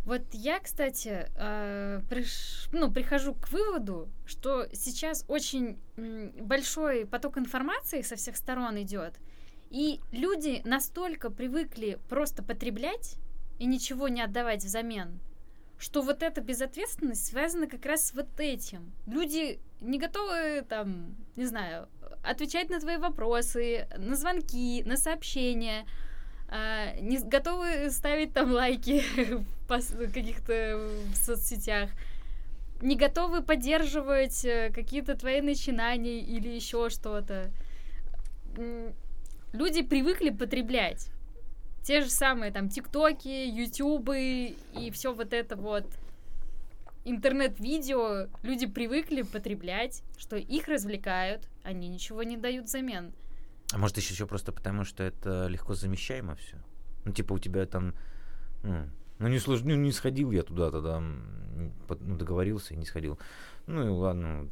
Вот 0.04 0.22
я, 0.32 0.58
кстати, 0.58 1.28
э, 1.36 2.00
приш- 2.10 2.68
ну, 2.72 2.90
прихожу 2.90 3.34
к 3.34 3.52
выводу, 3.52 4.08
что 4.26 4.66
сейчас 4.72 5.24
очень 5.28 5.78
большой 6.40 7.06
поток 7.06 7.38
информации 7.38 8.02
со 8.02 8.16
всех 8.16 8.36
сторон 8.36 8.82
идет, 8.82 9.14
и 9.70 10.00
люди 10.10 10.60
настолько 10.64 11.30
привыкли 11.30 11.98
просто 12.08 12.42
потреблять 12.42 13.14
и 13.58 13.66
ничего 13.66 14.08
не 14.08 14.22
отдавать 14.22 14.64
взамен, 14.64 15.20
что 15.78 16.02
вот 16.02 16.22
эта 16.22 16.40
безответственность 16.40 17.26
связана 17.26 17.66
как 17.66 17.84
раз 17.86 18.08
с 18.08 18.14
вот 18.14 18.28
этим. 18.38 18.92
Люди 19.06 19.58
не 19.80 19.98
готовы, 19.98 20.64
там, 20.68 21.14
не 21.36 21.46
знаю, 21.46 21.88
отвечать 22.22 22.70
на 22.70 22.80
твои 22.80 22.96
вопросы, 22.96 23.86
на 23.96 24.16
звонки, 24.16 24.82
на 24.84 24.96
сообщения, 24.96 25.86
а, 26.48 26.94
не 27.00 27.18
готовы 27.18 27.90
ставить 27.90 28.32
там 28.32 28.52
лайки 28.52 29.02
в 29.68 30.12
каких-то 30.12 30.90
соцсетях, 31.14 31.90
не 32.80 32.96
готовы 32.96 33.42
поддерживать 33.42 34.44
э, 34.44 34.70
какие-то 34.74 35.16
твои 35.16 35.40
начинания 35.40 36.20
или 36.20 36.48
еще 36.48 36.90
что-то. 36.90 37.50
Люди 39.52 39.82
привыкли 39.82 40.30
потреблять 40.30 41.08
те 41.84 42.00
же 42.00 42.10
самые 42.10 42.50
там 42.50 42.68
ТикТоки, 42.68 43.28
Ютубы 43.28 44.56
и 44.72 44.90
все 44.90 45.12
вот 45.12 45.32
это 45.32 45.54
вот 45.54 45.86
интернет-видео 47.04 48.28
люди 48.42 48.66
привыкли 48.66 49.22
потреблять, 49.22 50.02
что 50.16 50.36
их 50.36 50.66
развлекают, 50.68 51.46
они 51.62 51.88
ничего 51.88 52.22
не 52.22 52.38
дают 52.38 52.64
взамен. 52.64 53.12
А 53.72 53.78
может 53.78 53.98
еще, 53.98 54.14
еще 54.14 54.26
просто 54.26 54.50
потому, 54.50 54.84
что 54.84 55.02
это 55.02 55.46
легко 55.46 55.74
замещаемо 55.74 56.36
все. 56.36 56.56
Ну, 57.04 57.12
типа 57.12 57.34
у 57.34 57.38
тебя 57.38 57.66
там, 57.66 57.94
ну, 58.62 58.88
ну 59.18 59.28
не 59.28 59.38
сложно, 59.38 59.74
ну, 59.74 59.76
не 59.76 59.92
сходил 59.92 60.30
я 60.30 60.42
туда 60.42 60.70
тогда, 60.70 61.00
ну, 61.00 61.72
договорился 62.16 62.72
и 62.72 62.78
не 62.78 62.86
сходил. 62.86 63.18
Ну 63.66 63.86
и 63.86 63.90
ладно, 63.90 64.48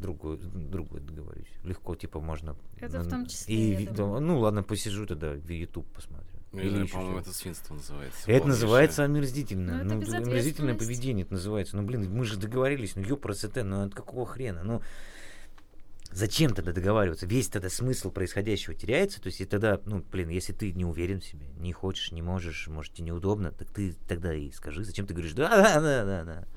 другую, 0.00 0.38
другую 0.38 1.02
договорюсь. 1.02 1.48
Легко, 1.64 1.94
типа, 1.94 2.20
можно. 2.20 2.56
Это 2.78 3.00
в 3.00 3.04
ну, 3.04 3.10
том 3.10 3.26
числе, 3.26 3.54
И, 3.54 3.84
я 3.84 3.90
думаю. 3.90 4.20
ну 4.20 4.38
ладно, 4.40 4.62
посижу 4.62 5.06
тогда 5.06 5.32
в 5.32 5.48
YouTube 5.48 5.86
посмотрю. 5.92 6.26
Не 6.52 6.62
Или 6.62 6.86
по-моему, 6.86 7.18
это 7.18 7.32
свинство 7.32 7.74
называется. 7.74 8.18
Это 8.22 8.40
полнейшее. 8.40 8.48
называется 8.48 9.04
омерзительно. 9.04 9.84
Ну, 9.84 10.00
это 10.00 10.10
Ну, 10.10 10.16
омерзительное 10.16 10.74
поведение 10.74 11.24
это 11.24 11.34
называется. 11.34 11.76
Ну, 11.76 11.84
блин, 11.84 12.10
мы 12.12 12.24
же 12.24 12.36
договорились, 12.38 12.96
ну, 12.96 13.02
ёпросете, 13.02 13.62
ну, 13.62 13.84
от 13.84 13.94
какого 13.94 14.26
хрена? 14.26 14.64
Ну, 14.64 14.82
зачем 16.10 16.52
тогда 16.52 16.72
договариваться? 16.72 17.26
Весь 17.26 17.48
тогда 17.48 17.68
смысл 17.68 18.10
происходящего 18.10 18.74
теряется. 18.74 19.20
То 19.22 19.28
есть, 19.28 19.40
и 19.40 19.44
тогда, 19.44 19.80
ну, 19.84 20.04
блин, 20.10 20.28
если 20.28 20.52
ты 20.52 20.72
не 20.72 20.84
уверен 20.84 21.20
в 21.20 21.24
себе, 21.24 21.46
не 21.58 21.72
хочешь, 21.72 22.10
не 22.10 22.22
можешь, 22.22 22.66
может, 22.66 22.94
тебе 22.94 23.08
неудобно, 23.08 23.52
так 23.52 23.70
ты 23.70 23.94
тогда 24.08 24.34
и 24.34 24.50
скажи, 24.50 24.82
зачем 24.82 25.06
ты 25.06 25.14
говоришь, 25.14 25.34
да, 25.34 25.48
да, 25.48 25.80
да, 25.80 26.04
да, 26.04 26.24
да. 26.24 26.48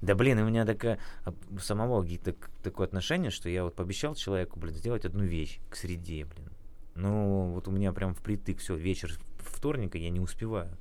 Да, 0.00 0.14
блин, 0.14 0.38
у 0.38 0.46
меня 0.46 0.64
такая, 0.66 0.98
а, 1.24 1.32
у 1.50 1.58
самого 1.58 2.06
так- 2.18 2.50
такое 2.62 2.86
отношение, 2.86 3.30
что 3.30 3.48
я 3.48 3.64
вот 3.64 3.74
пообещал 3.74 4.14
человеку, 4.14 4.58
блин, 4.58 4.74
сделать 4.74 5.04
одну 5.04 5.24
вещь 5.24 5.58
к 5.70 5.76
среде, 5.76 6.24
блин. 6.24 6.50
Ну, 6.94 7.52
вот 7.52 7.68
у 7.68 7.70
меня 7.70 7.92
прям 7.92 8.14
впритык 8.14 8.58
все, 8.58 8.76
вечер 8.76 9.12
вторника 9.38 9.98
я 9.98 10.10
не 10.10 10.20
успеваю. 10.20 10.76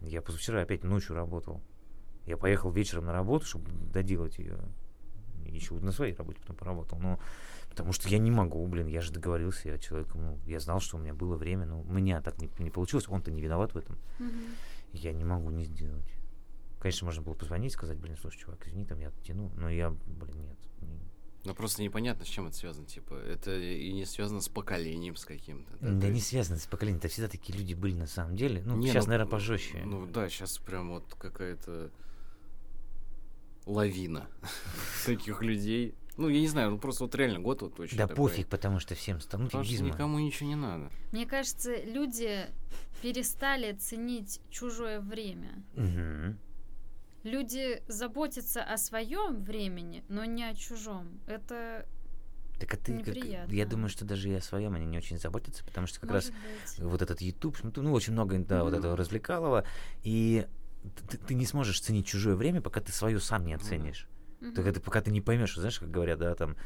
Я 0.00 0.22
позавчера 0.22 0.62
опять 0.62 0.84
ночью 0.84 1.14
работал. 1.14 1.60
Я 2.26 2.36
поехал 2.36 2.70
вечером 2.70 3.06
на 3.06 3.12
работу, 3.12 3.46
чтобы 3.46 3.70
доделать 3.92 4.38
ее. 4.38 4.58
Еще 5.44 5.74
вот 5.74 5.82
на 5.82 5.92
своей 5.92 6.14
работе 6.14 6.38
потом 6.40 6.56
поработал. 6.56 6.98
Но 6.98 7.18
потому 7.68 7.92
что 7.92 8.08
я 8.08 8.18
не 8.18 8.30
могу, 8.30 8.66
блин, 8.66 8.86
я 8.86 9.00
же 9.00 9.12
договорился, 9.12 9.68
я 9.68 9.78
человеком, 9.78 10.22
ну, 10.22 10.38
я 10.46 10.60
знал, 10.60 10.80
что 10.80 10.96
у 10.96 11.00
меня 11.00 11.14
было 11.14 11.36
время, 11.36 11.66
но 11.66 11.80
у 11.80 11.92
меня 11.92 12.20
так 12.20 12.40
не, 12.40 12.50
не 12.58 12.70
получилось, 12.70 13.08
он-то 13.08 13.30
не 13.30 13.40
виноват 13.40 13.74
в 13.74 13.78
этом. 13.78 13.96
Я 14.92 15.12
не 15.12 15.24
могу 15.24 15.50
не 15.50 15.64
сделать. 15.64 16.19
Конечно, 16.80 17.04
можно 17.04 17.22
было 17.22 17.34
позвонить, 17.34 17.72
сказать, 17.72 17.98
блин, 17.98 18.16
слушай, 18.20 18.38
чувак, 18.38 18.66
извини, 18.66 18.84
там 18.86 18.98
я 18.98 19.12
тяну, 19.22 19.52
но 19.56 19.68
я, 19.70 19.90
блин, 19.90 20.42
нет. 20.42 20.58
не- 20.80 21.00
Ну 21.44 21.54
просто 21.54 21.82
непонятно, 21.82 22.24
с 22.24 22.28
чем 22.28 22.46
это 22.46 22.56
связано. 22.56 22.86
Типа, 22.86 23.14
это 23.14 23.54
и 23.58 23.92
не 23.92 24.04
связано 24.06 24.40
с 24.40 24.48
поколением 24.48 25.16
с 25.16 25.24
каким-то. 25.24 25.72
Да, 25.80 26.08
не 26.08 26.14
есть- 26.16 26.28
связано 26.28 26.58
с 26.58 26.66
поколением, 26.66 26.98
это 26.98 27.08
всегда 27.08 27.28
такие 27.28 27.56
люди 27.58 27.74
были 27.74 27.94
на 27.94 28.06
самом 28.06 28.34
деле. 28.36 28.62
Ну, 28.64 28.76
Не, 28.76 28.88
сейчас, 28.88 29.04
ну, 29.04 29.10
наверное, 29.12 29.30
пожестче. 29.30 29.82
Ну 29.84 30.06
да, 30.06 30.28
сейчас 30.30 30.58
прям 30.58 30.90
вот 30.90 31.14
какая-то 31.18 31.90
лавина 33.66 34.26
таких 35.06 35.42
людей. 35.42 35.94
Ну, 36.16 36.28
я 36.28 36.40
не 36.40 36.48
знаю, 36.48 36.72
ну 36.72 36.78
просто 36.78 37.04
вот 37.04 37.14
реально 37.14 37.40
год 37.40 37.62
вот 37.62 37.80
очень 37.80 37.96
да 37.96 38.06
такой. 38.06 38.28
пофиг, 38.30 38.48
потому 38.48 38.78
что 38.78 38.94
всем 38.94 39.20
станут 39.20 39.48
Потому 39.48 39.64
что 39.64 39.82
никому 39.82 40.18
ничего 40.18 40.48
не 40.48 40.56
надо. 40.56 40.90
Мне 41.12 41.24
кажется, 41.24 41.74
люди 41.82 42.46
перестали 43.00 43.72
ценить 43.72 44.40
чужое 44.50 45.00
время. 45.00 45.62
Мгм. 45.74 46.38
Люди 47.22 47.82
заботятся 47.86 48.62
о 48.62 48.76
своем 48.78 49.42
времени, 49.44 50.04
но 50.08 50.24
не 50.24 50.44
о 50.44 50.54
чужом. 50.54 51.20
Это 51.26 51.86
Так 52.58 52.74
а 52.74 52.76
ты 52.76 52.98
как- 52.98 53.08
Неприятно. 53.08 53.52
Я 53.52 53.66
думаю, 53.66 53.88
что 53.88 54.04
даже 54.04 54.28
и 54.30 54.34
о 54.34 54.40
своем 54.40 54.74
они 54.74 54.86
не 54.86 54.98
очень 54.98 55.18
заботятся, 55.18 55.64
потому 55.64 55.86
что 55.86 56.00
как 56.00 56.10
может 56.10 56.30
раз 56.30 56.40
быть. 56.78 56.78
вот 56.90 57.02
этот 57.02 57.20
YouTube, 57.20 57.56
ну, 57.62 57.72
ну, 57.76 57.92
очень 57.92 58.12
много, 58.12 58.38
да, 58.38 58.62
вот 58.64 58.70
Мгм. 58.72 58.78
этого 58.80 58.96
развлекалого, 58.96 59.64
и 60.02 60.46
ты, 61.10 61.18
ты 61.18 61.34
не 61.34 61.44
сможешь 61.46 61.80
ценить 61.80 62.06
чужое 62.06 62.36
время, 62.36 62.60
пока 62.62 62.80
ты 62.80 62.90
свое 62.92 63.20
сам 63.20 63.44
не 63.44 63.54
оценишь. 63.54 64.06
Мгм. 64.40 64.54
Так 64.54 64.66
это 64.66 64.80
пока 64.80 65.02
ты 65.02 65.10
не 65.10 65.20
поймешь, 65.20 65.54
знаешь, 65.54 65.78
как 65.78 65.90
говорят, 65.90 66.18
да, 66.18 66.34
там 66.34 66.56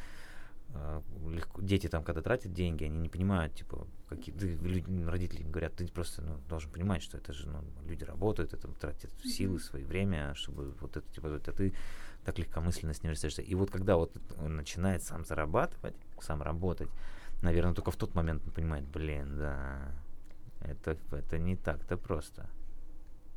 легко- 1.28 1.62
дети 1.62 1.88
там, 1.88 2.04
когда 2.04 2.22
тратят 2.22 2.52
деньги, 2.52 2.84
они 2.84 2.98
не 2.98 3.08
понимают, 3.08 3.54
типа, 3.54 3.86
какие 4.08 4.34
ты, 4.34 4.54
люди, 4.54 5.04
родители 5.04 5.42
им 5.42 5.50
говорят, 5.50 5.74
ты 5.74 5.86
просто 5.88 6.22
ну, 6.22 6.38
должен 6.48 6.70
понимать, 6.70 7.02
что 7.02 7.18
это 7.18 7.32
же, 7.32 7.48
ну, 7.48 7.64
люди 7.86 8.04
работают, 8.04 8.52
это 8.52 8.68
тратят 8.68 9.10
силы, 9.22 9.60
свое 9.60 9.84
время, 9.84 10.34
чтобы 10.34 10.74
вот 10.80 10.96
это, 10.96 11.12
типа, 11.12 11.28
это 11.28 11.52
ты 11.52 11.74
так 12.24 12.38
легкомысленно 12.38 12.94
с 12.94 13.02
ним 13.02 13.12
расстаешься. 13.12 13.42
И 13.42 13.54
вот 13.54 13.70
когда 13.70 13.96
вот 13.96 14.12
он 14.38 14.56
начинает 14.56 15.02
сам 15.02 15.24
зарабатывать, 15.24 15.94
сам 16.20 16.42
работать, 16.42 16.88
наверное, 17.42 17.74
только 17.74 17.90
в 17.90 17.96
тот 17.96 18.14
момент 18.14 18.42
он 18.46 18.52
понимает, 18.52 18.84
блин, 18.88 19.38
да, 19.38 19.92
это, 20.60 20.96
это 21.12 21.38
не 21.38 21.56
так-то 21.56 21.96
просто. 21.96 22.48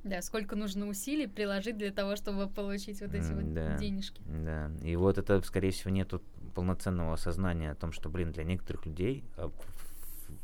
Да, 0.08 0.22
сколько 0.22 0.56
нужно 0.56 0.88
усилий 0.88 1.28
приложить 1.28 1.78
для 1.78 1.92
того, 1.92 2.16
чтобы 2.16 2.48
получить 2.48 3.02
вот 3.02 3.14
эти 3.14 3.32
вот 3.34 3.54
да. 3.54 3.78
денежки. 3.78 4.22
Да, 4.26 4.72
и 4.82 4.96
вот 4.96 5.18
это, 5.18 5.42
скорее 5.42 5.72
всего, 5.72 5.92
нету 5.92 6.22
полноценного 6.56 7.14
осознания 7.14 7.72
о 7.72 7.76
том, 7.76 7.92
что, 7.92 8.10
блин, 8.10 8.32
для 8.32 8.46
некоторых 8.46 8.86
людей, 8.86 9.26
а 9.36 9.52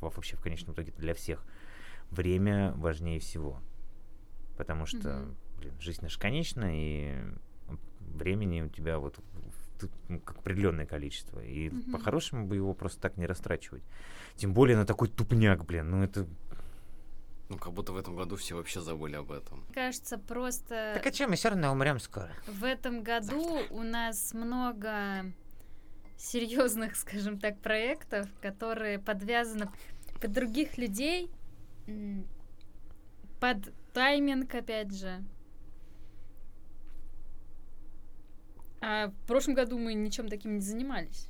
вообще 0.02 0.36
в 0.36 0.42
конечном 0.42 0.74
итоге 0.76 0.92
для 0.98 1.14
всех, 1.14 1.46
время 2.12 2.74
важнее 2.74 3.20
всего. 3.20 3.62
Потому 4.58 4.86
что, 4.86 4.98
Мгм. 4.98 5.36
блин, 5.60 5.74
жизнь 5.80 6.02
наша 6.02 6.20
конечна, 6.20 6.70
и 6.74 7.24
времени 8.00 8.62
у 8.62 8.70
тебя 8.70 9.00
вот 9.00 9.18
ну, 10.08 10.20
как 10.20 10.40
определенное 10.40 10.86
количество. 10.86 11.40
И 11.40 11.70
Мгм. 11.70 11.92
по-хорошему 11.92 12.48
бы 12.48 12.56
его 12.56 12.74
просто 12.74 13.02
так 13.02 13.18
не 13.18 13.26
растрачивать. 13.26 13.84
Тем 14.36 14.54
более 14.54 14.78
на 14.78 14.86
такой 14.86 15.08
тупняк, 15.08 15.66
блин. 15.66 15.90
Ну 15.90 16.04
это. 16.04 16.28
Ну, 17.54 17.60
как 17.60 17.74
будто 17.74 17.94
в 17.94 17.98
этом 17.98 18.16
году 18.16 18.36
все 18.36 18.56
вообще 18.56 18.82
забыли 18.82 19.16
об 19.16 19.32
этом. 19.32 19.60
Мне 19.66 19.76
кажется, 19.76 20.18
просто 20.18 20.94
Так 20.96 21.06
а 21.06 21.14
что, 21.14 21.28
мы 21.28 21.36
все 21.36 21.50
равно 21.50 21.72
умрем 21.72 22.00
скоро. 22.00 22.32
в 22.48 22.64
этом 22.64 23.04
году 23.04 23.60
у 23.70 23.84
нас 23.84 24.34
много 24.34 25.32
серьезных, 26.18 26.96
скажем 26.96 27.40
так, 27.40 27.60
проектов, 27.60 28.28
которые 28.42 28.98
подвязаны 28.98 29.70
под 30.20 30.32
других 30.32 30.80
людей, 30.80 31.30
под 33.40 33.58
тайминг, 33.94 34.56
опять 34.56 34.96
же. 34.96 35.24
А 38.82 39.10
в 39.10 39.28
прошлом 39.28 39.54
году 39.54 39.78
мы 39.78 39.94
ничем 39.94 40.28
таким 40.28 40.56
не 40.56 40.62
занимались, 40.62 41.28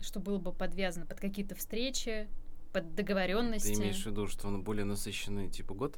что 0.00 0.20
было 0.20 0.38
бы 0.38 0.52
подвязано 0.52 1.04
под 1.04 1.18
какие-то 1.18 1.56
встречи, 1.56 2.28
под 2.76 2.94
договоренности. 2.94 3.68
Ты 3.74 3.80
имеешь 3.80 4.02
в 4.02 4.06
виду, 4.06 4.26
что 4.26 4.48
он 4.48 4.62
более 4.62 4.84
насыщенный, 4.84 5.48
типа, 5.48 5.72
год? 5.72 5.96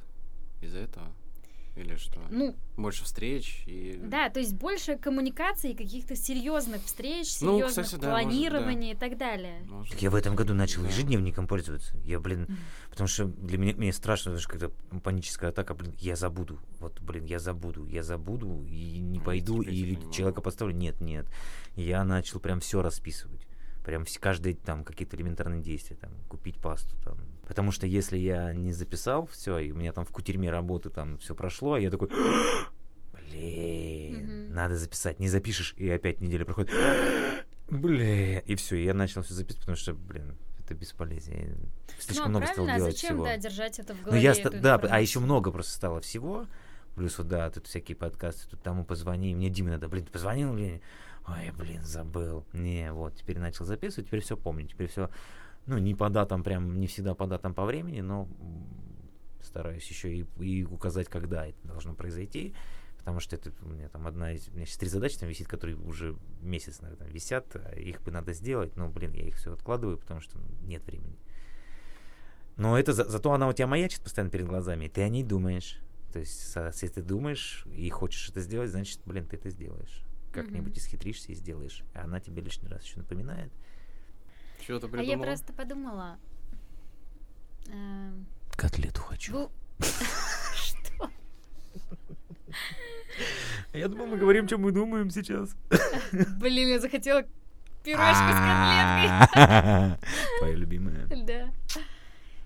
Из-за 0.61 0.79
этого? 0.79 1.13
Или 1.75 1.97
что? 1.97 2.21
Ну, 2.31 2.57
Больше 2.77 3.05
встреч 3.05 3.63
и... 3.67 3.99
да, 4.03 4.31
то 4.31 4.39
есть 4.41 4.55
больше 4.55 4.97
коммуникаций, 4.97 5.75
каких-то 5.75 6.15
серьезных 6.17 6.83
встреч, 6.85 7.41
Ну, 7.41 7.55
серьезных 7.59 7.85
кстати, 7.87 8.01
да, 8.01 8.11
может, 8.11 8.25
планирований 8.29 8.93
и 8.93 8.95
так 8.97 9.17
далее. 9.17 9.61
Может, 9.69 9.93
Так 9.93 10.03
я 10.03 10.11
в 10.11 10.15
этом 10.17 10.35
году 10.37 10.55
начал 10.55 10.83
Да. 10.83 10.89
ежедневником 10.89 11.47
пользоваться. 11.49 11.97
Я, 12.05 12.21
блин, 12.21 12.43
Мгм. 12.49 12.57
потому 12.91 13.09
что 13.09 13.25
для 13.27 13.59
меня 13.59 13.75
мне 13.77 13.93
страшно, 13.93 14.31
знаешь, 14.33 14.47
когда 14.47 14.71
паническая 15.03 15.51
атака, 15.51 15.75
блин, 15.75 15.95
я 15.99 16.15
забуду. 16.15 16.61
Вот, 16.79 17.01
блин, 17.01 17.25
я 17.25 17.39
забуду, 17.41 17.87
я 17.87 18.03
забуду 18.05 18.65
и 18.69 18.99
не 18.99 19.19
А 19.19 19.23
пойду, 19.23 19.63
не 19.65 19.97
человека 20.13 20.25
могу. 20.39 20.43
поставлю. 20.43 20.75
Нет, 20.77 21.01
нет. 21.01 21.27
Я 21.75 22.05
начал 22.05 22.39
прям 22.41 22.59
все 22.61 22.83
расписывать. 22.83 23.48
Прям 23.89 24.05
каждый 24.21 24.53
там 24.53 24.85
какие-то 24.85 25.17
элементарные 25.17 25.63
действия, 25.63 25.97
там, 25.97 26.11
купить 26.29 26.61
пасту, 26.61 26.95
там. 27.03 27.17
Потому 27.47 27.73
что 27.73 27.87
если 27.87 28.19
я 28.19 28.53
не 28.53 28.71
записал 28.71 29.25
все, 29.25 29.57
и 29.57 29.73
у 29.73 29.77
меня 29.77 29.95
там 29.95 30.05
в 30.05 30.11
кутерьме 30.11 30.51
работы 30.51 30.91
там 30.91 31.17
все 31.17 31.35
прошло, 31.35 31.73
а 31.73 31.81
я 31.81 31.91
такой, 31.91 32.11
блин, 33.15 34.53
надо 34.53 34.77
записать. 34.77 35.19
Не 35.19 35.29
запишешь, 35.29 35.73
и 35.79 35.89
опять 35.89 36.21
неделя 36.21 36.45
проходит. 36.45 36.71
Блин, 37.71 38.43
и 38.45 38.55
все, 38.57 38.77
я 38.77 38.93
начал 38.93 39.23
все 39.23 39.33
записывать, 39.33 39.61
потому 39.63 39.77
что, 39.79 39.95
блин, 39.95 40.37
это 40.63 40.75
бесполезно. 40.75 41.35
Слишком 41.99 42.33
ну, 42.33 42.41
много 42.41 42.53
стал 42.53 42.69
а 42.69 42.77
делать 42.77 42.93
зачем, 42.93 43.15
всего. 43.15 43.25
да, 43.25 43.37
держать 43.39 43.79
это 43.79 43.95
в 43.95 44.01
Ну, 44.01 44.05
голове? 44.05 44.23
я, 44.23 44.35
ста- 44.35 44.51
да, 44.51 44.75
а 44.83 45.01
еще 45.01 45.21
много 45.21 45.51
просто 45.51 45.73
стало 45.73 46.03
всего. 46.03 46.45
Плюс 46.95 47.17
вот, 47.17 47.29
да, 47.29 47.49
тут 47.49 47.67
всякие 47.67 47.97
подкасты, 47.97 48.51
тут 48.51 48.61
тому 48.61 48.85
позвони. 48.85 49.35
Мне 49.35 49.49
Дима 49.49 49.71
надо, 49.71 49.89
блин, 49.89 50.05
ты 50.05 50.13
позвонил 50.13 50.53
мне? 50.53 50.83
Ой, 51.31 51.51
блин, 51.57 51.83
забыл. 51.85 52.47
Не, 52.53 52.93
вот, 52.93 53.17
теперь 53.17 53.39
начал 53.39 53.65
записывать, 53.65 54.07
теперь 54.07 54.21
все 54.21 54.37
помню. 54.37 54.67
Теперь 54.67 54.89
все, 54.89 55.11
ну, 55.67 55.79
не 55.79 55.95
по 55.95 56.09
датам, 56.09 56.43
прям 56.43 56.81
не 56.81 56.87
всегда 56.87 57.15
по 57.15 57.27
датам 57.27 57.55
по 57.55 57.65
времени, 57.65 58.01
но 58.01 58.29
стараюсь 59.43 59.89
еще 59.89 60.15
и, 60.15 60.27
и 60.41 60.65
указать, 60.65 61.09
когда 61.09 61.47
это 61.47 61.59
должно 61.65 61.95
произойти. 61.95 62.55
Потому 62.99 63.21
что 63.21 63.37
это 63.37 63.53
у 63.63 63.69
меня 63.69 63.89
там 63.89 64.07
одна 64.07 64.33
из... 64.33 64.49
У 64.49 64.53
меня 64.53 64.67
сейчас 64.67 64.79
три 64.79 64.89
задачи 64.89 65.19
там 65.19 65.29
висит, 65.29 65.49
которые 65.49 65.77
уже 65.77 66.17
месяц, 66.43 66.81
наверное, 66.81 67.09
висят. 67.09 67.47
а 67.57 67.75
Их 67.75 68.03
бы 68.03 68.11
надо 68.11 68.33
сделать, 68.33 68.77
но, 68.77 68.89
блин, 68.89 69.13
я 69.13 69.27
их 69.27 69.37
все 69.37 69.53
откладываю, 69.53 69.99
потому 69.99 70.21
что 70.21 70.39
нет 70.63 70.85
времени. 70.85 71.17
Но 72.57 72.79
это 72.79 72.93
за- 72.93 73.09
зато 73.09 73.33
она 73.33 73.49
у 73.49 73.53
тебя 73.53 73.67
маячит 73.67 74.03
постоянно 74.03 74.31
перед 74.31 74.47
глазами, 74.47 74.87
и 74.87 74.89
ты 74.89 75.03
о 75.03 75.09
ней 75.09 75.23
думаешь. 75.23 75.81
То 76.13 76.19
есть, 76.19 76.55
если 76.57 76.89
ты 76.89 77.03
думаешь 77.03 77.65
и 77.73 77.89
хочешь 77.91 78.29
это 78.31 78.41
сделать, 78.41 78.71
значит, 78.71 79.01
блин, 79.05 79.27
ты 79.27 79.37
это 79.37 79.51
сделаешь. 79.51 80.03
Как-нибудь 80.33 80.73
Мгм. 80.73 80.79
исхитришься 80.79 81.33
и 81.33 81.35
сделаешь. 81.35 81.83
А 81.95 82.05
она 82.05 82.21
тебе 82.21 82.43
лишний 82.43 82.69
раз 82.69 82.83
еще 82.85 82.99
напоминает. 82.99 83.51
Что-то 84.63 84.87
А 84.87 84.91
придумала? 84.91 85.11
я 85.11 85.19
просто 85.19 85.53
подумала... 85.53 86.19
эм, 87.69 88.27
Котлету 88.53 89.01
хочу. 89.03 89.51
Что? 90.55 91.11
Я 93.73 93.89
думал, 93.89 94.07
мы 94.07 94.17
говорим, 94.17 94.47
что 94.47 94.59
мы 94.59 94.73
думаем 94.73 95.11
сейчас. 95.11 95.55
Блин, 96.41 96.69
я 96.69 96.81
захотела 96.81 97.23
пюрешку 97.85 98.33
с 98.33 98.39
котлеткой. 99.35 100.09
Твоя 100.39 100.55
любимая. 100.55 101.07
Да. 101.07 101.51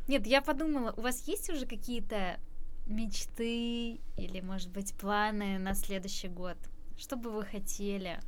Нет, 0.09 0.27
я 0.27 0.43
подумала, 0.43 0.93
у 0.97 1.01
вас 1.03 1.27
есть 1.29 1.49
уже 1.51 1.67
какие-то 1.67 2.39
мечты 2.87 4.01
или, 4.17 4.41
может 4.41 4.71
быть, 4.71 4.93
планы 4.95 5.59
на 5.59 5.75
следующий 5.75 6.29
год? 6.29 6.57
Что 7.03 7.17
бы 7.17 7.33
вы 7.33 7.43
хотели? 7.43 8.21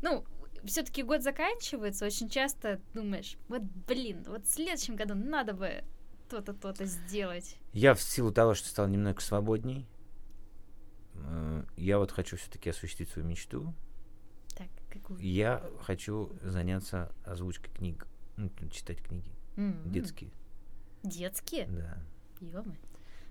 Ну, 0.00 0.24
все-таки 0.64 1.02
год 1.02 1.22
заканчивается, 1.22 2.06
очень 2.06 2.30
часто 2.30 2.80
думаешь, 2.94 3.36
вот, 3.46 3.60
блин, 3.86 4.24
вот 4.26 4.46
в 4.46 4.50
следующем 4.50 4.96
году 4.96 5.14
надо 5.14 5.52
бы 5.52 5.84
то-то, 6.30 6.54
то-то 6.54 6.86
сделать. 6.86 7.58
Я 7.74 7.92
в 7.92 8.00
силу 8.00 8.32
того, 8.32 8.54
что 8.54 8.70
стал 8.70 8.88
немного 8.88 9.20
свободней, 9.20 9.86
э, 11.12 11.64
я 11.76 11.98
вот 11.98 12.10
хочу 12.10 12.38
все-таки 12.38 12.70
осуществить 12.70 13.10
свою 13.10 13.28
мечту. 13.28 13.74
Так, 14.56 14.68
какую? 14.90 15.20
Я 15.20 15.62
хочу 15.82 16.32
заняться 16.40 17.12
озвучкой 17.26 17.70
книг, 17.74 18.06
ну, 18.38 18.50
читать 18.70 19.02
книги 19.02 19.30
М, 19.56 19.92
детские. 19.92 20.30
Детские? 21.02 21.66
Да. 21.66 22.02
Ё-моё, 22.40 22.78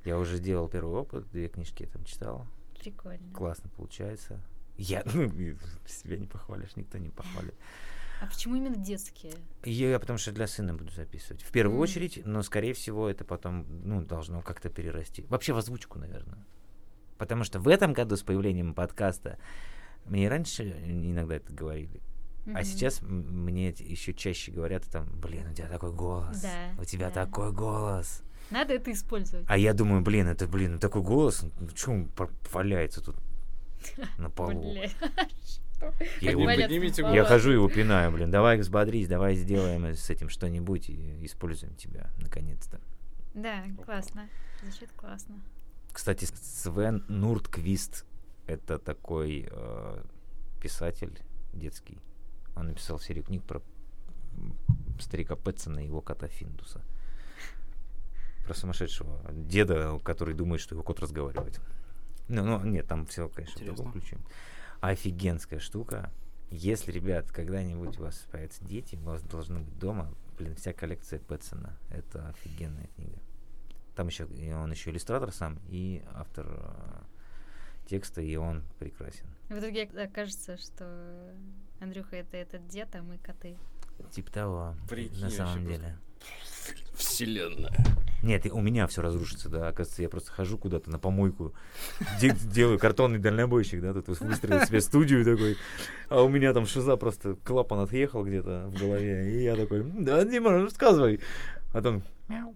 Я 0.05 0.19
уже 0.19 0.37
сделал 0.37 0.69
первый 0.69 0.93
опыт, 0.95 1.27
две 1.31 1.49
книжки 1.49 1.81
я 1.81 1.89
там 1.89 2.05
читал. 2.05 2.45
Прикольно. 2.79 3.33
Классно 3.33 3.69
получается. 3.69 4.41
Я, 4.77 5.03
ну, 5.13 5.29
себя 5.85 6.17
не 6.17 6.27
похвалишь, 6.27 6.75
никто 6.75 6.97
не 6.97 7.09
похвалит. 7.09 7.55
А 8.21 8.25
почему 8.27 8.55
именно 8.55 8.75
детские? 8.75 9.33
Я 9.63 9.97
потому 9.99 10.17
что 10.19 10.31
для 10.31 10.47
сына 10.47 10.73
буду 10.73 10.91
записывать. 10.91 11.41
В 11.41 11.51
первую 11.51 11.77
М. 11.77 11.81
очередь, 11.81 12.21
но, 12.25 12.43
скорее 12.43 12.73
всего, 12.73 13.09
это 13.09 13.23
потом, 13.23 13.65
ну, 13.83 14.01
должно 14.03 14.41
как-то 14.41 14.69
перерасти. 14.69 15.25
Вообще 15.29 15.53
в 15.53 15.57
озвучку, 15.57 15.99
наверное. 15.99 16.45
Потому 17.17 17.43
что 17.43 17.59
в 17.59 17.67
этом 17.67 17.93
году 17.93 18.15
с 18.17 18.23
появлением 18.23 18.73
подкаста 18.73 19.37
мне 20.05 20.25
и 20.25 20.27
раньше 20.27 20.63
иногда 20.85 21.35
это 21.35 21.53
говорили. 21.53 22.01
А 22.45 22.49
Мгм. 22.51 22.63
сейчас 22.63 23.01
мне 23.01 23.69
еще 23.69 24.13
чаще 24.13 24.51
говорят 24.51 24.83
там, 24.85 25.07
блин, 25.19 25.49
у 25.51 25.53
тебя 25.53 25.67
такой 25.67 25.93
голос. 25.93 26.41
Да, 26.41 26.81
у 26.81 26.85
тебя 26.85 27.09
да. 27.09 27.25
такой 27.25 27.51
голос. 27.51 28.23
Надо 28.51 28.73
это 28.73 28.91
использовать. 28.91 29.45
А 29.47 29.57
я 29.57 29.73
думаю, 29.73 30.01
блин, 30.01 30.27
это, 30.27 30.47
блин, 30.47 30.73
ну 30.73 30.79
такой 30.79 31.01
голос, 31.01 31.43
ну 31.59 31.69
что 31.75 31.91
он 31.91 32.11
валяется 32.51 33.01
тут 33.01 33.15
на 34.17 34.29
полу? 34.29 34.63
Я, 36.19 36.31
его- 36.31 36.43
поднимите 36.43 37.01
я 37.13 37.23
хожу 37.23 37.51
и 37.51 37.53
его 37.53 37.69
пинаю, 37.69 38.11
блин, 38.11 38.29
давай 38.29 38.57
взбодрись, 38.57 39.07
давай 39.07 39.35
сделаем 39.35 39.85
с 39.85 40.09
этим 40.09 40.27
что-нибудь 40.27 40.89
и 40.89 41.25
используем 41.25 41.73
тебя, 41.75 42.09
наконец-то. 42.21 42.81
Да, 43.33 43.63
классно. 43.85 44.27
Звучит 44.61 44.89
классно. 44.97 45.35
Кстати, 45.93 46.25
Свен 46.25 47.05
Нуртквист— 47.07 48.05
это 48.45 48.77
такой 48.77 49.47
э, 49.49 50.03
писатель 50.61 51.17
детский. 51.53 51.97
Он 52.57 52.67
написал 52.67 52.99
серию 52.99 53.23
книг 53.23 53.43
про 53.43 53.61
старика 54.99 55.37
Пэтсона 55.37 55.79
и 55.79 55.85
его 55.85 56.01
кота 56.01 56.27
Финдуса. 56.27 56.81
Про 58.49 58.55
сумасшедшего 58.55 59.21
деда, 59.31 59.99
который 60.03 60.33
думает, 60.33 60.59
что 60.59 60.73
его 60.73 60.81
кот 60.81 60.99
разговаривает. 60.99 61.61
Ну, 62.29 62.43
ну 62.43 62.65
нет, 62.65 62.87
там 62.87 63.05
все, 63.05 63.29
конечно, 63.29 63.61
в 63.61 63.65
другом 63.65 63.89
Интересно. 63.89 64.17
ключе. 64.17 64.27
Офигенская 64.81 65.59
штука. 65.59 66.11
Если, 66.49 66.91
ребят, 66.91 67.31
когда-нибудь 67.31 67.99
у 67.99 68.01
вас 68.01 68.25
появятся 68.31 68.65
дети, 68.65 68.95
у 68.95 69.01
вас 69.01 69.21
должны 69.21 69.59
быть 69.59 69.77
дома, 69.77 70.11
блин, 70.39 70.55
вся 70.55 70.73
коллекция 70.73 71.19
Пэтсона. 71.19 71.77
Это 71.91 72.29
офигенная 72.29 72.87
книга. 72.95 73.19
Там 73.95 74.07
еще 74.07 74.25
он 74.25 74.71
еще 74.71 74.89
иллюстратор 74.89 75.31
сам 75.31 75.59
и 75.67 76.03
автор 76.15 76.47
э, 76.49 77.03
текста, 77.87 78.19
и 78.19 78.35
он 78.35 78.63
прекрасен. 78.79 79.27
В 79.49 79.59
итоге 79.59 79.83
окажется, 79.83 80.57
что 80.57 81.35
Андрюха 81.79 82.15
это 82.15 82.35
этот 82.35 82.67
дед, 82.67 82.95
а 82.95 83.03
мы 83.03 83.19
коты. 83.19 83.57
Типа 84.09 84.31
того, 84.31 84.75
Прикинь, 84.89 85.21
на 85.21 85.29
самом 85.29 85.67
деле. 85.67 85.99
Вселенная. 86.95 87.75
Нет, 88.21 88.45
у 88.51 88.59
меня 88.61 88.85
все 88.87 89.01
разрушится, 89.01 89.49
да. 89.49 89.67
Оказывается, 89.69 90.01
я 90.01 90.09
просто 90.09 90.31
хожу 90.31 90.57
куда-то 90.57 90.89
на 90.91 90.99
помойку, 90.99 91.53
де- 92.19 92.35
делаю 92.35 92.77
картонный 92.79 93.19
дальнобойщик, 93.19 93.81
да, 93.81 93.93
тут 93.93 94.07
вот 94.09 94.19
выстроил 94.19 94.65
себе 94.65 94.81
студию 94.81 95.23
такой, 95.23 95.57
а 96.09 96.21
у 96.21 96.29
меня 96.29 96.53
там 96.53 96.65
шиза 96.65 96.97
просто 96.97 97.35
клапан 97.43 97.79
отъехал 97.79 98.23
где-то 98.25 98.67
в 98.67 98.79
голове, 98.79 99.31
и 99.39 99.43
я 99.43 99.55
такой, 99.55 99.79
«М, 99.81 100.03
да, 100.03 100.23
Дима, 100.25 100.51
рассказывай. 100.51 101.19
А 101.73 101.81
там, 101.81 102.03
мяу. 102.27 102.55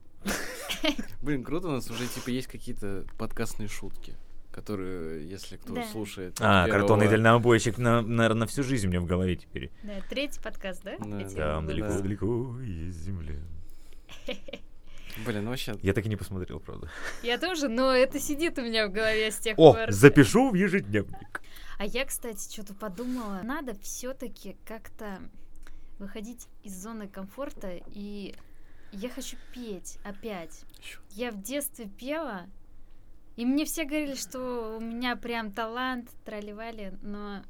Блин, 1.21 1.43
круто, 1.43 1.67
у 1.67 1.71
нас 1.71 1.89
уже 1.89 2.07
типа 2.07 2.29
есть 2.29 2.47
какие-то 2.47 3.05
подкастные 3.17 3.69
шутки, 3.69 4.15
которые, 4.51 5.29
если 5.29 5.55
кто 5.57 5.73
Да. 5.75 5.83
слушает... 5.85 6.37
А, 6.41 6.65
первого- 6.65 6.79
картонный 6.81 7.07
дальнобойщик, 7.09 7.77
на, 7.77 8.01
наверное, 8.01 8.41
на 8.41 8.47
всю 8.47 8.63
жизнь 8.63 8.87
у 8.87 8.89
меня 8.89 8.99
в 8.99 9.05
голове 9.05 9.35
теперь. 9.37 9.71
Да, 9.83 9.93
третий 10.09 10.41
подкаст, 10.41 10.83
да? 10.83 10.97
Да, 10.97 11.05
Там 11.05 11.11
выпуски? 11.11 11.35
Да. 11.37 11.61
далеко-далеко 11.61 12.59
есть 12.61 12.97
земля. 12.97 13.35
Блин, 15.25 15.43
ну 15.43 15.51
вообще... 15.51 15.75
Я 15.81 15.93
так 15.93 16.05
и 16.05 16.09
не 16.09 16.15
посмотрел, 16.15 16.59
правда. 16.59 16.89
Я 17.21 17.37
тоже, 17.37 17.67
но 17.67 17.91
это 17.91 18.19
сидит 18.19 18.57
у 18.57 18.61
меня 18.61 18.87
в 18.87 18.91
голове 18.91 19.31
с 19.31 19.37
тех 19.37 19.57
О, 19.57 19.73
пор. 19.73 19.91
запишу 19.91 20.49
в 20.49 20.55
ежедневник. 20.55 21.41
А 21.77 21.85
я, 21.85 22.05
кстати, 22.05 22.51
что-то 22.51 22.73
подумала. 22.73 23.41
Надо 23.43 23.75
все-таки 23.79 24.57
как-то 24.65 25.19
выходить 25.99 26.47
из 26.63 26.75
зоны 26.75 27.07
комфорта, 27.07 27.79
и 27.87 28.35
я 28.91 29.09
хочу 29.09 29.37
петь 29.53 29.97
опять. 30.03 30.65
Я 31.11 31.31
в 31.31 31.41
детстве 31.41 31.87
пела, 31.87 32.47
и 33.35 33.45
мне 33.45 33.65
все 33.65 33.85
говорили, 33.85 34.15
что 34.15 34.77
у 34.77 34.79
меня 34.79 35.15
прям 35.15 35.51
талант, 35.51 36.09
тролливали, 36.25 36.97
но 37.01 37.43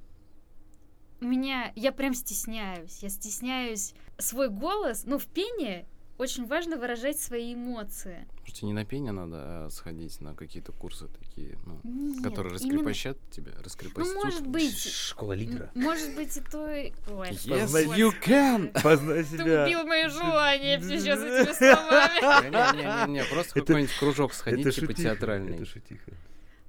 у 1.21 1.25
меня... 1.25 1.71
Я 1.75 1.91
прям 1.91 2.13
стесняюсь. 2.13 3.01
Я 3.01 3.09
стесняюсь 3.09 3.93
свой 4.17 4.49
голос, 4.49 5.03
ну, 5.05 5.17
в 5.17 5.25
пении 5.27 5.85
очень 6.17 6.45
важно 6.45 6.77
выражать 6.77 7.19
свои 7.19 7.53
эмоции. 7.55 8.27
Может, 8.41 8.55
тебе 8.55 8.67
не 8.67 8.73
на 8.73 8.85
пение 8.85 9.11
надо 9.11 9.65
а 9.65 9.69
сходить 9.71 10.19
на 10.21 10.35
какие-то 10.35 10.71
курсы 10.71 11.07
такие, 11.07 11.57
ну, 11.65 11.79
Нет, 11.83 12.23
которые 12.23 12.57
именно- 12.59 12.73
раскрепощат 12.75 13.17
тебя, 13.31 13.51
раскрепостят? 13.63 14.13
Ну, 14.15 14.23
может 14.23 14.47
быть, 14.47 14.77
Школа 14.83 15.33
лидера. 15.33 15.71
может 15.73 16.13
быть 16.15 16.35
и 16.37 16.41
то... 16.41 16.63
Ой, 16.63 16.93
Yes, 17.07 17.47
Познай- 17.47 17.85
you 17.97 18.11
can! 18.23 18.81
Познай 18.81 19.23
Ты 19.23 19.37
себя. 19.37 19.63
убил 19.65 19.83
мои 19.85 20.07
желания 20.07 20.79
сейчас 20.81 21.19
этими 21.23 21.53
словами. 21.53 22.49
Не-не-не, 22.75 23.23
просто 23.25 23.53
какой-нибудь 23.59 23.93
кружок 23.97 24.33
сходить, 24.33 24.75
типа 24.75 24.93
театральный. 24.93 25.55
Это 25.55 25.65
шутиха. 25.65 26.11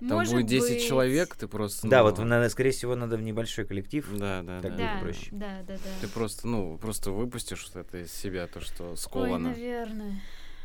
Там 0.09 0.18
Может 0.18 0.34
будет 0.34 0.46
10 0.46 0.68
быть. 0.70 0.86
человек, 0.86 1.34
ты 1.36 1.46
просто... 1.48 1.88
Да, 1.88 1.98
ну, 2.02 2.11
вот 2.11 2.18
надо, 2.18 2.48
скорее 2.50 2.70
всего, 2.72 2.94
надо 2.96 3.16
в 3.16 3.22
небольшой 3.22 3.64
коллектив. 3.64 4.07
Да, 4.18 4.42
да, 4.42 4.61
Так 4.61 4.76
да. 4.76 4.76
будет 4.76 4.94
Да, 4.94 4.98
проще. 5.00 5.28
да, 5.32 5.62
да, 5.66 5.74
Ты 5.76 6.07
да. 6.07 6.09
просто, 6.12 6.46
ну, 6.48 6.76
просто 6.78 7.11
выпустишь 7.11 7.66
вот 7.72 7.76
это 7.86 7.98
из 8.02 8.12
себя, 8.12 8.46
то, 8.46 8.61
что 8.61 8.90
Ой, 8.90 8.96
сковано. 8.96 9.50
наверное. 9.50 10.20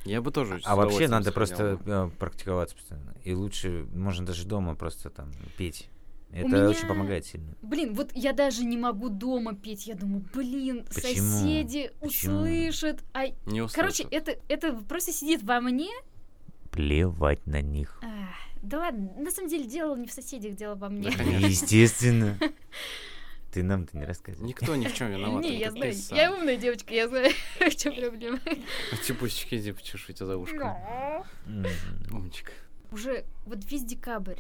Я 0.06 0.22
бы 0.22 0.32
тоже 0.32 0.60
А 0.64 0.76
вообще 0.76 1.08
надо 1.08 1.32
сходил 1.32 1.34
просто 1.34 1.80
э, 1.86 2.10
практиковаться 2.18 2.76
постоянно. 2.76 3.14
И 3.24 3.34
лучше, 3.34 3.86
можно 3.94 4.26
даже 4.26 4.46
дома 4.46 4.76
просто 4.76 5.10
там 5.10 5.32
петь. 5.58 5.90
Это 6.32 6.48
меня- 6.48 6.70
очень 6.70 6.88
помогает 6.88 7.26
сильно. 7.26 7.56
Блин, 7.62 7.94
вот 7.96 8.12
я 8.14 8.34
даже 8.34 8.64
не 8.64 8.78
могу 8.78 9.10
дома 9.10 9.56
петь. 9.56 9.88
Я 9.88 9.96
думаю, 9.96 10.24
блин, 10.34 10.86
Почему? 10.86 11.02
соседи 11.02 11.92
Почему? 12.00 12.42
услышат. 12.42 13.04
А... 13.14 13.26
Не 13.46 13.68
Короче, 13.68 14.06
услышат. 14.06 14.14
это, 14.14 14.36
это 14.48 14.74
просто 14.74 15.12
сидит 15.12 15.44
во 15.44 15.60
мне. 15.60 15.90
Плевать 16.72 17.46
на 17.48 17.62
них. 17.62 18.00
Ах, 18.04 18.49
да 18.62 18.80
ладно, 18.80 19.12
на 19.18 19.32
самом 19.32 19.50
деле 19.50 19.66
дело 19.66 19.96
не 19.96 20.08
в 20.08 20.12
соседях, 20.12 20.56
дело 20.56 20.76
во 20.76 20.90
мне. 20.90 21.10
Да, 21.10 21.18
конечно. 21.18 21.46
Естественно. 21.46 22.38
Ты 23.52 23.64
нам-то 23.64 23.98
не 23.98 24.06
рассказывай. 24.06 24.48
Никто 24.48 24.76
ни 24.76 24.88
в 24.88 24.94
чем 24.94 25.10
виноват. 25.12 25.44
Не, 25.44 25.58
я 25.58 25.72
знаю. 25.72 25.94
сам. 25.96 26.18
Я 26.18 26.34
умная 26.34 26.56
девочка, 26.56 26.94
я 26.94 27.08
знаю, 27.08 27.32
в 27.60 27.76
чем 27.76 27.96
проблема. 27.96 28.40
А 28.92 28.98
Типусечка, 28.98 29.58
иди 29.58 29.72
почешу 29.72 30.14
тебя 30.14 30.28
за 30.28 30.38
ушком. 30.38 30.76
Умничка. 32.12 32.52
Уже 32.92 33.26
вот 33.46 33.64
весь 33.66 33.84
декабрь. 33.84 34.40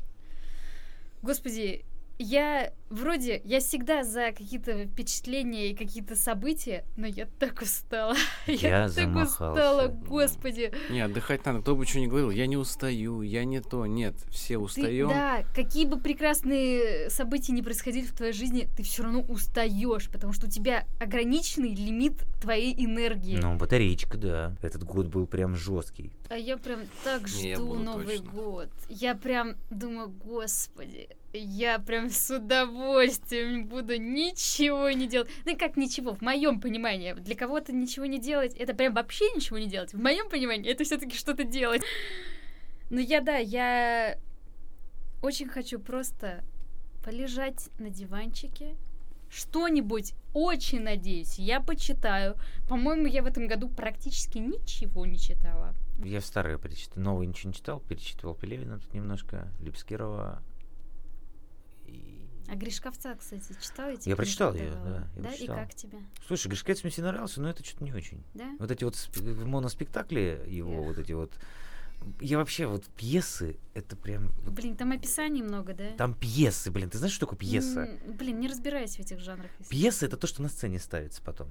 Господи, 1.21 1.85
я 2.19 2.71
вроде, 2.89 3.41
я 3.45 3.59
всегда 3.59 4.03
за 4.03 4.31
какие-то 4.31 4.85
впечатления 4.87 5.69
и 5.71 5.75
какие-то 5.75 6.15
события, 6.15 6.83
но 6.97 7.07
я 7.07 7.27
так 7.39 7.61
устала. 7.61 8.15
Я 8.47 8.85
так 8.87 8.89
замахался. 8.89 9.51
устала, 9.51 9.87
господи. 9.87 10.71
Не, 10.89 11.01
отдыхать 11.01 11.45
надо. 11.45 11.61
Кто 11.61 11.75
бы 11.75 11.85
что 11.85 11.99
ни 11.99 12.07
говорил, 12.07 12.31
я 12.31 12.47
не 12.47 12.57
устаю, 12.57 13.21
я 13.21 13.45
не 13.45 13.61
то. 13.61 13.85
Нет, 13.85 14.15
все 14.29 14.55
Ты, 14.55 14.59
устаем. 14.59 15.07
да, 15.09 15.43
какие 15.55 15.85
бы 15.85 15.99
прекрасные 15.99 17.09
события 17.09 17.53
ни 17.53 17.61
происходили 17.61 18.05
в 18.05 18.13
твоей 18.13 18.33
жизни, 18.33 18.67
ты 18.75 18.83
все 18.83 19.03
равно 19.03 19.21
устаешь, 19.21 20.09
потому 20.09 20.33
что 20.33 20.47
у 20.47 20.49
тебя 20.49 20.85
ограниченный 20.99 21.73
лимит 21.73 22.23
твоей 22.41 22.73
энергии. 22.83 23.37
Ну, 23.37 23.55
батареечка, 23.55 24.17
да. 24.17 24.55
Этот 24.61 24.83
год 24.83 25.07
был 25.07 25.25
прям 25.27 25.55
жесткий. 25.55 26.11
А 26.29 26.35
я 26.35 26.57
прям 26.57 26.81
так 27.03 27.27
Не, 27.35 27.49
я 27.49 27.55
жду 27.55 27.75
Новый 27.75 28.17
точно. 28.17 28.31
год. 28.31 28.69
Я 28.89 29.15
прям 29.15 29.55
думаю, 29.69 30.09
господи, 30.09 31.07
я 31.33 31.79
прям 31.79 32.09
с 32.09 32.29
удовольствием 32.35 33.67
буду 33.67 33.97
ничего 33.97 34.89
не 34.89 35.07
делать. 35.07 35.29
Ну 35.45 35.57
как 35.57 35.77
ничего, 35.77 36.13
в 36.13 36.21
моем 36.21 36.59
понимании. 36.59 37.13
Для 37.13 37.35
кого-то 37.35 37.71
ничего 37.73 38.05
не 38.05 38.19
делать, 38.19 38.55
это 38.55 38.73
прям 38.73 38.93
вообще 38.93 39.25
ничего 39.35 39.57
не 39.57 39.67
делать. 39.67 39.93
В 39.93 40.01
моем 40.01 40.29
понимании 40.29 40.71
это 40.71 40.83
все-таки 40.83 41.15
что-то 41.15 41.43
делать. 41.43 41.81
Ну 42.89 42.99
я 42.99 43.21
да, 43.21 43.37
я 43.37 44.17
очень 45.21 45.47
хочу 45.47 45.79
просто 45.79 46.43
полежать 47.03 47.69
на 47.79 47.89
диванчике, 47.89 48.75
что-нибудь, 49.29 50.13
очень 50.33 50.81
надеюсь, 50.81 51.37
я 51.37 51.61
почитаю. 51.61 52.35
По-моему, 52.67 53.05
я 53.05 53.21
в 53.21 53.27
этом 53.27 53.47
году 53.47 53.69
практически 53.69 54.39
ничего 54.39 55.05
не 55.05 55.19
читала. 55.19 55.75
Я 56.03 56.21
старые 56.21 56.57
перечитал. 56.57 57.03
Новые 57.03 57.27
ничего 57.27 57.49
не 57.49 57.53
читал. 57.53 57.79
Перечитывал 57.81 58.33
Пелевина 58.33 58.79
тут 58.79 58.93
немножко. 58.93 59.51
Липскирова. 59.59 60.41
А 62.51 62.55
Гришковца, 62.55 63.15
кстати, 63.15 63.55
читала 63.61 63.89
эти 63.91 64.09
Я 64.09 64.15
прочитал 64.15 64.51
была? 64.51 64.61
да, 64.63 64.69
я 64.69 65.21
Да, 65.21 65.29
прочитал. 65.29 65.55
и 65.55 65.59
как 65.59 65.75
тебе? 65.75 65.97
Слушай, 66.27 66.47
Гришковец 66.49 66.83
мне 66.83 66.91
всегда 66.91 67.11
нравился, 67.11 67.41
но 67.41 67.49
это 67.49 67.63
что-то 67.63 67.83
не 67.83 67.93
очень. 67.93 68.23
Да? 68.33 68.49
Вот 68.59 68.71
эти 68.71 68.83
вот 68.83 68.95
в 68.95 69.45
моноспектакле 69.45 70.43
его, 70.47 70.71
Эх. 70.81 70.87
вот 70.87 70.97
эти 70.97 71.11
вот... 71.13 71.31
Я 72.21 72.37
вообще, 72.37 72.65
вот 72.65 72.85
пьесы, 72.95 73.57
это 73.73 73.95
прям... 73.97 74.29
вот 74.43 74.53
Блин, 74.53 74.77
там 74.77 74.91
описаний 74.93 75.41
много, 75.41 75.73
да? 75.73 75.89
Там 75.97 76.13
пьесы, 76.13 76.71
блин. 76.71 76.89
Ты 76.89 76.97
знаешь, 76.97 77.13
что 77.13 77.25
такое 77.25 77.37
пьеса? 77.37 77.81
М, 78.05 78.13
Блин, 78.17 78.39
не 78.39 78.47
разбираюсь 78.47 78.95
в 78.95 78.99
этих 79.01 79.19
жанрах. 79.19 79.51
Пьеса 79.69 80.05
это 80.05 80.15
то, 80.15 80.25
что 80.25 80.41
на 80.41 80.47
сцене 80.49 80.79
ставится 80.79 81.21
потом. 81.21 81.49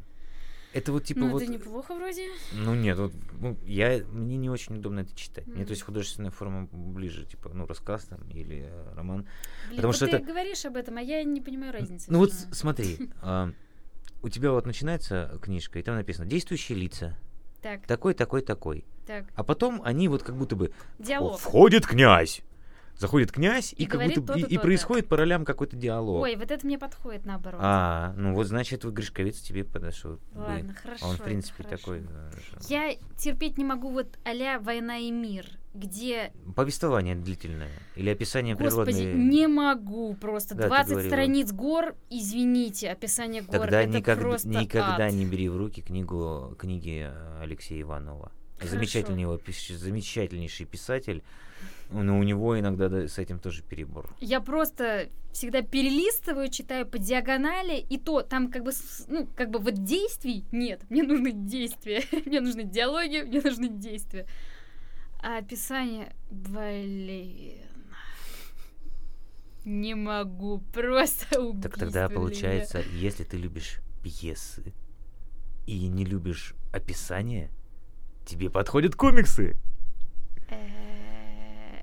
Это 0.75 0.93
вот 0.93 1.05
типа 1.05 1.21
ну, 1.21 1.31
вот... 1.31 1.43
это 1.43 1.51
неплохо 1.51 1.95
вроде. 1.95 2.29
Ну 2.53 2.75
нет, 2.75 2.99
вот 2.99 3.12
ну, 3.41 3.57
я 3.64 4.05
мне 4.11 4.37
не 4.37 4.51
очень 4.51 4.77
удобно 4.77 5.01
это 5.01 5.14
читать. 5.16 5.47
Мне 5.47 5.64
то 5.64 5.71
есть 5.71 5.83
художественная 5.83 6.31
форма 6.31 6.69
ближе, 6.71 7.25
типа 7.25 7.51
ну 7.55 7.66
рассказ 7.66 8.05
там 8.05 8.21
или 8.29 8.66
э, 8.69 8.95
роман. 8.95 9.23
Блин, 9.69 9.77
Потому 9.77 9.89
вот 9.89 9.97
что 9.97 10.07
ты 10.07 10.16
это- 10.16 10.25
говоришь 10.27 10.64
об 10.66 10.77
этом, 10.77 10.99
а 10.99 11.01
я 11.01 11.25
не 11.25 11.41
понимаю 11.41 11.73
разницы. 11.73 12.11
Ну 12.12 12.19
вот 12.19 12.33
смотри, 12.33 13.11
а, 13.23 13.51
у 14.23 14.29
тебя 14.29 14.53
вот 14.53 14.66
начинается 14.66 15.39
книжка 15.41 15.79
и 15.79 15.83
там 15.83 15.95
написано 15.95 16.27
действующие 16.27 16.77
лица 16.77 17.16
Так, 17.62 17.87
такой, 17.87 18.12
такой, 18.14 18.43
такой, 18.43 18.85
так. 19.07 19.25
а 19.35 19.45
потом 19.45 19.81
они 19.85 20.09
вот 20.09 20.23
как 20.23 20.37
будто 20.37 20.55
бы 20.55 20.66
«О, 20.99 21.03
Диалог. 21.03 21.39
входит 21.39 21.87
князь, 21.87 22.43
заходит 22.99 23.32
князь 23.32 23.72
и, 23.72 23.84
И 23.84 23.86
как 23.86 24.03
будто 24.03 24.38
и, 24.38 24.42
и 24.42 24.59
происходит 24.59 25.09
по 25.09 25.16
ролям 25.16 25.44
какой-то 25.44 25.76
диалог. 25.76 26.22
Ой, 26.22 26.36
вот 26.36 26.51
это 26.51 26.66
мне 26.66 26.78
подходит 26.78 27.24
наоборот. 27.24 27.61
А, 27.62 28.12
ну 28.16 28.34
вот 28.34 28.46
значит, 28.46 28.84
вот 28.84 28.92
Гришковец 28.92 29.40
тебе 29.40 29.64
подошел. 29.64 30.18
бы. 30.32 30.40
Ладно, 30.40 30.74
хорошо. 30.74 31.09
Он, 31.09 31.16
в 31.16 31.22
принципе, 31.22 31.62
хорошо. 31.62 31.76
такой... 31.76 32.07
Я 32.68 32.94
терпеть 33.16 33.57
не 33.57 33.64
могу 33.64 33.90
вот 33.90 34.18
а 34.24 34.59
«Война 34.59 34.99
и 34.99 35.11
мир», 35.11 35.46
где, 35.74 36.32
Повествование 36.57 37.14
длительное. 37.14 37.70
Или 37.94 38.11
описание 38.11 38.57
господи, 38.57 38.92
природной... 38.92 39.24
не 39.24 39.46
могу 39.46 40.14
просто. 40.14 40.55
Да, 40.55 40.62
ты 40.64 40.68
20 40.68 40.90
говорила. 40.90 41.09
страниц 41.09 41.53
гор, 41.53 41.94
извините, 42.11 42.90
описание 42.90 43.42
гор, 43.42 43.61
Тогда 43.61 43.82
это 43.82 43.99
никак- 43.99 44.18
просто 44.18 44.49
никогда 44.49 45.07
ад. 45.07 45.12
не 45.12 45.24
бери 45.24 45.49
в 45.49 45.57
руки 45.57 45.82
книгу 45.82 46.57
книги 46.59 47.07
э, 47.09 47.42
Алексея 47.42 47.82
Иванова. 47.82 48.32
Хорошо. 48.57 48.74
Замечательный 48.74 49.22
его 49.22 49.38
замечательнейший 49.68 50.66
писатель. 50.66 51.22
Но 51.90 52.18
у 52.18 52.22
него 52.22 52.59
иногда 52.59 52.88
да, 52.88 53.09
с 53.09 53.18
этим 53.18 53.38
тоже 53.38 53.62
перебор. 53.62 54.14
Я 54.20 54.40
просто 54.40 55.09
всегда 55.32 55.62
перелистываю, 55.62 56.48
читаю 56.50 56.86
по 56.86 56.98
диагонали, 56.98 57.78
и 57.78 57.96
то 57.98 58.22
там 58.22 58.50
как 58.50 58.62
бы, 58.64 58.72
ну, 59.09 59.26
как 59.34 59.50
бы 59.50 59.59
вот 59.59 59.84
действий 59.84 60.44
нет. 60.52 60.82
Мне 60.90 61.02
нужны 61.02 61.32
действия, 61.32 62.02
мне 62.26 62.40
нужны 62.40 62.64
диалоги, 62.64 63.22
мне 63.22 63.40
нужны 63.40 63.68
действия. 63.68 64.26
А 65.20 65.38
описание, 65.38 66.14
блин, 66.30 67.56
не 69.64 69.94
могу, 69.94 70.59
просто 70.72 71.26
Так 71.30 71.40
убийство 71.40 71.70
тогда 71.70 72.06
для 72.09 72.09
меня. 72.09 72.14
получается, 72.14 72.82
если 72.92 73.24
ты 73.24 73.36
любишь 73.36 73.80
пьесы 74.02 74.74
и 75.66 75.86
не 75.88 76.04
любишь 76.04 76.54
описание, 76.72 77.50
тебе 78.26 78.50
подходят 78.50 78.94
комиксы. 78.94 79.56
Э, 80.50 81.82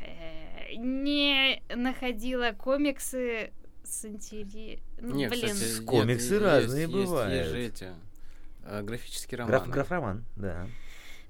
э, 0.00 0.63
Не 0.76 1.62
находила 1.74 2.52
комиксы 2.52 3.52
с 3.84 4.04
интересом. 4.04 4.84
Не, 5.00 5.28
блин. 5.28 5.48
кстати, 5.50 5.78
нет, 5.80 5.84
комиксы 5.86 6.34
есть- 6.34 6.42
разные 6.44 6.82
есть- 6.82 6.92
бывают. 6.92 7.34
Есть 7.34 7.50
же 7.50 7.60
эти 7.60 7.88
а, 8.64 8.82
графические 8.82 9.38
романы. 9.38 9.56
Граф, 9.58 9.68
граф-роман, 9.68 10.24
да. 10.36 10.66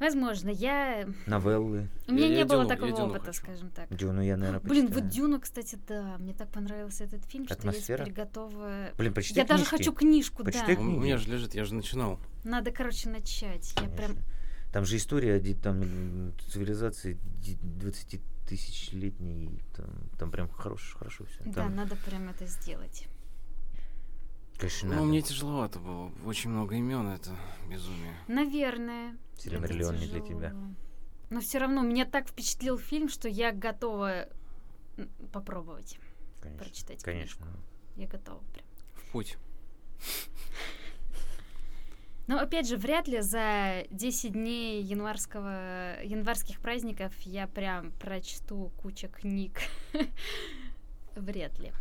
Возможно, 0.00 0.50
я... 0.50 1.06
Новеллы. 1.26 1.88
У 2.08 2.12
меня 2.12 2.24
Я- 2.26 2.32
не 2.32 2.38
я 2.40 2.46
было 2.46 2.62
Дюну- 2.64 2.68
такого 2.68 2.90
Дюну 2.90 3.06
опыта, 3.10 3.26
хочу. 3.26 3.38
скажем 3.38 3.70
так. 3.70 3.94
Дюну 3.96 4.22
я, 4.22 4.36
наверное, 4.36 4.60
Блин, 4.60 4.86
вот 4.86 4.94
почитаю. 4.94 5.10
Дюна, 5.12 5.40
кстати, 5.40 5.78
да, 5.86 6.16
мне 6.18 6.34
так 6.34 6.48
понравился 6.50 7.04
этот 7.04 7.24
фильм, 7.26 7.44
что 7.46 7.54
Атмосфера? 7.54 7.98
я 8.00 8.04
теперь 8.10 8.24
готова... 8.24 8.90
Блин, 8.98 9.14
почитай 9.14 9.42
Я 9.42 9.48
даже 9.48 9.64
книжки. 9.64 9.76
хочу 9.76 9.92
книжку, 9.92 10.44
Почитай 10.44 10.74
да. 10.74 10.82
У 10.82 10.84
книги. 10.84 10.98
меня 10.98 11.16
же 11.16 11.30
лежит, 11.30 11.54
я 11.54 11.64
же 11.64 11.74
начинал. 11.74 12.18
Надо, 12.42 12.72
короче, 12.72 13.08
начать. 13.08 13.72
Я 13.80 13.88
прям... 13.88 14.16
Там 14.74 14.84
же 14.84 14.96
история 14.96 15.38
там, 15.54 16.32
цивилизации 16.48 17.16
ди- 17.40 17.56
20 17.62 18.20
тысячелетней. 18.44 19.62
Там, 19.76 19.86
там 20.18 20.30
прям 20.32 20.48
хорошо, 20.48 20.98
хорошо 20.98 21.26
все. 21.26 21.44
Да, 21.44 21.68
надо 21.68 21.94
прям 21.94 22.28
это 22.28 22.44
сделать. 22.46 23.06
конечно, 24.58 24.88
Ну, 24.88 24.94
надо. 24.96 25.06
мне 25.06 25.22
тяжеловато 25.22 25.78
было. 25.78 26.10
Очень 26.26 26.50
много 26.50 26.74
имен, 26.74 27.06
это 27.06 27.30
безумие. 27.70 28.16
Наверное. 28.26 29.16
Сильмариллион 29.38 29.94
не 29.96 30.08
для 30.08 30.20
тебя. 30.20 30.52
Но 31.30 31.40
все 31.40 31.58
равно 31.58 31.82
меня 31.82 32.04
так 32.04 32.28
впечатлил 32.28 32.76
фильм, 32.76 33.08
что 33.08 33.28
я 33.28 33.52
готова 33.52 34.28
попробовать 35.32 36.00
Конечно. 36.40 36.64
прочитать 36.64 37.02
Конечно. 37.04 37.44
книжку. 37.46 37.60
Я 37.94 38.08
готова 38.08 38.42
прям. 38.52 38.66
В 38.94 39.12
путь. 39.12 39.38
Но 42.26 42.38
опять 42.38 42.68
же, 42.68 42.76
вряд 42.76 43.06
ли 43.06 43.20
за 43.20 43.84
10 43.90 44.32
дней 44.32 44.82
январского, 44.82 46.02
январских 46.02 46.60
праздников 46.60 47.12
я 47.20 47.46
прям 47.46 47.92
прочту 47.92 48.72
кучу 48.80 49.08
книг. 49.08 49.60
вряд 51.16 51.58
ли. 51.58 51.72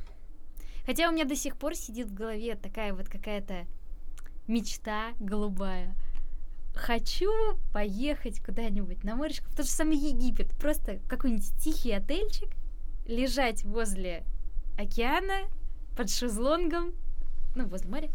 Хотя 0.85 1.09
у 1.09 1.13
меня 1.13 1.25
до 1.25 1.35
сих 1.35 1.57
пор 1.57 1.75
сидит 1.75 2.07
в 2.07 2.13
голове 2.13 2.55
такая 2.55 2.93
вот 2.93 3.07
какая-то 3.07 3.65
мечта 4.47 5.13
голубая. 5.19 5.95
хочу 6.75 7.31
поехать 7.71 8.43
куда-нибудь 8.43 9.03
на 9.03 9.15
морешко, 9.15 9.47
в 9.47 9.55
тот 9.55 9.65
же 9.65 9.71
самый 9.71 9.95
Египет, 9.95 10.49
просто 10.57 10.99
какой-нибудь 11.07 11.55
тихий 11.59 11.91
отельчик, 11.91 12.49
лежать 13.05 13.63
возле 13.63 14.25
океана, 14.77 15.47
под 15.95 16.09
шезлонгом, 16.09 16.93
ну, 17.55 17.67
возле 17.67 17.89
моря, 17.89 18.09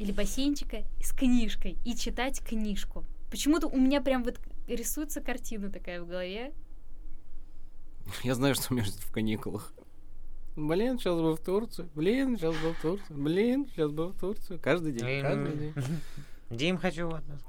или 0.00 0.12
бассейнчика, 0.12 0.78
с 1.02 1.12
книжкой, 1.12 1.76
и 1.84 1.94
читать 1.94 2.40
книжку. 2.40 3.04
Почему-то 3.30 3.68
у 3.68 3.76
меня 3.76 4.00
прям 4.00 4.24
вот 4.24 4.40
рисуется 4.66 5.20
картина 5.20 5.70
такая 5.70 6.00
в 6.00 6.08
голове. 6.08 6.54
Я 8.22 8.34
знаю, 8.34 8.54
что 8.54 8.68
у 8.70 8.76
меня 8.76 8.86
в 8.86 9.12
каникулах. 9.12 9.74
Блин, 10.56 10.98
сейчас 10.98 11.20
бы 11.20 11.36
в 11.36 11.40
Турцию. 11.40 11.90
Блин, 11.94 12.38
сейчас 12.38 12.56
бы 12.56 12.72
в 12.72 12.80
Турцию. 12.80 13.18
Блин, 13.18 13.66
сейчас 13.66 13.90
бы 13.90 14.08
в 14.08 14.18
Турцию. 14.18 14.58
Каждый 14.62 14.92
день, 14.92 15.20
каждый 15.20 15.56
день. 15.56 15.74
Дим, 16.50 16.78
хочу 16.78 17.06
в 17.06 17.14
отпуск. 17.14 17.44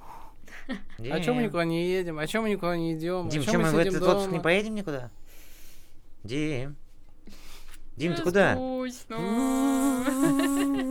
А 0.99 1.19
чем 1.21 1.35
мы 1.35 1.43
никуда 1.43 1.63
не 1.63 1.87
едем? 1.87 2.19
А 2.19 2.27
чем 2.27 2.43
мы 2.43 2.49
никуда 2.49 2.75
не 2.75 2.97
идем? 2.97 3.29
Дим, 3.29 3.43
а 3.43 3.45
чем 3.45 3.61
мы 3.61 3.69
в 3.69 3.71
сидим 3.71 3.95
этот 3.95 4.03
отпуск 4.03 4.27
не 4.27 4.31
дома? 4.31 4.43
поедем 4.43 4.75
никуда? 4.75 5.09
Дим. 6.25 6.75
Дим, 7.95 8.13
ты 8.13 8.23
куда? 8.23 8.55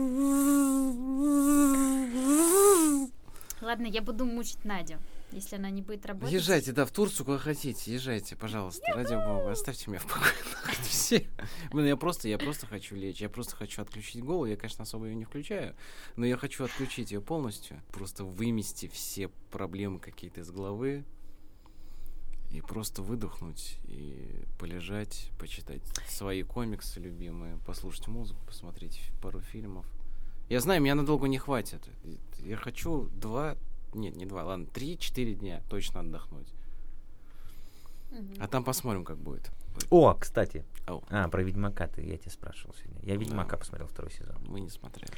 Ладно, 3.61 3.85
я 3.85 4.01
буду 4.01 4.25
мучить 4.25 4.65
Надю, 4.65 4.97
если 5.31 5.55
она 5.55 5.69
не 5.69 5.83
будет 5.83 6.05
работать. 6.07 6.33
Езжайте, 6.33 6.71
да, 6.71 6.85
в 6.85 6.91
Турцию, 6.91 7.25
куда 7.25 7.37
хотите. 7.37 7.93
Езжайте, 7.93 8.35
пожалуйста. 8.35 8.81
Ради 8.93 9.13
бога, 9.13 9.51
оставьте 9.51 9.89
меня 9.89 9.99
в 9.99 10.07
покое. 10.07 10.33
Все. 10.81 11.27
Блин, 11.71 11.85
я 11.85 11.95
просто, 11.95 12.27
я 12.27 12.39
просто 12.39 12.65
хочу 12.65 12.95
лечь. 12.95 13.21
Я 13.21 13.29
просто 13.29 13.55
хочу 13.55 13.83
отключить 13.83 14.23
голову. 14.23 14.47
Я, 14.47 14.57
конечно, 14.57 14.81
особо 14.81 15.05
ее 15.05 15.15
не 15.15 15.25
включаю, 15.25 15.75
но 16.15 16.25
я 16.25 16.37
хочу 16.37 16.63
отключить 16.63 17.11
ее 17.11 17.21
полностью. 17.21 17.81
Просто 17.91 18.23
вымести 18.23 18.87
все 18.87 19.27
проблемы 19.51 19.99
какие-то 19.99 20.41
из 20.41 20.49
головы. 20.49 21.05
И 22.51 22.59
просто 22.59 23.01
выдохнуть 23.03 23.77
и 23.85 24.43
полежать, 24.59 25.29
почитать 25.39 25.81
свои 26.09 26.43
комиксы 26.43 26.99
любимые, 26.99 27.57
послушать 27.65 28.07
музыку, 28.07 28.41
посмотреть 28.45 28.99
пару 29.21 29.39
фильмов. 29.39 29.85
Я 30.51 30.59
знаю, 30.59 30.81
меня 30.81 30.95
надолго 30.95 31.29
не 31.29 31.37
хватит. 31.37 31.81
Я 32.39 32.57
хочу 32.57 33.03
два, 33.13 33.55
нет, 33.93 34.17
не 34.17 34.25
два, 34.25 34.43
ладно, 34.43 34.65
три-четыре 34.65 35.33
дня 35.33 35.61
точно 35.69 36.01
отдохнуть. 36.01 36.53
А 38.37 38.49
там 38.49 38.65
посмотрим, 38.65 39.05
как 39.05 39.17
будет. 39.17 39.49
О, 39.89 40.13
кстати. 40.13 40.65
Ау. 40.87 41.05
А, 41.09 41.29
про 41.29 41.41
Ведьмака 41.41 41.87
ты, 41.87 42.01
я 42.05 42.17
тебя 42.17 42.31
спрашивал 42.31 42.75
сегодня. 42.75 42.99
Я 43.03 43.15
Ведьмака 43.15 43.51
Да. 43.51 43.57
посмотрел 43.59 43.87
второй 43.87 44.11
сезон. 44.11 44.35
Мы 44.45 44.59
не 44.59 44.67
смотрели. 44.69 45.09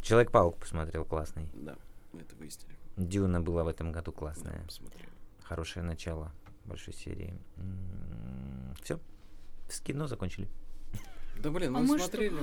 Человек-паук 0.00 0.56
посмотрел, 0.56 1.04
классный. 1.04 1.46
Да, 1.52 1.76
мы 2.14 2.22
это 2.22 2.34
выяснили. 2.36 2.74
Дюна 2.96 3.42
была 3.42 3.62
в 3.64 3.68
этом 3.68 3.92
году 3.92 4.10
Да, 4.10 4.18
классная. 4.18 4.64
посмотрели. 4.64 5.06
Хорошее 5.42 5.84
начало 5.84 6.32
большой 6.64 6.94
серии. 6.94 7.34
Все. 8.82 8.98
С 9.68 9.80
кино 9.82 10.06
закончили. 10.06 10.48
Да 11.42 11.50
блин, 11.50 11.74
А 11.76 11.80
мы 11.80 11.86
мы 11.86 11.98
что? 11.98 12.08
смотрели. 12.08 12.34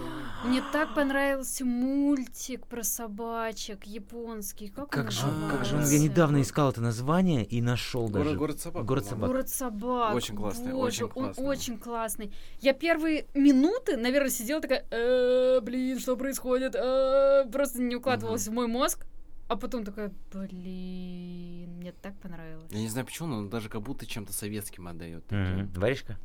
Мне 0.45 0.63
так 0.71 0.93
понравился 0.95 1.65
мультик 1.65 2.65
про 2.67 2.83
собачек 2.83 3.83
японский. 3.85 4.69
Как, 4.69 4.85
он 4.85 4.89
Как 4.89 5.11
же, 5.11 5.21
как 5.51 5.65
же 5.65 5.75
он, 5.77 5.85
я 5.85 5.99
недавно 5.99 6.41
искал 6.41 6.71
это 6.71 6.81
название 6.81 7.43
и 7.45 7.61
нашел 7.61 8.09
даже. 8.09 8.35
город 8.35 8.59
собак. 8.59 8.85
Город 8.85 9.05
собак. 9.05 9.29
Город 9.29 9.49
собак. 9.49 10.15
Очень 10.15 10.35
классный, 10.35 10.71
Боже, 10.71 11.05
очень 11.05 11.09
классный. 11.09 11.43
Он 11.43 11.49
очень 11.49 11.77
классный. 11.77 12.33
Я 12.59 12.73
первые 12.73 13.27
минуты, 13.33 13.97
наверное, 13.97 14.29
сидела 14.29 14.61
такая, 14.61 14.85
«Э, 14.91 15.59
блин, 15.61 15.99
что 15.99 16.17
происходит? 16.17 16.75
Э, 16.75 17.45
Просто 17.51 17.81
не 17.81 17.95
укладывалась 17.95 18.47
в 18.47 18.51
мой 18.51 18.67
мозг. 18.67 19.05
А 19.47 19.55
потом 19.55 19.85
такая, 19.85 20.11
блин, 20.33 21.77
мне 21.77 21.93
так 21.93 22.15
понравилось. 22.19 22.65
Я 22.71 22.79
не 22.79 22.89
знаю 22.89 23.05
почему, 23.05 23.29
но 23.29 23.37
он 23.37 23.49
даже 23.49 23.69
как 23.69 23.81
будто 23.81 24.05
чем-то 24.05 24.33
советским 24.33 24.87
отдает. 24.87 25.23
Мгм. 25.31 25.71
Варежка? 25.75 26.17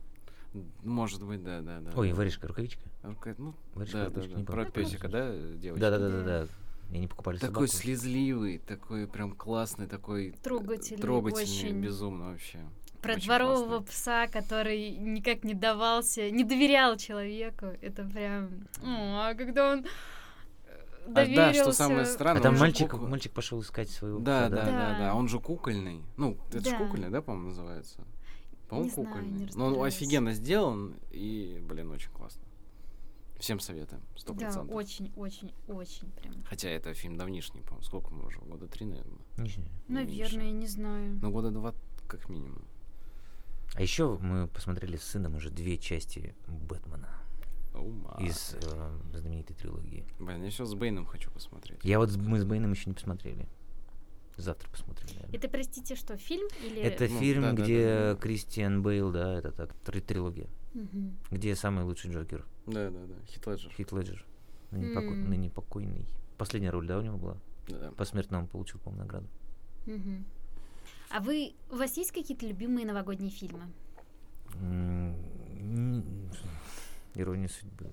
Может 0.82 1.22
быть, 1.24 1.42
да, 1.42 1.60
да, 1.62 1.80
да. 1.80 1.90
Ой, 1.94 2.12
варежка, 2.12 2.46
рукавичка. 2.48 2.82
А 3.02 3.14
какая- 3.14 3.34
Ну, 3.38 3.54
Варежка, 3.74 3.98
да, 3.98 4.04
да, 4.04 4.08
рукавичка, 4.10 4.34
да. 4.34 4.40
не 4.40 4.44
Про 4.46 4.64
песика, 4.66 5.08
да, 5.08 5.32
девочка? 5.56 5.80
Да, 5.80 5.90
да, 5.90 5.98
да, 5.98 6.08
да, 6.10 6.22
да. 6.24 6.48
И 6.92 6.96
они 6.96 7.06
покупали 7.08 7.38
Такой 7.38 7.68
собаку. 7.68 7.82
слезливый, 7.84 8.58
такой 8.58 9.06
прям 9.06 9.32
классный, 9.32 9.86
такой 9.86 10.32
Трогательный, 10.42 11.00
трогательный, 11.00 11.42
очень. 11.70 11.80
безумно 11.80 12.32
вообще. 12.32 12.58
Про 13.00 13.14
Очень 13.14 13.24
дворового 13.26 13.66
классно. 13.78 13.86
пса, 13.86 14.26
который 14.28 14.90
никак 14.90 15.42
не 15.42 15.54
давался, 15.54 16.30
не 16.30 16.44
доверял 16.44 16.96
человеку. 16.98 17.66
Это 17.80 18.04
прям... 18.04 18.68
О, 18.84 19.28
а 19.30 19.34
когда 19.34 19.72
он 19.72 19.80
э, 19.80 19.84
А, 21.06 21.08
да, 21.08 21.24
доверился... 21.24 21.62
что 21.62 21.72
самое 21.72 22.02
А 22.02 22.04
странное, 22.04 22.42
там 22.42 22.52
он 22.52 22.56
же 22.58 22.60
мальчик, 22.62 22.92
кукла- 22.92 23.08
мальчик 23.08 23.32
пошел 23.32 23.60
искать 23.62 23.90
своего 23.90 24.20
Да, 24.20 24.42
пса, 24.46 24.50
да, 24.50 24.64
да, 24.66 24.70
Да. 24.70 24.98
да, 24.98 25.14
Он 25.14 25.26
же 25.28 25.40
кукольный. 25.40 26.02
Ну, 26.16 26.36
это 26.50 26.60
же 26.62 26.70
Да. 26.70 26.76
кукольный, 26.78 27.08
да, 27.10 27.22
по-моему, 27.22 27.48
называется? 27.48 28.04
По-моему, 28.72 28.88
Не 28.88 28.90
знаю, 28.94 29.06
кукольный. 29.08 29.30
не 29.30 29.50
Но 29.54 29.64
он 29.66 29.70
разбираюсь. 29.72 29.94
офигенно 29.96 30.32
сделан 30.32 30.94
и, 31.10 31.62
блин, 31.68 31.90
очень 31.90 32.10
классно. 32.10 32.42
Всем 33.38 33.60
советуем, 33.60 34.02
сто 34.16 34.32
Да, 34.34 34.40
процентов. 34.46 34.74
очень, 34.74 35.12
очень, 35.16 35.52
очень 35.68 36.10
прям. 36.12 36.42
Хотя 36.44 36.68
это 36.70 36.94
фильм 36.94 37.16
давнишний, 37.16 37.60
по-моему. 37.60 37.82
Сколько 37.82 38.10
ему 38.14 38.24
уже? 38.26 38.38
Года 38.40 38.66
три, 38.68 38.86
наверное. 38.86 39.18
Не 39.36 39.50
Наверное, 39.88 40.46
я 40.46 40.52
не 40.52 40.66
знаю. 40.66 41.18
Ну, 41.20 41.30
года 41.30 41.50
два 41.50 41.74
как 42.06 42.28
минимум. 42.28 42.62
А 43.74 43.82
еще 43.82 44.16
мы 44.20 44.46
посмотрели 44.48 44.96
с 44.96 45.02
сыном 45.02 45.34
уже 45.36 45.50
две 45.50 45.76
части 45.78 46.34
Бэтмена 46.46 47.08
Ума. 47.74 48.16
из 48.20 48.54
э, 48.62 48.98
знаменитой 49.14 49.56
трилогии. 49.56 50.06
Блин, 50.20 50.40
я 50.40 50.46
еще 50.46 50.64
с 50.64 50.74
Бэйном 50.74 51.04
хочу 51.06 51.30
посмотреть. 51.30 51.80
Я 51.82 51.98
вот 51.98 52.10
с- 52.10 52.16
мы 52.16 52.38
с 52.38 52.44
Бэйном 52.44 52.70
еще 52.72 52.90
не 52.90 52.94
посмотрели. 52.94 53.48
Завтра 54.36 54.68
посмотрим, 54.70 55.06
наверное. 55.14 55.34
Это, 55.36 55.48
простите, 55.48 55.94
что, 55.94 56.16
фильм 56.16 56.48
или... 56.64 56.80
Это 56.80 57.08
Ну, 57.08 57.20
фильм, 57.20 57.42
да, 57.42 57.52
где 57.52 57.84
да, 57.86 58.14
да. 58.14 58.20
Кристиан 58.20 58.82
Бейл, 58.82 59.12
да, 59.12 59.38
это 59.38 59.52
так, 59.52 59.74
три- 59.84 60.00
трилогия. 60.00 60.48
Мгм. 60.74 61.18
Где 61.30 61.54
самый 61.54 61.84
лучший 61.84 62.10
Джокер? 62.12 62.46
Да, 62.66 62.90
да, 62.90 62.98
да. 63.06 63.14
Хит 63.26 63.46
Леджер. 63.46 63.70
Хит 63.72 63.92
Леджер. 63.92 64.24
Ныне, 64.70 64.94
поко- 64.94 65.12
М. 65.12 65.28
ныне 65.28 65.50
покойный. 65.50 66.06
Последняя 66.38 66.70
роль, 66.70 66.86
да, 66.86 66.98
у 66.98 67.02
него 67.02 67.18
была? 67.18 67.36
Да, 67.68 67.78
да. 67.78 67.90
Посмертно 67.92 68.38
он 68.38 68.46
получил, 68.46 68.80
по-моему, 68.80 69.04
награду. 69.04 69.28
Мгм. 69.86 70.24
А 71.10 71.20
вы... 71.20 71.52
У 71.70 71.76
вас 71.76 71.96
есть 71.98 72.10
какие-то 72.12 72.46
любимые 72.46 72.86
новогодние 72.86 73.30
фильмы? 73.30 73.64
Ирония 77.14 77.48
судьбы. 77.48 77.90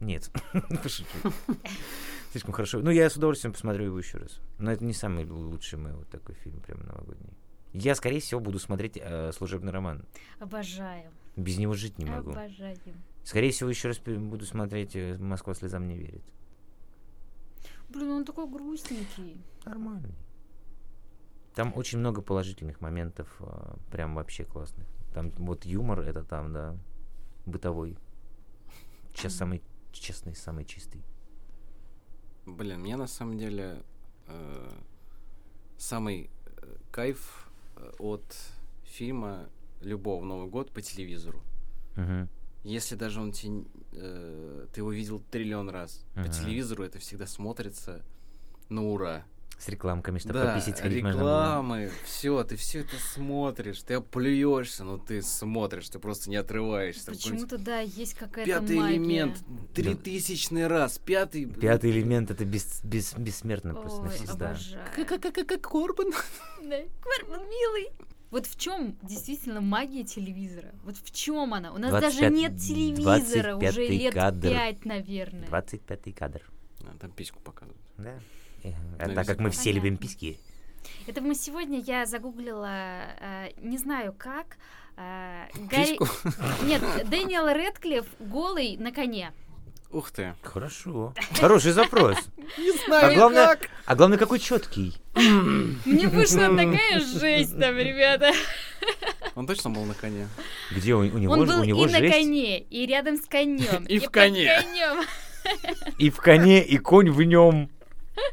Нет, 0.00 0.28
пошучу. 0.82 1.06
Слишком 2.32 2.54
хорошо. 2.54 2.80
Ну, 2.80 2.90
я 2.90 3.10
с 3.10 3.16
удовольствием 3.16 3.52
посмотрю 3.52 3.84
его 3.84 3.98
еще 3.98 4.16
раз. 4.16 4.40
Но 4.56 4.72
это 4.72 4.82
не 4.82 4.94
самый 4.94 5.26
лучший 5.26 5.78
мой 5.78 5.92
вот 5.92 6.08
такой 6.08 6.34
фильм, 6.36 6.60
прям 6.60 6.80
новогодний. 6.80 7.36
Я, 7.74 7.94
скорее 7.94 8.20
всего, 8.20 8.40
буду 8.40 8.58
смотреть 8.58 8.96
э, 8.96 9.32
служебный 9.32 9.70
роман. 9.70 10.06
Обожаю. 10.40 11.10
Без 11.36 11.58
него 11.58 11.74
жить 11.74 11.98
не 11.98 12.06
могу. 12.06 12.30
Обожаю. 12.30 12.74
Скорее 13.22 13.50
всего, 13.50 13.68
еще 13.68 13.88
раз 13.88 13.98
буду 13.98 14.46
смотреть 14.46 14.96
э, 14.96 15.18
Москва 15.18 15.52
слезам 15.52 15.86
не 15.86 15.98
верит. 15.98 16.22
Блин, 17.90 18.08
он 18.08 18.24
такой 18.24 18.48
грустненький. 18.48 19.36
Нормальный. 19.66 20.14
Там 21.54 21.74
очень 21.76 21.98
много 21.98 22.22
положительных 22.22 22.80
моментов, 22.80 23.28
э, 23.40 23.74
прям 23.90 24.14
вообще 24.14 24.44
классных. 24.44 24.86
Там 25.12 25.28
вот 25.32 25.66
юмор 25.66 26.00
это 26.00 26.24
там, 26.24 26.50
да, 26.54 26.78
бытовой. 27.44 27.98
Сейчас 29.14 29.34
самый 29.34 29.62
честный, 29.92 30.34
самый 30.34 30.64
чистый. 30.64 31.02
Блин, 32.46 32.80
мне 32.80 32.96
на 32.96 33.06
самом 33.06 33.38
деле 33.38 33.82
э, 34.26 34.70
самый 35.78 36.30
э, 36.56 36.76
кайф 36.90 37.48
э, 37.76 37.92
от 37.98 38.24
фильма 38.84 39.48
любого 39.80 40.24
Новый 40.24 40.48
год 40.48 40.70
по 40.72 40.80
телевизору. 40.82 41.40
Мгм. 41.96 42.28
Если 42.64 42.94
даже 42.94 43.20
он 43.20 43.32
тебе, 43.32 43.64
э, 43.92 44.66
ты 44.72 44.80
его 44.80 44.92
видел 44.92 45.20
триллион 45.30 45.68
раз, 45.70 46.04
Мгм. 46.14 46.24
по 46.24 46.30
телевизору 46.32 46.84
это 46.84 46.98
всегда 46.98 47.26
смотрится 47.26 48.02
на 48.68 48.82
ура. 48.84 49.24
С 49.62 49.68
рекламками, 49.68 50.18
чтобы 50.18 50.34
да, 50.34 50.54
можно 50.54 50.74
было. 50.82 50.98
рекламы, 50.98 51.90
все, 52.04 52.42
ты 52.42 52.56
все 52.56 52.80
это 52.80 52.96
смотришь, 53.14 53.80
ты 53.82 53.94
оплюешься, 53.94 54.82
но 54.82 54.98
ты 54.98 55.22
смотришь, 55.22 55.88
ты 55.88 56.00
просто 56.00 56.30
не 56.30 56.36
отрываешься. 56.36 57.06
Почему-то, 57.12 57.58
да, 57.58 57.78
есть 57.78 58.14
какая-то 58.14 58.50
Пятый 58.50 58.76
магия. 58.80 58.96
элемент, 58.96 59.38
тритысячный 59.72 60.66
раз, 60.66 60.98
пятый... 60.98 61.46
Пятый 61.46 61.92
элемент 61.92 62.32
это 62.32 62.44
бес, 62.44 62.80
бес- 62.82 63.14
бессмертно 63.16 63.74
просто 63.74 64.00
Ой, 64.00 64.08
навсегда. 64.08 64.50
обожаю. 64.50 64.84
Как 64.96 65.62
Корбан. 65.62 66.12
Да, 66.64 66.78
Корбан 67.00 67.48
милый. 67.48 67.92
Вот 68.32 68.46
в 68.46 68.58
чем 68.58 68.96
действительно 69.02 69.60
магия 69.60 70.02
телевизора? 70.02 70.72
Вот 70.82 70.96
в 70.96 71.12
чем 71.12 71.54
она? 71.54 71.72
У 71.72 71.78
нас 71.78 71.92
даже 71.92 72.18
25 72.18 72.32
нет 72.32 72.58
телевизора 72.58 73.56
уже 73.56 73.66
25-й 73.66 73.98
лет 73.98 74.14
кадр. 74.14 74.48
пять, 74.48 74.84
наверное. 74.84 75.46
25-й 75.46 76.12
кадр. 76.12 76.42
А, 76.80 76.96
там 76.98 77.12
письку 77.12 77.38
показывают. 77.40 77.80
Да. 77.98 78.18
А 78.98 79.06
Ну, 79.08 79.14
так 79.14 79.26
как 79.26 79.38
мы 79.40 79.50
все 79.50 79.64
понятно. 79.70 79.76
любим 79.86 79.96
писки. 79.96 80.38
Это 81.06 81.20
мы 81.20 81.34
сегодня 81.34 81.80
я 81.80 82.06
загуглила, 82.06 82.68
э, 83.20 83.48
не 83.60 83.78
знаю 83.78 84.14
как. 84.16 84.56
э, 84.96 85.46
Гарри- 85.70 85.96
Письку? 85.98 86.08
Нет, 86.64 86.82
Дэниел 87.08 87.48
Редклифф 87.48 88.06
голый 88.20 88.76
на 88.76 88.92
коне. 88.92 89.32
Ух 89.90 90.10
ты. 90.10 90.34
Хорошо. 90.42 91.12
Хороший 91.38 91.72
запрос. 91.72 92.16
Не 92.58 92.70
А 92.92 93.14
главное, 93.14 93.58
а 93.84 93.94
главное, 93.94 94.16
какой 94.18 94.38
четкий. 94.38 94.94
Мне 95.14 96.08
вышла 96.08 96.48
такая 96.56 97.00
жесть 97.00 97.58
там, 97.58 97.76
ребята. 97.76 98.32
Он 99.34 99.46
точно 99.46 99.70
был 99.70 99.84
на 99.84 99.94
коне. 99.94 100.28
Где 100.70 100.94
у, 100.94 101.00
у 101.00 101.02
него, 101.18 101.32
Он 101.34 101.46
был 101.46 101.60
у 101.60 101.64
него 101.64 101.86
и 101.86 101.90
на 101.92 101.98
жесть, 101.98 102.14
коне, 102.14 102.60
и 102.60 102.86
рядом 102.86 103.16
с 103.16 103.26
конем, 103.26 103.84
И 103.84 103.98
в 103.98 104.04
под 104.04 104.12
коне. 104.12 104.62
конем. 104.62 105.04
и 105.98 106.10
в 106.10 106.16
коне, 106.16 106.64
и 106.64 106.78
конь 106.78 107.10
в 107.10 107.22
нем. 107.22 107.70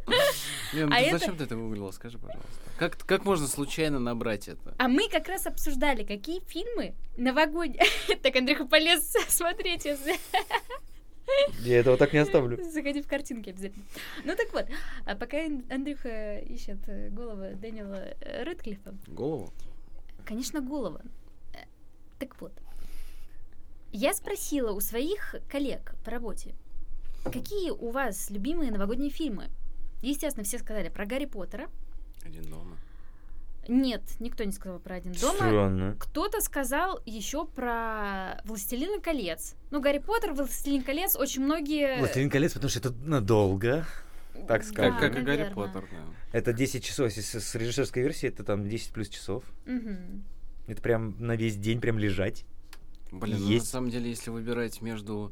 Не, 0.73 0.85
ну 0.85 0.93
А 0.95 0.99
это- 0.99 1.17
зачем 1.17 1.37
ты 1.37 1.43
это 1.45 1.55
выиграла, 1.57 1.91
скажи, 1.91 2.17
пожалуйста. 2.17 2.49
Как, 2.77 2.97
как 2.97 3.25
можно 3.25 3.47
случайно 3.47 3.99
набрать 3.99 4.47
это? 4.47 4.73
А 4.77 4.87
мы 4.87 5.09
как 5.09 5.27
раз 5.27 5.45
обсуждали, 5.47 6.03
какие 6.03 6.39
фильмы 6.41 6.95
новогодние... 7.17 7.83
Так, 8.23 8.35
Андрюха 8.35 8.65
полез 8.65 9.11
смотреть, 9.27 9.85
если... 9.85 10.15
Я 11.59 11.79
этого 11.79 11.95
так 11.97 12.11
не 12.13 12.19
оставлю. 12.19 12.57
Заходи 12.71 13.01
в 13.03 13.07
картинки 13.07 13.49
обязательно. 13.49 13.83
Ну 14.25 14.35
так 14.35 14.51
вот, 14.51 14.65
а 15.05 15.15
пока 15.15 15.37
Андрюха 15.69 16.39
ищет 16.39 16.79
э, 16.87 17.09
голову 17.09 17.55
Дэниела 17.55 18.15
э, 18.21 18.43
Рэдклиффа, 18.43 18.95
Голову? 19.07 19.53
конечно, 20.25 20.59
голова. 20.61 21.01
Э, 21.53 21.65
Так 22.17 22.39
вот, 22.41 22.51
я 23.91 24.13
спросила 24.13 24.71
у 24.71 24.79
своих 24.79 25.35
коллег 25.51 25.93
по 26.03 26.09
работе, 26.11 26.55
какие 27.23 27.69
у 27.71 27.91
вас 27.91 28.29
любимые 28.31 28.71
новогодние 28.71 29.11
фильмы? 29.11 29.49
Естественно, 30.01 30.43
все 30.43 30.59
сказали 30.59 30.89
про 30.89 31.05
Гарри 31.05 31.25
Поттера. 31.25 31.69
Один 32.23 32.43
дома. 32.43 32.77
Нет, 33.67 34.01
никто 34.19 34.43
не 34.43 34.51
сказал 34.51 34.79
про 34.79 34.95
«Один 34.95 35.11
дома». 35.11 35.35
Странно. 35.35 35.95
Кто-то 35.99 36.41
сказал 36.41 37.01
еще 37.05 37.45
про 37.45 38.41
«Властелин 38.43 38.99
колец». 38.99 39.55
Ну, 39.69 39.79
Гарри 39.79 39.99
Поттер, 39.99 40.33
«Властелин 40.33 40.81
колец» 40.81 41.15
очень 41.15 41.43
многие... 41.43 41.99
Властелин 41.99 42.31
колец, 42.31 42.53
потому 42.53 42.69
что 42.69 42.79
это 42.79 42.93
надолго. 43.03 43.85
так 44.47 44.63
Да, 44.63 44.67
скажем. 44.67 44.97
Как, 44.97 45.13
как 45.13 45.21
и 45.21 45.23
Гарри. 45.23 45.53
Поттер, 45.53 45.87
да. 45.91 45.97
Это 46.31 46.51
10 46.51 46.83
часов, 46.83 47.11
если 47.11 47.21
с, 47.21 47.43
с 47.43 47.55
режиссерской 47.55 48.01
версией, 48.01 48.33
это 48.33 48.43
там 48.43 48.67
10 48.67 48.91
плюс 48.91 49.07
часов. 49.07 49.43
Мгм. 49.67 50.23
Это 50.65 50.81
прям 50.81 51.15
на 51.19 51.35
весь 51.35 51.55
день 51.55 51.79
прям 51.79 51.99
лежать. 51.99 52.45
Блин, 53.11 53.37
ну, 53.37 53.45
на 53.45 53.51
Есть. 53.51 53.67
самом 53.67 53.91
деле, 53.91 54.09
если 54.09 54.31
выбирать 54.31 54.81
между 54.81 55.31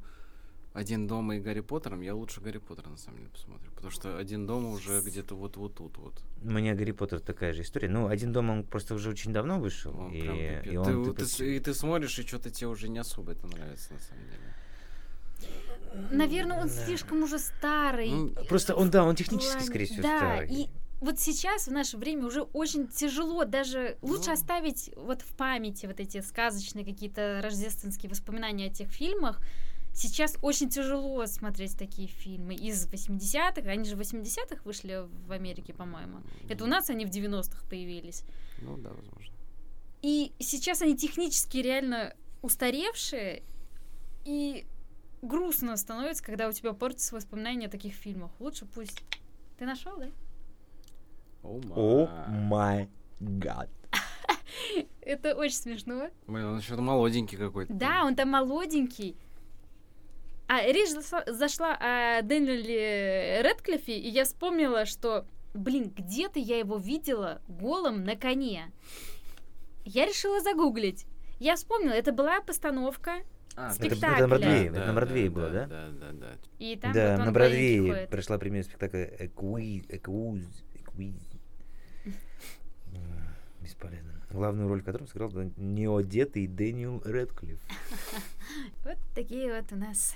один 0.77 1.07
дома 1.07 1.35
и 1.35 1.39
Гарри 1.39 1.61
Поттером, 1.61 2.01
я 2.01 2.13
лучше 2.15 2.39
Гарри 2.41 2.59
Поттера 2.59 2.89
на 2.89 2.97
самом 2.97 3.17
деле 3.17 3.29
посмотрю. 3.29 3.71
Потому 3.71 3.91
что 3.91 4.17
один 4.17 4.45
дома 4.45 4.69
уже 4.69 5.01
где-то 5.01 5.35
вот 5.35 5.57
вот 5.57 5.75
тут 5.75 5.97
вот. 5.97 6.13
У 6.43 6.49
меня 6.51 6.75
Гарри 6.75 6.91
Поттер 6.91 7.19
такая 7.19 7.53
же 7.53 7.61
история. 7.63 7.89
Ну, 7.89 8.07
один 8.07 8.31
дом 8.31 8.49
он 8.49 8.63
просто 8.63 8.93
уже 8.95 9.09
очень 9.09 9.33
давно 9.33 9.59
вышел. 9.59 9.97
Он 9.99 10.11
и, 10.11 10.21
прям 10.21 10.37
и 10.37 10.61
ты, 10.63 10.79
он, 10.79 11.05
ты 11.05 11.11
типа, 11.11 11.25
с- 11.25 11.41
и 11.43 11.59
ты 11.59 11.73
смотришь, 11.73 12.19
и 12.19 12.23
что-то 12.27 12.49
тебе 12.51 12.67
уже 12.67 12.89
не 12.89 12.99
особо 12.99 13.31
это 13.31 13.47
нравится 13.47 13.93
на 13.93 13.99
самом 13.99 14.23
деле. 14.25 14.53
Наверное, 16.11 16.61
он 16.61 16.67
Да. 16.67 16.85
слишком 16.85 17.23
уже 17.23 17.39
старый. 17.39 18.09
Ну, 18.11 18.29
Просто 18.49 18.75
он, 18.75 18.89
да, 18.91 19.03
он 19.03 19.15
технически, 19.15 19.53
плане- 19.53 19.65
скорее 19.65 19.85
всего, 19.85 20.01
Да, 20.03 20.17
старый. 20.19 20.49
и 20.53 20.69
вот 20.99 21.19
сейчас, 21.19 21.67
в 21.67 21.71
наше 21.71 21.97
время, 21.97 22.25
уже 22.25 22.41
очень 22.41 22.87
тяжело 22.87 23.45
даже... 23.45 23.97
Лучше 24.01 24.27
Ну. 24.27 24.33
оставить 24.33 24.91
вот 24.95 25.21
в 25.21 25.35
памяти 25.35 25.85
вот 25.85 25.99
эти 25.99 26.21
сказочные 26.21 26.85
какие-то 26.85 27.39
рождественские 27.43 28.09
воспоминания 28.09 28.67
о 28.67 28.69
тех 28.69 28.89
фильмах. 28.89 29.39
Сейчас 29.97 30.37
очень 30.43 30.69
тяжело 30.69 31.25
смотреть 31.25 31.75
такие 31.75 32.07
фильмы 32.07 32.53
из 32.53 32.85
80-х. 32.85 33.67
Они 33.67 33.83
же 33.83 33.95
в 33.95 33.99
80-х 33.99 34.61
вышли 34.63 35.07
в 35.25 35.31
Америке, 35.31 35.73
по-моему. 35.73 36.19
Это 36.47 36.65
у 36.65 36.67
нас 36.67 36.91
они 36.91 37.03
в 37.03 37.09
90-х 37.09 37.65
появились. 37.67 38.23
Ну 38.61 38.77
да, 38.77 38.91
возможно. 38.91 39.33
И 40.03 40.33
сейчас 40.37 40.83
они 40.83 40.95
технически 40.95 41.57
реально 41.57 42.13
устаревшие, 42.43 43.41
и 44.23 44.67
грустно 45.23 45.75
становится, 45.77 46.23
когда 46.23 46.47
у 46.47 46.51
тебя 46.51 46.73
портятся 46.73 47.15
воспоминания 47.15 47.65
о 47.65 47.71
таких 47.71 47.95
фильмах. 47.95 48.29
Лучше 48.37 48.67
пусть... 48.67 49.01
Ты 49.57 49.65
нашел, 49.65 49.97
да? 49.97 50.09
О, 51.41 52.05
О 52.05 52.29
май. 52.29 52.87
гад. 53.19 53.71
Это 55.01 55.33
очень 55.33 55.55
смешно. 55.55 56.11
Блин, 56.27 56.45
он 56.45 56.59
еще 56.59 56.75
молоденький 56.75 57.35
какой-то. 57.39 57.73
Да, 57.73 58.03
он 58.05 58.15
там 58.15 58.29
молоденький. 58.29 59.17
А 60.47 60.61
речь 60.65 60.91
зашла, 60.91 61.23
зашла 61.27 61.75
о 61.79 62.21
Дэниеле 62.21 63.41
Редклиффе, 63.43 63.97
и 63.97 64.07
я 64.09 64.23
вспомнила, 64.23 64.85
что, 64.85 65.25
блин, 65.53 65.91
где-то 65.95 66.39
я 66.39 66.57
его 66.59 66.77
видела 66.77 67.41
голым 67.47 68.05
на 68.05 68.15
коне. 68.15 68.71
Я 69.83 70.05
решила 70.05 70.41
загуглить. 70.41 71.05
Я 71.39 71.55
вспомнила, 71.55 71.91
это 71.93 72.11
была 72.13 72.39
постановка, 72.41 73.17
А, 73.55 73.71
Спектакль. 73.71 74.05
Это, 74.05 74.13
это 74.13 74.21
на 74.21 74.27
Бродвее, 74.27 74.71
Да, 74.71 74.77
это 74.79 74.87
на 74.87 74.93
Бродвее 74.93 75.29
да, 75.29 75.35
было, 75.35 75.49
да? 75.49 75.65
Да, 75.65 75.87
да, 75.89 76.11
да. 76.13 76.27
и 76.59 76.75
там 76.77 76.93
да, 76.93 77.17
вот 77.17 77.25
на 77.25 77.31
Бродвее 77.31 78.07
прошла 78.07 78.37
премьера 78.37 78.63
спектакля 78.63 79.05
Эквиз. 79.19 79.85
М, 82.93 83.35
Бесполезно. 83.61 84.16
Главную 84.31 84.67
роль 84.67 84.81
которого 84.81 85.07
сыграл 85.07 85.29
да, 85.31 85.47
неодетый 85.55 86.47
Дэниел 86.47 87.01
Редклифф. 87.05 87.59
Вот 88.83 88.97
такие 89.13 89.53
вот 89.53 89.71
у 89.71 89.75
нас 89.75 90.15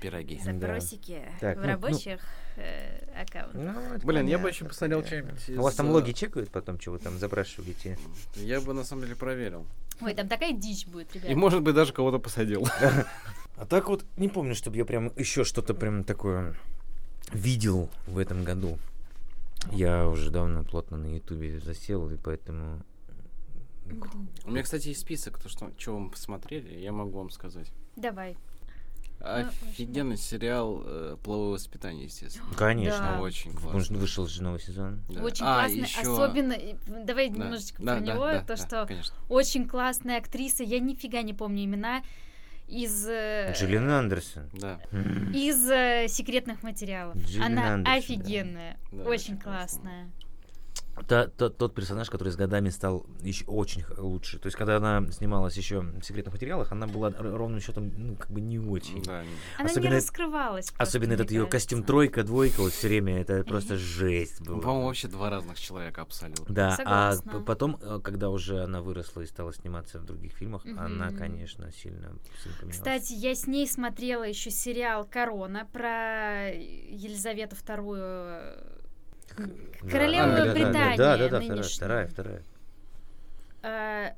Пироги. 0.00 0.40
Да. 0.44 0.52
запросики 0.52 1.22
Так, 1.40 1.56
в 1.56 1.60
ну, 1.60 1.66
ну. 1.66 1.72
рабочих 1.72 2.20
э, 2.56 3.20
аккаунтах. 3.20 3.54
Ну, 3.54 4.06
Блин, 4.06 4.26
я 4.26 4.38
понятно, 4.38 4.38
бы 4.38 4.48
еще 4.48 4.64
посмотрел 4.64 5.00
да. 5.00 5.06
что-нибудь 5.06 5.58
У 5.58 5.62
вас 5.62 5.74
там 5.74 5.88
из, 5.88 5.92
логи 5.92 6.10
э, 6.10 6.12
чекают 6.12 6.50
потом, 6.50 6.80
что 6.80 6.92
вы 6.92 6.98
там 6.98 7.18
запрашиваете? 7.18 7.98
Я 8.36 8.60
бы 8.60 8.74
на 8.74 8.84
самом 8.84 9.02
деле 9.02 9.16
проверил. 9.16 9.66
Ой, 10.00 10.14
там 10.14 10.28
такая 10.28 10.52
дичь 10.52 10.86
будет, 10.86 11.14
ребят. 11.14 11.30
И 11.30 11.34
может 11.34 11.62
быть 11.62 11.74
даже 11.74 11.92
кого-то 11.92 12.18
посадил. 12.18 12.66
А 13.60 13.66
так 13.66 13.88
вот, 13.88 14.04
не 14.16 14.28
помню, 14.28 14.54
чтобы 14.54 14.76
я 14.76 14.84
прям 14.84 15.12
еще 15.16 15.42
что-то 15.42 15.74
прям 15.74 16.04
такое 16.04 16.54
видел 17.32 17.90
в 18.06 18.18
этом 18.18 18.44
году. 18.44 18.78
Я 19.72 20.06
уже 20.06 20.30
давно 20.30 20.62
плотно 20.62 20.96
на 20.96 21.12
Ютубе 21.16 21.58
засел, 21.58 22.08
и 22.08 22.16
поэтому... 22.16 22.84
У 24.44 24.50
меня, 24.50 24.62
кстати, 24.62 24.88
есть 24.88 25.00
список, 25.00 25.38
то, 25.38 25.48
что, 25.48 25.70
что 25.78 25.96
вы 25.98 26.10
посмотрели, 26.10 26.78
я 26.78 26.92
могу 26.92 27.18
вам 27.18 27.30
сказать. 27.30 27.70
Давай. 27.96 28.36
Офигенный 29.20 30.16
сериал 30.16 30.80
э, 30.84 31.16
«Половое 31.24 31.54
воспитание», 31.54 32.04
естественно. 32.04 32.46
Конечно. 32.56 33.14
Да. 33.16 33.20
Очень 33.20 33.50
Потому 33.52 33.72
классно. 33.72 33.84
что 33.84 33.94
вышел 33.94 34.26
же 34.28 34.42
новый 34.44 34.60
сезон. 34.60 35.02
Да. 35.08 35.22
Очень 35.24 35.44
А, 35.44 35.54
классно. 35.60 35.76
ещё- 35.80 36.12
Особенно, 36.14 36.54
давай 37.04 37.28
Да, 37.28 37.34
немножечко 37.44 37.82
да, 37.82 37.96
про 37.96 38.04
да, 38.06 38.12
него, 38.14 38.24
да, 38.26 38.40
то, 38.42 38.46
да, 38.46 38.56
что 38.56 38.86
конечно. 38.86 39.16
очень 39.28 39.66
классная 39.68 40.18
актриса, 40.18 40.62
я 40.62 40.78
нифига 40.78 41.22
не 41.22 41.34
помню 41.34 41.64
имена, 41.64 42.02
из, 42.68 43.08
э, 43.08 43.54
Джиллиан 43.58 43.90
Андерсон. 43.90 44.50
Да. 44.52 44.78
Из 45.34 45.68
э, 45.68 46.06
секретных 46.08 46.62
материалов. 46.62 47.16
Джиллиан 47.16 47.58
Она 47.58 47.74
Андерсон, 47.74 47.84
да. 47.84 47.94
офигенная, 47.94 48.76
Да, 48.92 49.02
очень 49.02 49.32
очень 49.32 49.38
классно. 49.38 50.12
Та- 51.06 51.26
та- 51.28 51.50
тот 51.50 51.74
персонаж, 51.74 52.10
который 52.10 52.30
с 52.30 52.36
годами 52.36 52.70
стал 52.70 53.06
еще 53.20 53.44
очень 53.46 53.84
лучше. 53.96 54.38
То 54.38 54.46
есть, 54.46 54.56
когда 54.56 54.76
она 54.78 55.06
снималась 55.12 55.56
еще 55.56 55.80
в 55.80 56.02
секретных 56.02 56.34
материалах, 56.34 56.72
она 56.72 56.86
была 56.86 57.10
ровным 57.18 57.60
счетом, 57.60 57.90
ну, 57.96 58.16
как 58.16 58.30
бы 58.30 58.40
не 58.40 58.58
очень. 58.58 59.02
Да. 59.04 59.22
Она 59.58 59.68
Особенно 59.70 59.90
не 59.90 59.96
раскрывалась. 59.96 60.66
просто, 60.70 60.82
Особенно 60.82 61.12
этот 61.12 61.30
ее 61.30 61.46
костюм 61.46 61.82
тройка, 61.82 62.24
двойка, 62.24 62.60
вот 62.62 62.72
все 62.72 62.88
время 62.88 63.20
это 63.20 63.44
просто 63.44 63.76
жесть 63.76 64.40
Ну, 64.40 64.46
была. 64.56 64.60
по-моему, 64.62 64.86
вообще 64.86 65.08
два 65.08 65.30
разных 65.30 65.58
человека 65.58 66.02
абсолютно. 66.02 66.46
Да, 66.54 66.68
а 66.84 67.12
Согласна. 67.12 67.32
п- 67.32 67.44
потом, 67.44 67.78
э, 67.80 68.00
когда 68.02 68.30
уже 68.30 68.62
она 68.62 68.80
выросла 68.82 69.22
и 69.22 69.26
стала 69.26 69.52
сниматься 69.52 69.98
в 69.98 70.04
других 70.04 70.32
фильмах, 70.32 70.64
она, 70.66 71.06
Мгм. 71.06 71.16
конечно, 71.18 71.70
сильно, 71.72 72.12
сильно 72.42 72.56
поменялась. 72.58 72.76
Кстати, 72.76 73.12
я 73.12 73.34
с 73.34 73.46
ней 73.46 73.66
смотрела 73.68 74.24
еще 74.24 74.50
сериал 74.50 75.04
Корона 75.06 75.66
про 75.72 76.50
Елизавету 76.52 77.56
вторую. 77.56 78.40
Королева 79.90 80.26
да, 80.28 80.36
да, 80.36 80.44
да, 80.46 80.52
Британии 80.52 80.96
Да, 80.96 81.16
да, 81.16 81.16
да, 81.16 81.26
вторая, 81.28 81.48
нынешняя. 81.48 81.76
вторая, 81.76 82.06
вторая. 82.08 82.42
Э, 83.62 84.10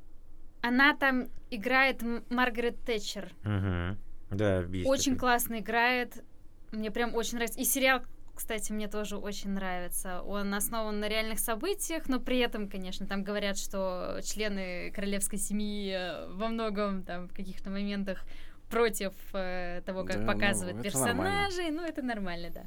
Она 0.61 0.95
там 0.95 1.27
играет 1.49 2.01
Маргарет 2.29 2.79
Тэтчер. 2.83 3.31
Мгм. 3.43 3.97
Да, 4.29 4.63
Очень 4.85 5.13
такой. 5.15 5.19
классно 5.19 5.59
играет. 5.59 6.23
Мне 6.71 6.91
прям 6.91 7.15
очень 7.15 7.35
нравится. 7.35 7.59
И 7.59 7.65
сериал, 7.65 8.01
кстати, 8.35 8.71
мне 8.71 8.87
тоже 8.87 9.17
очень 9.17 9.49
нравится. 9.49 10.21
Он 10.21 10.53
основан 10.53 10.99
на 10.99 11.09
реальных 11.09 11.39
событиях, 11.39 12.07
но 12.07 12.19
при 12.19 12.39
этом, 12.39 12.69
конечно, 12.69 13.05
там 13.07 13.23
говорят, 13.23 13.57
что 13.57 14.19
члены 14.23 14.91
королевской 14.91 15.37
семьи 15.39 15.91
э, 15.93 16.27
во 16.33 16.47
многом 16.47 17.03
там 17.03 17.27
в 17.27 17.33
каких-то 17.33 17.69
моментах 17.69 18.23
против 18.69 19.13
э, 19.33 19.81
того, 19.85 20.05
как 20.05 20.15
Да, 20.17 20.21
ну, 20.21 20.27
показывают 20.31 20.77
нормально. 20.77 20.83
персонажей. 20.83 21.71
Ну, 21.71 21.83
это 21.83 22.01
нормально, 22.01 22.49
да. 22.53 22.63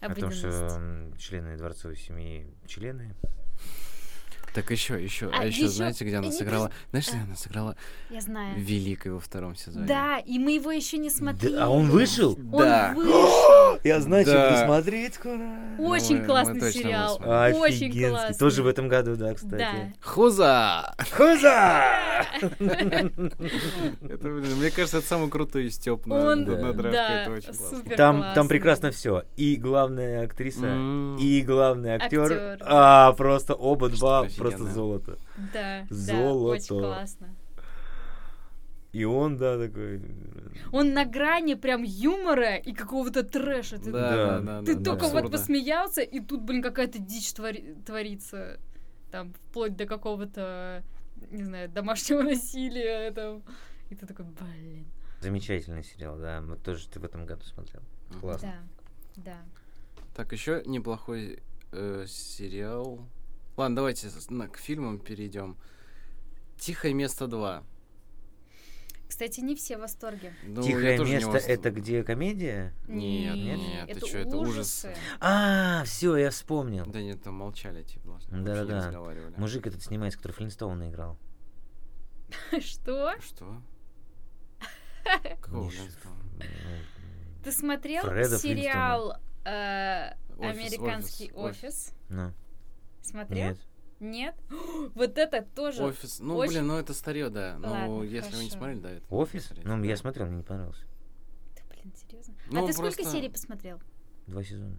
О 0.00 0.14
том, 0.14 0.30
что 0.30 1.12
члены 1.18 1.56
дворцовой 1.56 1.96
семьи 1.96 2.46
члены. 2.66 3.14
Так 4.54 4.70
еще, 4.70 5.02
еще, 5.02 5.26
а, 5.26 5.40
А 5.40 5.44
еще, 5.44 5.62
ещё- 5.62 5.68
знаете, 5.72 6.04
где 6.04 6.16
она 6.16 6.30
сыграла? 6.32 6.70
Знаешь, 6.90 7.08
где 7.08 7.18
а. 7.18 7.22
она 7.24 7.36
сыграла 7.36 7.76
Я 8.10 8.20
знаю. 8.20 8.54
Великой 8.58 9.12
во 9.12 9.20
втором 9.20 9.54
сезоне? 9.54 9.86
Да, 9.86 10.18
и 10.18 10.38
мы 10.38 10.52
его 10.52 10.72
еще 10.72 10.98
не 10.98 11.10
смотрели. 11.10 11.56
а 11.56 11.68
он 11.68 11.88
вышел? 11.90 12.32
Он 12.52 12.62
Да. 12.62 12.92
вышел. 12.96 13.78
Я 13.84 14.00
знаю, 14.00 14.24
Да. 14.24 14.30
что 14.32 14.50
пересмотреть 14.58 15.14
скоро. 15.14 15.40
Очень 15.78 16.16
мы- 16.16 16.20
мы 16.22 16.26
классный 16.26 16.72
сериал. 16.72 17.16
Очень 17.60 18.08
классный. 18.10 18.38
Тоже 18.38 18.62
в 18.62 18.66
этом 18.66 18.88
году, 18.88 19.14
да, 19.16 19.28
Да. 19.28 19.34
кстати. 19.34 19.94
Хуза! 20.02 20.94
Хуза! 21.16 21.82
Это, 22.40 24.28
блин, 24.28 24.56
мне 24.58 24.70
кажется, 24.70 24.98
это 24.98 25.06
самый 25.06 25.28
крутой 25.30 25.70
Степ 25.70 26.06
на, 26.06 26.14
Он, 26.32 26.44
на, 26.44 26.56
на 26.58 26.72
драфте. 26.72 26.90
да, 26.98 27.22
это 27.22 27.30
очень 27.32 27.46
классно. 27.54 27.76
супер 27.78 27.96
Там, 27.96 28.16
классный. 28.18 28.34
там 28.34 28.48
прекрасно 28.48 28.90
все. 28.90 29.22
И 29.36 29.56
главная 29.56 30.24
актриса, 30.24 30.66
М. 30.66 31.16
и 31.18 31.40
главный 31.42 31.90
актер. 31.94 32.22
Актер. 32.32 32.58
А, 32.62 33.12
просто 33.12 33.54
оба 33.54 33.88
два. 33.88 34.26
Просто 34.38 34.64
золото. 34.66 35.18
Да, 35.52 35.86
да, 35.88 35.94
Золото. 35.94 36.52
очень 36.54 36.78
классно. 36.80 37.28
И 38.92 39.04
он, 39.04 39.36
да, 39.36 39.58
такой. 39.58 40.00
Он 40.72 40.94
на 40.94 41.04
грани 41.04 41.54
прям 41.54 41.82
юмора 41.82 42.56
и 42.56 42.72
какого-то 42.72 43.22
трэша. 43.22 43.78
Ты, 43.78 43.92
Да, 43.92 44.10
да, 44.10 44.40
да. 44.40 44.62
ты 44.62 44.74
да, 44.76 44.82
только 44.84 45.02
да, 45.02 45.08
вот 45.08 45.16
абсурда. 45.24 45.38
посмеялся, 45.38 46.00
и 46.00 46.20
тут, 46.20 46.42
блин, 46.42 46.62
какая-то 46.62 46.98
дичь 46.98 47.32
твори- 47.34 47.82
творится. 47.84 48.58
Там, 49.10 49.32
вплоть 49.34 49.76
до 49.76 49.86
какого-то, 49.86 50.82
не 51.30 51.44
знаю, 51.44 51.68
домашнего 51.68 52.22
насилия. 52.34 53.10
Там. 53.12 53.42
И 53.90 53.94
ты 53.94 54.06
такой, 54.06 54.24
блин. 54.24 54.86
Замечательный 55.20 55.84
сериал, 55.84 56.16
да. 56.18 56.40
Мы 56.40 56.56
тоже 56.56 56.88
ты 56.88 56.98
в 56.98 57.04
этом 57.04 57.26
году 57.26 57.42
смотрел. 57.44 57.82
Классно. 58.20 58.54
Да, 59.16 59.22
да. 59.24 59.36
Так, 60.14 60.32
еще 60.32 60.62
неплохой 60.64 61.40
э, 61.72 62.04
сериал. 62.08 63.06
Ладно, 63.58 63.74
давайте 63.74 64.08
к 64.46 64.56
фильмам 64.56 65.00
перейдем. 65.00 65.56
Тихое 66.58 66.94
место 66.94 67.26
2. 67.26 67.64
Кстати, 69.08 69.40
не 69.40 69.56
все 69.56 69.76
в 69.76 69.80
восторге. 69.80 70.32
Ну, 70.44 70.62
Тихое 70.62 70.96
место 71.04 71.30
вос- 71.30 71.46
это 71.48 71.72
где 71.72 72.04
комедия? 72.04 72.72
Нет, 72.86 73.34
нет, 73.34 73.58
нет, 73.58 73.88
это 73.90 74.00
ты 74.00 74.06
чё, 74.06 74.18
это 74.20 74.36
ужас. 74.36 74.84
ужасы. 74.84 74.94
А, 75.18 75.82
все, 75.84 76.16
я 76.16 76.30
вспомнил. 76.30 76.86
Да 76.86 77.02
нет, 77.02 77.20
там 77.20 77.34
молчали, 77.34 77.82
типа, 77.82 78.20
Да-да-да. 78.30 78.86
разговаривали. 78.86 79.34
Мужик 79.36 79.66
этот 79.66 79.82
снимается, 79.82 80.18
который 80.18 80.32
Флинстоуна 80.34 80.88
играл. 80.88 81.18
Что? 82.60 83.14
Что? 83.20 83.60
Какого 85.40 85.68
Ты 87.42 87.50
смотрел 87.50 88.04
сериал 88.38 89.16
э, 89.44 90.12
«Американский 90.38 91.32
офис, 91.32 91.64
офис»? 91.64 91.94
Ну, 92.08 92.32
Смотрел? 93.08 93.48
нет. 93.48 93.58
Нет? 94.00 94.34
Вот 94.94 95.18
это 95.18 95.42
тоже. 95.42 95.82
Офис. 95.84 96.20
Ну, 96.20 96.36
очень- 96.36 96.52
блин, 96.52 96.66
ну 96.68 96.78
это 96.78 96.94
старье, 96.94 97.30
да. 97.30 97.56
Ну, 97.58 97.68
Ладно, 97.68 98.02
если 98.04 98.30
вы 98.36 98.44
не 98.44 98.50
хорошо. 98.50 98.50
смотрели, 98.58 98.78
да, 98.80 98.90
это 98.92 99.06
Офис? 99.14 99.52
Ну, 99.64 99.82
я 99.84 99.96
смотрел, 99.96 100.26
мне 100.26 100.36
не 100.36 100.42
понравился. 100.42 100.84
Да, 101.56 101.62
блин, 101.70 101.92
серьезно? 101.96 102.34
Ну, 102.50 102.64
а 102.64 102.66
ты 102.66 102.72
сколько 102.72 102.94
просто- 102.96 103.10
серий 103.12 103.28
посмотрел? 103.28 103.80
Два 104.26 104.42
сезона. 104.44 104.78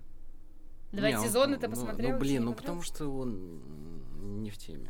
Два 0.91 1.09
Не, 1.09 1.17
он- 1.17 1.23
сезона 1.25 1.57
ты 1.57 1.67
ну, 1.67 1.73
посмотрел? 1.75 2.11
Ну, 2.13 2.19
блин, 2.19 2.45
ну 2.45 2.53
потому 2.53 2.81
что 2.81 3.07
он 3.09 4.41
не 4.41 4.49
в 4.51 4.57
теме. 4.57 4.89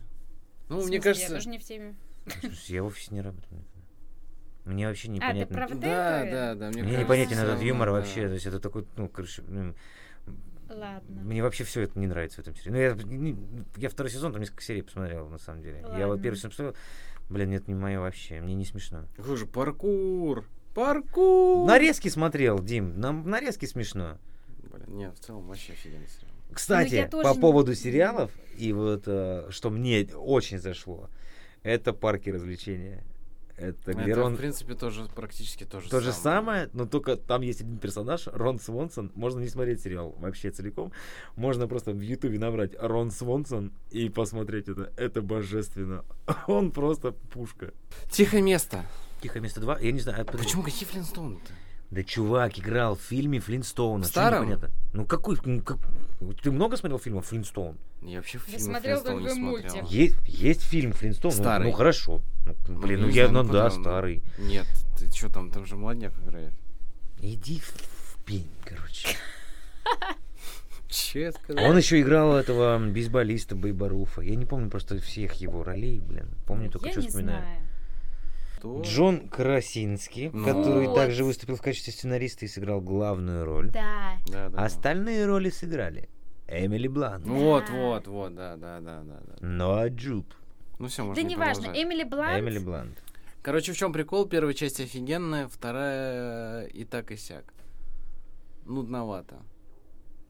В 0.68 0.70
Ну, 0.70 0.76
мне 0.76 0.84
смысле, 0.84 1.02
кажется... 1.02 1.28
Я 1.30 1.36
тоже 1.36 1.50
не 1.50 1.58
в 1.58 1.64
теме. 1.64 1.96
Слушай, 2.42 2.72
я 2.76 2.84
в 2.84 2.86
офисе 2.86 3.08
не 3.16 3.22
работал 3.22 3.50
никогда. 3.58 3.80
Мне 4.66 4.88
вообще 4.88 5.08
А, 5.08 5.12
ты 5.12 5.16
непонятно. 5.16 5.56
про 5.56 5.68
вот 5.68 5.80
Да, 5.80 6.24
это? 6.24 6.32
да, 6.32 6.56
да, 6.56 6.68
мне 6.70 6.84
Мне 6.84 6.92
кажется, 6.92 7.04
непонятен 7.06 7.38
этот 7.40 7.62
юмор 7.64 7.88
да. 7.88 7.92
вообще. 7.94 8.28
То 8.28 8.34
есть 8.36 8.46
это 8.46 8.60
такой, 8.60 8.86
ну, 8.98 9.10
короче, 9.10 9.42
ну, 9.48 9.74
Ладно. 10.70 11.22
мне 11.24 11.42
вообще 11.44 11.64
все 11.64 11.82
это 11.82 11.98
не 12.00 12.08
нравится 12.08 12.38
в 12.38 12.40
этом 12.40 12.56
сериале. 12.56 12.96
Ну, 12.96 13.12
я, 13.12 13.18
не- 13.18 13.38
я 13.78 13.90
второй 13.90 14.12
сезон, 14.12 14.32
там 14.34 14.42
несколько 14.42 14.62
серий 14.64 14.82
посмотрел, 14.82 15.28
на 15.28 15.38
самом 15.40 15.62
деле. 15.62 15.80
Я 15.98 16.06
вот 16.08 16.12
Ладно. 16.14 16.24
первый 16.24 16.36
сезон 16.38 16.52
посмотрел, 16.52 16.76
блин, 17.30 17.52
это 17.54 17.66
не 17.72 17.76
мое 17.76 18.00
вообще, 18.00 18.40
мне 18.42 18.56
не 18.56 18.66
смешно. 18.66 19.06
Какой 19.18 19.36
же 19.38 19.46
паркур! 19.46 20.46
Паркур! 20.76 21.68
Нарезки 21.68 22.08
смотрел, 22.08 22.60
Дим, 22.60 23.00
нам 23.00 23.28
нарезки 23.30 23.66
смешно. 23.66 24.18
Блин, 24.72 24.98
нет, 24.98 25.16
в 25.16 25.20
целом 25.20 25.48
вообще 25.48 25.74
офигенный 25.74 26.08
сериал. 26.08 26.32
Кстати, 26.54 27.10
Ну, 27.12 27.22
по 27.24 27.34
не- 27.36 27.40
поводу 27.42 27.76
сериалов, 27.76 28.32
и 28.58 28.72
вот 28.74 29.04
э, 29.08 29.48
что 29.52 29.70
мне 29.70 30.08
очень 30.16 30.60
зашло, 30.60 31.10
это 31.64 31.94
парки 31.94 32.30
развлечения. 32.30 33.04
Это 33.60 33.94
где 33.94 34.12
Это, 34.12 34.22
Рон... 34.22 34.36
в 34.36 34.38
принципе, 34.38 34.74
тоже 34.74 35.06
практически 35.14 35.66
то 35.66 35.82
же 35.82 35.90
То 35.90 36.00
же 36.00 36.12
самое. 36.14 36.66
самое, 36.66 36.70
но 36.74 36.86
только 36.86 37.16
там 37.18 37.42
есть 37.42 37.62
один 37.62 37.78
персонаж, 37.78 38.28
Рон 38.28 38.60
Свонсон. 38.60 39.12
Можно 39.16 39.40
не 39.42 39.50
смотреть 39.50 39.82
сериал 39.82 40.16
вообще 40.20 40.50
целиком. 40.52 40.92
Можно 41.36 41.68
просто 41.68 41.92
в 41.92 42.00
Ютубе 42.00 42.40
набрать 42.40 42.72
Рон 42.80 43.12
Свонсон 43.12 43.72
и 43.92 44.10
посмотреть 44.10 44.70
это. 44.70 44.92
Это 44.96 45.22
божественно. 45.22 46.06
Он 46.48 46.72
просто 46.72 47.12
пушка. 47.12 47.74
Тихое 48.10 48.42
место. 48.42 48.86
Тихое 49.22 49.42
место 49.42 49.60
2. 49.60 49.80
Я 49.80 49.92
не 49.92 50.00
знаю, 50.00 50.22
а 50.22 50.26
подожди. 50.26 50.46
Почему 50.46 50.64
какие 50.64 50.88
Флинстоуны-то? 50.88 51.52
Да 51.92 52.04
чувак 52.04 52.60
играл 52.60 52.96
в 52.96 53.02
фильме 53.02 53.40
Флинстоуна. 53.40 54.04
В 54.04 54.08
старом? 54.08 54.44
непонятно? 54.44 54.70
Ну 54.94 55.06
какой? 55.06 55.38
ну, 55.44 55.62
как- 55.64 55.80
Ты 56.44 56.52
много 56.52 56.78
смотрел 56.78 57.00
фильмов 57.00 57.26
Флинстоун? 57.26 57.78
Я 58.04 58.18
вообще 58.18 58.38
фильмы 58.38 58.60
смотрел 58.60 59.00
Флинстоун 59.02 59.20
не 59.22 59.28
только 59.28 59.36
смотрел. 59.42 59.76
мультик. 59.76 59.92
Есть, 59.92 60.16
есть 60.28 60.62
фильм 60.62 60.94
Флинстоун. 60.94 61.34
ну, 61.36 61.42
Старый. 61.42 61.68
Ну, 61.68 61.74
хорошо. 61.74 62.22
Ну, 62.68 62.80
блин, 62.80 63.02
Ну, 63.02 63.08
ну, 63.08 63.12
я, 63.14 63.28
знаю, 63.28 63.44
ну 63.46 63.48
ну, 63.48 63.54
да, 63.54 63.66
он? 63.66 63.72
старый. 63.72 64.24
Нет, 64.38 64.66
ты 64.98 65.10
что 65.12 65.30
там, 65.30 65.52
там 65.52 65.66
же 65.66 65.76
молодняк 65.76 66.14
играет. 66.26 66.54
Иди 67.22 67.60
в, 67.60 67.66
в 67.68 68.24
пень, 68.26 68.48
короче. 68.66 69.10
Че 70.88 71.22
я 71.22 71.32
сказал? 71.32 71.66
Он 71.70 71.78
еще 71.78 72.02
играл 72.02 72.36
этого 72.36 72.80
бейсболиста 72.80 73.56
Бейбаруфа. 73.56 74.22
Я 74.22 74.36
не 74.36 74.46
помню 74.46 74.70
просто 74.72 75.00
всех 75.00 75.34
его 75.36 75.64
ролей, 75.64 76.00
блин. 76.00 76.30
Помню 76.48 76.72
только, 76.72 76.88
Я 76.88 76.94
что 76.94 77.02
вспоминаю. 77.02 77.42
знаю. 77.44 77.60
Кто? 78.58 78.82
Джон 78.82 79.30
Красинский, 79.30 80.30
Ну. 80.34 80.44
который 80.46 80.88
Вот. 80.88 80.96
также 80.96 81.24
выступил 81.24 81.56
в 81.56 81.62
качестве 81.62 81.94
сценариста 81.94 82.46
и 82.46 82.48
сыграл 82.48 82.82
главную 82.82 83.46
роль. 83.46 83.70
Да. 83.70 84.14
Да, 84.28 84.50
да, 84.50 84.50
да. 84.50 84.66
Остальные 84.66 85.26
роли 85.28 85.50
сыграли 85.50 86.10
Эмили 86.48 86.88
Блант, 86.88 87.26
Ну 87.26 87.36
вот, 87.40 87.66
Да. 87.68 87.74
вот, 87.74 88.08
вот, 88.08 88.36
да, 88.36 88.56
да, 88.58 88.80
да, 88.80 89.02
да, 89.04 89.20
да. 89.40 89.48
Ноа 89.48 89.90
Джуб, 89.90 90.34
Ну 90.80 90.88
все, 90.88 91.04
Да 91.04 91.08
можно 91.10 91.22
неважно. 91.22 91.64
продолжать. 91.64 91.84
Эмили 91.84 92.04
Блант. 92.04 92.40
Эмили 92.42 92.60
Блант. 92.60 93.04
Короче, 93.42 93.74
в 93.74 93.78
чем 93.78 93.94
прикол? 93.94 94.28
Первая 94.28 94.54
часть 94.54 94.80
офигенная, 94.80 95.48
вторая 95.48 96.66
и 96.68 96.84
так 96.86 97.12
и 97.12 97.18
сяк. 97.18 97.54
Нудновато. 98.66 99.42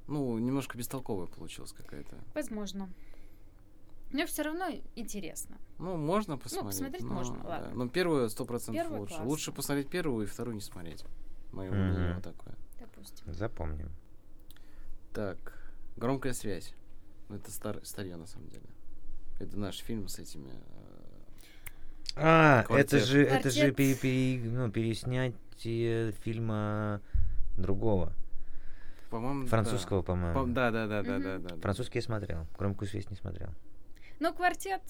Ну, 0.08 0.38
немножко 0.40 0.78
бестолковая 0.78 1.28
получилась 1.28 1.72
какая-то. 1.72 2.16
Возможно. 2.34 2.90
Но 4.12 4.26
все 4.26 4.42
равно 4.42 4.66
интересно. 4.96 5.58
Ну, 5.78 5.96
можно 5.98 6.38
посмотреть. 6.38 6.72
посмотреть 6.72 7.04
но, 7.04 7.14
можно, 7.14 7.38
да. 7.44 7.48
ладно. 7.50 7.72
Но 7.76 7.88
первую 7.90 8.28
сто 8.30 8.44
процентов 8.46 8.90
лучше. 8.90 9.14
классно. 9.14 9.28
Лучше 9.30 9.52
посмотреть 9.52 9.90
первую 9.90 10.26
и 10.26 10.28
вторую 10.28 10.56
не 10.56 10.62
смотреть. 10.62 11.06
Мое 11.52 11.70
мнение 11.72 12.16
вот 12.16 12.24
такое. 12.24 12.56
Допустим. 12.80 13.32
Запомним. 13.34 13.92
Так, 15.14 15.38
громкая 15.96 16.34
связь. 16.34 16.74
Ну, 17.28 17.36
Это 17.36 17.52
стар... 17.52 17.80
старье 17.86 18.16
на 18.16 18.26
самом 18.26 18.48
деле. 18.50 18.66
Это 19.40 19.58
наш 19.58 19.78
фильм 19.80 20.08
с 20.08 20.20
этими. 20.20 20.50
э, 20.50 20.54
А, 22.16 22.64
Квартет. 22.64 22.94
это 22.94 23.06
же, 23.06 23.24
это 23.24 23.50
же 23.50 23.72
пере- 23.72 23.96
пере- 23.96 24.50
ну, 24.50 24.70
переснятие 24.70 26.12
фильма 26.24 27.02
другого. 27.58 28.14
По-моему, 29.10 29.44
да. 29.44 29.50
Французского, 29.50 30.02
по-моему. 30.02 30.40
По- 30.46 30.46
Да, 30.52 30.72
да, 30.72 30.88
да, 30.88 31.02
да, 31.04 31.14
Мгм. 31.14 31.24
да, 31.24 31.38
да. 31.40 31.56
да. 31.56 31.62
Французский 31.62 32.00
я 32.00 32.04
смотрел. 32.04 32.46
Громкую 32.58 32.88
связь 32.90 33.10
не 33.10 33.16
смотрел. 33.16 33.50
Но 34.20 34.34
квартет 34.34 34.82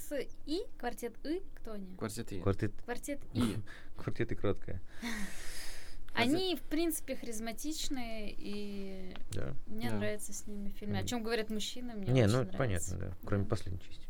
И, 0.48 0.62
квартет 0.80 1.14
И, 1.24 1.44
кто 1.56 1.74
они? 1.74 1.96
Квартет 1.96 2.32
И. 2.32 2.40
Квартет, 2.42 2.74
Квартет 2.84 3.20
И. 3.34 3.58
Квартет 3.98 4.32
и 4.32 4.36
краткая. 4.36 4.82
Они, 6.16 6.56
в 6.56 6.62
принципе, 6.64 7.16
харизматичные, 7.16 8.34
и 8.36 9.16
Да. 9.32 9.54
мне 9.68 9.90
Да. 9.92 9.98
нравится 9.98 10.34
с 10.34 10.48
ними 10.48 10.70
фильм. 10.70 10.96
О 10.96 11.04
чем 11.04 11.22
говорят 11.24 11.50
мужчины, 11.52 11.94
мне 11.94 12.12
не, 12.12 12.26
ну 12.26 12.34
нравится. 12.40 12.58
понятно, 12.58 12.98
да. 12.98 13.14
Кроме 13.26 13.44
Да. 13.44 13.50
последней 13.50 13.80
части. 13.80 14.02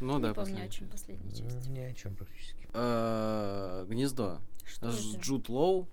Ну 0.00 0.16
Не 0.18 0.22
да, 0.22 0.34
помню, 0.34 0.64
о 0.64 0.68
чем 0.68 0.88
часть. 0.88 0.92
последняя 0.92 1.30
часть. 1.30 1.68
Ни 1.68 1.80
о 1.80 1.92
чем 1.94 2.14
практически. 2.16 2.68
Э, 2.72 3.86
Гнездо. 3.88 4.40
Что 4.64 4.90
С? 4.90 5.16
Джуд 5.18 5.48
Лоу, 5.48 5.88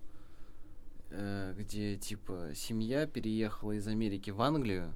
э, 1.10 1.54
где 1.58 1.98
типа 1.98 2.52
семья 2.56 3.06
переехала 3.06 3.74
из 3.74 3.88
Америки 3.88 4.30
в 4.32 4.42
Англию. 4.42 4.94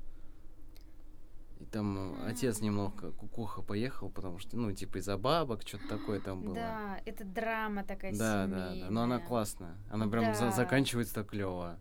И 1.60 1.66
там 1.66 2.16
э, 2.16 2.28
отец 2.30 2.60
немного 2.62 3.12
кукуха 3.12 3.62
поехал, 3.62 4.10
потому 4.10 4.40
что, 4.40 4.58
ну, 4.58 4.72
типа 4.74 4.98
из-за 4.98 5.18
бабок, 5.18 5.62
что-то 5.66 5.88
такое 5.88 6.20
там 6.20 6.42
было. 6.42 6.56
Да, 6.56 7.00
это 7.06 7.24
драма 7.24 7.84
такая 7.84 8.12
да, 8.14 8.46
да, 8.48 8.70
да. 8.76 8.88
Но 8.90 9.04
она 9.04 9.16
семейная. 9.16 9.28
классная. 9.28 9.76
Она 9.90 10.08
прям 10.08 10.34
за- 10.36 10.52
заканчивается 10.52 11.14
так 11.16 11.30
клево. 11.30 11.78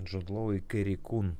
Джуд 0.00 0.28
Лоу 0.30 0.52
и 0.52 0.60
Кэрри 0.60 0.96
Кун. 0.96 1.36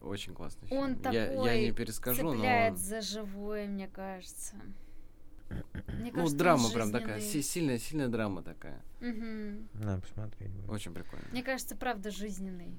Очень 0.00 0.34
классный 0.34 0.68
Он 0.70 0.96
фильм. 0.96 1.12
я, 1.12 1.22
я 1.24 1.36
такой 1.36 1.60
не 1.66 1.72
перескажу, 1.72 2.32
Цепляет 2.32 2.72
но. 2.74 2.78
за 2.78 3.00
живое, 3.00 3.66
мне 3.66 3.88
кажется. 3.88 4.56
Мне 5.50 6.10
Ну, 6.12 6.12
кажется, 6.12 6.20
он 6.34 6.36
драма 6.36 6.70
прям 6.70 6.92
такая, 6.92 7.20
сильная, 7.20 7.78
сильная 7.78 8.08
драма 8.08 8.42
такая. 8.42 8.82
Мгм. 9.00 9.68
Надо 9.74 10.02
посмотреть. 10.02 10.50
Очень 10.68 10.92
прикольно. 10.92 11.24
Мне 11.32 11.42
кажется, 11.42 11.74
правда, 11.74 12.10
жизненный. 12.10 12.78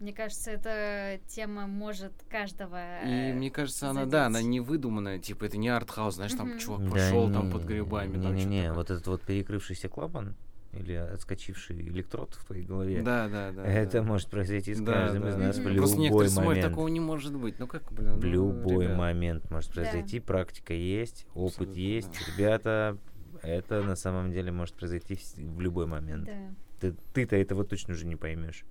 Мне 0.00 0.12
кажется, 0.12 0.50
эта 0.50 1.20
тема 1.28 1.68
может 1.68 2.12
каждого... 2.28 3.00
И 3.04 3.30
э, 3.30 3.32
мне 3.32 3.48
кажется, 3.50 3.88
она, 3.90 4.06
да, 4.06 4.26
она 4.26 4.38
задеть. 4.40 4.50
не 4.50 4.60
выдуманная, 4.60 5.20
типа, 5.20 5.44
это 5.44 5.56
не 5.56 5.68
артхаус, 5.68 6.16
знаешь, 6.16 6.32
там 6.34 6.58
чувак 6.58 6.84
Да 6.84 6.90
пошел 6.90 7.30
там 7.32 7.46
не, 7.46 7.52
под 7.52 7.64
грибами, 7.64 8.20
там 8.20 8.34
Не, 8.34 8.40
что-то 8.40 8.50
не, 8.50 8.62
такое. 8.62 8.74
вот 8.76 8.90
этот 8.90 9.06
вот 9.06 9.22
перекрывшийся 9.22 9.88
клапан 9.88 10.34
или 10.78 10.92
отскочивший 10.94 11.80
электрод 11.80 12.34
в 12.34 12.44
твоей 12.44 12.64
голове. 12.64 13.02
Да, 13.02 13.28
да, 13.28 13.52
да. 13.52 13.64
Это 13.64 13.98
да. 13.98 14.02
может 14.02 14.28
произойти 14.28 14.74
с 14.74 14.80
Да, 14.80 14.92
каждым 14.92 15.22
да, 15.22 15.28
из 15.30 15.34
да. 15.36 15.40
нас 15.40 15.56
в 15.56 15.60
Мгм. 15.64 15.76
Просто 15.76 15.96
любой 16.02 16.30
момент. 16.30 16.68
такого 16.68 16.88
не 16.88 17.00
может 17.00 17.34
быть. 17.36 17.58
Ну 17.58 17.66
как, 17.66 17.92
блин, 17.92 18.14
В 18.14 18.24
ну, 18.24 18.30
любой 18.30 18.84
ребят. 18.84 18.98
момент 18.98 19.50
может 19.50 19.70
Да. 19.74 19.82
произойти. 19.82 20.20
Практика 20.20 20.74
есть, 20.74 21.26
опыт 21.34 21.52
Абсолютно, 21.68 21.80
есть. 21.80 22.08
да. 22.12 22.32
Ребята, 22.36 22.98
это 23.42 23.82
на 23.82 23.96
самом 23.96 24.32
деле 24.32 24.52
может 24.52 24.74
произойти 24.74 25.14
вс- 25.14 25.42
в 25.44 25.60
любой 25.60 25.86
момент. 25.86 26.24
Да. 26.26 26.32
Ты, 26.80 26.94
ты-то 27.12 27.36
этого 27.36 27.64
точно 27.64 27.94
уже 27.94 28.06
не 28.06 28.16
поймешь. 28.16 28.64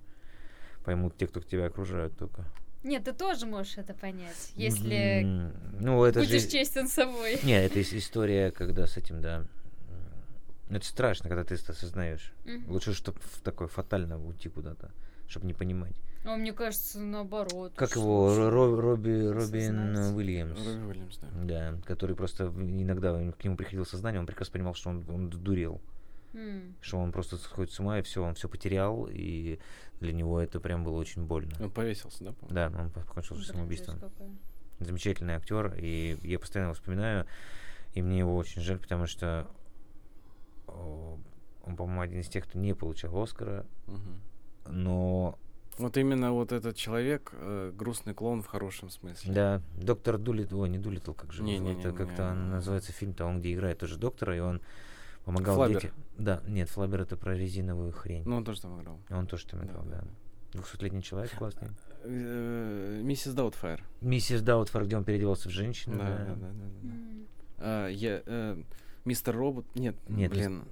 Поймут 0.84 1.16
те, 1.16 1.26
кто 1.26 1.40
тебя 1.40 1.66
окружают 1.66 2.16
только. 2.18 2.44
Нет, 2.82 3.04
ты 3.04 3.14
тоже 3.14 3.46
можешь 3.46 3.78
это 3.78 3.94
понять, 3.94 4.52
если 4.56 5.22
М, 5.22 5.52
Ну, 5.80 6.04
это 6.04 6.20
будешь 6.20 6.42
же... 6.42 6.48
честен 6.50 6.86
с 6.86 6.92
собой. 6.92 7.38
Не, 7.42 7.64
это 7.64 7.80
ис- 7.80 7.96
история, 7.96 8.50
когда 8.50 8.86
с 8.86 8.98
этим, 8.98 9.22
да. 9.22 9.46
М, 10.74 10.76
Это 10.78 10.86
страшно, 10.86 11.28
когда 11.28 11.44
ты 11.44 11.54
это 11.54 11.72
осознаешь. 11.72 12.32
Мгм. 12.44 12.70
Лучше, 12.70 12.92
чтобы 12.94 13.18
фатально 13.42 13.68
фатально 13.68 14.24
уйти 14.24 14.48
куда-то, 14.48 14.90
чтобы 15.28 15.46
не 15.46 15.54
понимать. 15.54 15.94
А 16.24 16.36
мне 16.36 16.52
кажется, 16.52 16.98
наоборот. 17.00 17.74
Как 17.76 17.96
его, 17.96 18.28
лучше 18.28 18.40
Ро- 18.40 18.48
Ро- 18.50 18.80
Робби, 18.80 19.26
Робин. 19.28 19.94
Уильямс. 20.16 20.58
Робби 20.58 20.84
Уильямс, 20.86 21.18
да. 21.18 21.28
Да, 21.44 21.78
который 21.84 22.16
просто 22.16 22.48
в- 22.48 22.60
иногда 22.62 23.12
к 23.32 23.44
нему 23.44 23.56
приходило 23.56 23.84
сознание, 23.84 24.20
он 24.20 24.26
прекрасно 24.26 24.52
понимал, 24.54 24.74
что 24.74 24.88
он, 24.90 25.04
он 25.08 25.28
дурел, 25.28 25.82
М. 26.32 26.74
что 26.80 26.98
он 26.98 27.12
просто 27.12 27.36
сходит 27.36 27.72
с 27.72 27.78
ума, 27.80 27.98
и 27.98 28.02
все, 28.02 28.22
он 28.24 28.34
все 28.34 28.48
потерял, 28.48 29.06
и 29.10 29.58
для 30.00 30.12
него 30.14 30.40
это 30.40 30.60
прям 30.60 30.82
было 30.82 30.98
очень 30.98 31.24
больно. 31.26 31.52
Он 31.60 31.70
повесился, 31.70 32.24
да, 32.24 32.32
по-моему? 32.32 32.54
Да, 32.74 32.80
он 32.82 32.90
покончил 32.90 33.36
Блин, 33.36 33.46
самоубийством. 33.46 34.00
Замечательный 34.80 35.34
актер, 35.34 35.74
и 35.78 36.16
я 36.22 36.38
постоянно 36.38 36.68
его 36.68 36.74
вспоминаю, 36.74 37.26
и 37.92 38.02
мне 38.02 38.18
его 38.20 38.34
очень 38.36 38.60
жаль, 38.62 38.78
потому 38.78 39.06
что 39.06 39.46
он, 41.64 41.76
по-моему, 41.76 42.00
один 42.02 42.20
из 42.20 42.28
тех, 42.28 42.44
кто 42.44 42.58
не 42.58 42.74
получал 42.74 43.16
Оскара, 43.22 43.64
Мгм. 43.86 44.20
но 44.68 45.38
Вот 45.78 45.96
именно 45.96 46.32
вот 46.32 46.52
этот 46.52 46.76
человек, 46.76 47.30
э, 47.32 47.72
грустный 47.74 48.14
клоун 48.14 48.42
в 48.42 48.46
хорошем 48.46 48.90
смысле. 48.90 49.32
Да, 49.32 49.62
доктор 49.76 50.18
Дулитл, 50.18 50.60
ой, 50.60 50.68
не 50.68 50.78
Дулитл, 50.78 51.12
как 51.12 51.32
же, 51.32 51.42
Не-не-не-не. 51.42 51.80
это 51.80 51.92
как-то 51.92 52.30
он 52.30 52.50
называется 52.50 52.92
фильм-то, 52.92 53.24
он 53.24 53.40
где 53.40 53.52
играет 53.54 53.78
тоже 53.78 53.96
доктора, 53.98 54.36
и 54.36 54.40
он 54.40 54.60
помогал 55.24 55.56
Флаббер. 55.56 55.80
детям. 55.80 55.96
Да, 56.16 56.42
нет, 56.46 56.68
Флаббер 56.68 57.00
это 57.02 57.16
про 57.16 57.34
резиновую 57.36 57.90
хрень. 57.92 58.22
Ну, 58.24 58.36
он 58.36 58.44
тоже 58.44 58.60
там 58.62 58.80
играл. 58.80 59.00
Он 59.10 59.26
тоже 59.26 59.46
там 59.46 59.60
Да, 59.60 59.66
играл, 59.66 59.84
да, 59.84 60.00
да. 60.02 60.08
Двухсотлетний 60.52 61.02
человек 61.02 61.32
классный. 61.36 61.70
Э, 62.04 63.00
Миссис 63.02 63.34
Даутфайр. 63.34 63.82
Миссис 64.00 64.42
Даутфайр, 64.42 64.84
где 64.84 64.96
он 64.96 65.02
переодевался 65.04 65.48
в 65.48 65.52
женщину. 65.52 65.98
Да, 65.98 66.04
да. 66.04 66.16
да, 66.18 66.34
да, 66.34 66.34
да, 66.34 66.52
да. 66.52 66.88
М. 66.88 67.26
А, 67.58 67.88
я, 67.88 68.22
э, 68.24 68.62
Мистер 69.04 69.36
Робот. 69.36 69.66
Нет, 69.74 69.96
Нет, 70.08 70.30
блин. 70.30 70.64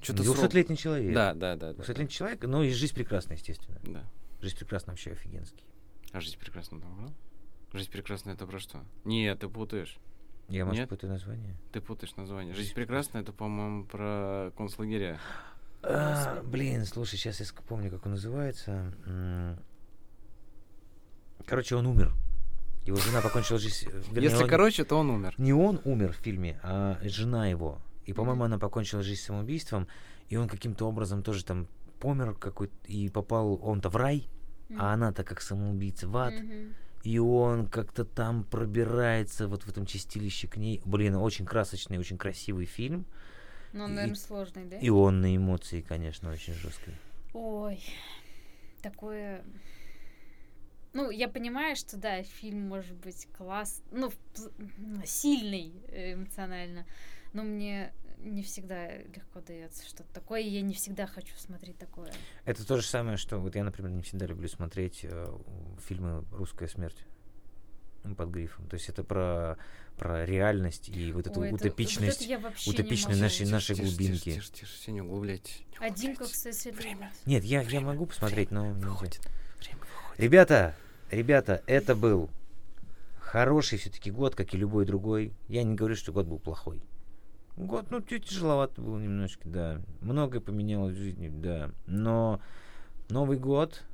Что-то 0.00 0.22
Двухсотлетний 0.22 0.76
человек. 0.76 1.12
Да, 1.14 1.34
да, 1.34 1.56
да. 1.56 1.68
да, 1.68 1.72
Двухсотлетний 1.74 2.14
человек, 2.14 2.44
ну 2.44 2.62
и 2.62 2.70
жизнь 2.70 2.94
прекрасна, 2.94 3.32
естественно. 3.32 3.78
Да. 3.82 4.04
Жизнь 4.40 4.56
прекрасна 4.56 4.92
вообще 4.92 5.12
офигенский. 5.12 5.64
А 6.12 6.20
жизнь 6.20 6.38
прекрасна 6.38 6.80
там 6.80 6.94
играл? 6.96 7.12
Жизнь 7.72 7.90
прекрасна 7.90 8.30
это 8.30 8.46
про 8.46 8.58
что? 8.58 8.84
Нет, 9.04 9.40
ты 9.40 9.48
путаешь. 9.48 9.98
Я, 10.48 10.64
может, 10.64 10.80
Нет? 10.80 10.88
путаю 10.88 11.12
название? 11.12 11.56
Ты 11.72 11.80
путаешь 11.80 12.16
название. 12.16 12.54
Жизнь 12.54 12.72
прекрасна 12.74 13.18
это, 13.18 13.32
по-моему, 13.32 13.84
про 13.84 14.52
концлагеря. 14.56 15.18
А, 15.82 16.42
блин, 16.42 16.86
слушай, 16.86 17.16
сейчас 17.16 17.40
я 17.40 17.46
помню, 17.68 17.90
как 17.90 18.06
он 18.06 18.12
называется. 18.12 18.94
Короче, 21.46 21.76
он 21.76 21.86
умер. 21.86 22.12
Его 22.84 22.96
жена 22.98 23.20
покончила 23.20 23.58
жизнь. 23.58 23.86
э, 23.86 24.02
вернее, 24.10 24.30
Если 24.30 24.42
он- 24.44 24.48
короче, 24.48 24.84
то 24.84 24.96
он 24.96 25.10
умер. 25.10 25.34
Не 25.38 25.52
он 25.52 25.80
умер 25.84 26.12
в 26.12 26.16
фильме, 26.16 26.58
а 26.62 26.98
жена 27.02 27.48
его. 27.48 27.80
И, 28.06 28.12
по-моему, 28.14 28.44
она 28.44 28.58
покончила 28.58 29.02
жизнь 29.02 29.20
самоубийством, 29.20 29.86
и 30.28 30.36
он 30.36 30.48
каким-то 30.48 30.86
образом 30.88 31.22
тоже 31.22 31.44
там 31.44 31.66
помер 32.00 32.34
какой 32.34 32.70
и 32.86 33.08
попал 33.10 33.58
он-то 33.62 33.90
в 33.90 33.96
рай, 33.96 34.28
М. 34.70 34.80
а 34.80 34.92
она-то 34.94 35.24
как 35.24 35.40
самоубийца 35.42 36.08
в 36.08 36.16
ад. 36.16 36.32
Мгм. 36.34 36.74
И 37.04 37.18
он 37.18 37.66
как-то 37.68 38.04
там 38.04 38.44
пробирается 38.44 39.46
вот 39.48 39.64
в 39.64 39.68
этом 39.68 39.84
чистилище 39.86 40.48
к 40.48 40.56
ней. 40.56 40.80
Блин, 40.84 41.16
очень 41.16 41.44
красочный, 41.44 41.98
очень 41.98 42.16
красивый 42.18 42.64
фильм. 42.66 43.04
Ну, 43.72 43.84
он, 43.84 43.92
И- 43.92 43.94
наверное, 43.94 44.16
сложный, 44.16 44.64
да? 44.64 44.78
И 44.78 44.88
он 44.88 45.20
на 45.20 45.36
эмоции, 45.36 45.80
конечно, 45.82 46.30
очень 46.30 46.54
жесткий. 46.54 46.92
Ой, 47.34 47.80
такое... 48.82 49.42
Ну, 50.92 51.10
я 51.10 51.28
понимаю, 51.28 51.76
что 51.76 51.96
да, 51.96 52.22
фильм 52.22 52.66
может 52.68 52.96
быть 52.96 53.28
класс, 53.36 53.82
ну, 53.90 54.10
сильный 55.04 55.72
э, 55.88 56.14
эмоционально, 56.14 56.86
но 57.32 57.42
мне 57.42 57.92
не 58.18 58.42
всегда 58.42 58.96
легко 58.96 59.40
дается 59.40 59.86
что-то 59.86 60.12
такое, 60.12 60.40
и 60.40 60.48
я 60.48 60.60
не 60.62 60.74
всегда 60.74 61.06
хочу 61.06 61.36
смотреть 61.36 61.78
такое. 61.78 62.12
Это 62.44 62.66
то 62.66 62.76
же 62.76 62.82
самое, 62.86 63.16
что 63.16 63.38
вот 63.38 63.54
я, 63.54 63.64
например, 63.64 63.92
не 63.92 64.02
всегда 64.02 64.26
люблю 64.26 64.48
смотреть 64.48 65.00
э, 65.04 65.38
фильмы 65.86 66.24
«Русская 66.32 66.68
смерть» 66.68 66.96
под 68.16 68.30
грифом. 68.30 68.66
То 68.68 68.74
есть 68.74 68.88
это 68.88 69.04
про, 69.04 69.58
про 69.98 70.24
реальность 70.24 70.88
и 70.88 71.12
вот 71.12 71.26
эту 71.26 71.40
Ой, 71.40 71.48
это- 71.48 71.52
вот 71.52 71.60
утопичность. 71.60 72.22
это 72.22 72.30
я 72.30 72.38
вообще 72.38 72.70
не 72.70 72.74
утопичность 72.74 73.20
нашей, 73.20 73.46
нашей 73.46 73.76
Тише, 73.76 73.88
глубинки. 73.88 74.32
Тише, 74.32 74.52
тише, 74.52 74.78
тише, 74.78 74.92
не 74.92 75.02
углубляйтесь. 75.02 75.60
Не 75.72 75.86
А 75.86 75.90
Димка, 75.90 76.22
углубляйтесь. 76.22 76.32
кстати, 76.56 76.74
Время. 76.74 77.12
Нет, 77.26 77.44
я, 77.44 77.60
я 77.60 77.66
Время, 77.66 77.86
могу 77.88 78.06
посмотреть, 78.06 78.50
но... 78.50 78.66
нельзя. 78.66 78.88
Выходит. 78.88 79.18
Время 79.18 79.28
выходит. 79.28 79.47
Ребята, 80.18 80.74
ребята, 81.10 81.62
это 81.66 81.94
был 81.94 82.28
хороший 83.18 83.78
все-таки 83.78 84.10
год, 84.10 84.34
как 84.34 84.52
и 84.52 84.58
любой 84.58 84.84
другой. 84.84 85.32
Я 85.48 85.62
не 85.62 85.74
говорю, 85.74 85.96
что 85.96 86.12
год 86.12 86.26
был 86.26 86.38
плохой. 86.38 86.82
Год, 87.56 87.90
ну, 87.90 88.00
тяжеловато 88.00 88.82
было 88.82 88.98
немножко, 88.98 89.48
да. 89.48 89.80
Многое 90.00 90.40
поменялось 90.40 90.94
в 90.94 90.98
жизни, 90.98 91.28
да. 91.28 91.70
Но 91.86 92.40
Новый 93.10 93.38
год, 93.38 93.84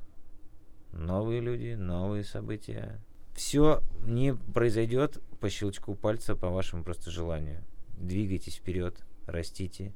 новые 0.91 1.39
люди, 1.39 1.75
новые 1.75 2.25
события. 2.25 2.99
Все 3.33 3.81
не 4.05 4.33
произойдет 4.33 5.21
по 5.39 5.49
щелчку 5.49 5.95
пальца, 5.95 6.35
по 6.35 6.49
вашему 6.49 6.83
просто 6.83 7.11
желанию. 7.11 7.63
Двигайтесь 7.97 8.57
вперед, 8.57 9.05
растите, 9.25 9.93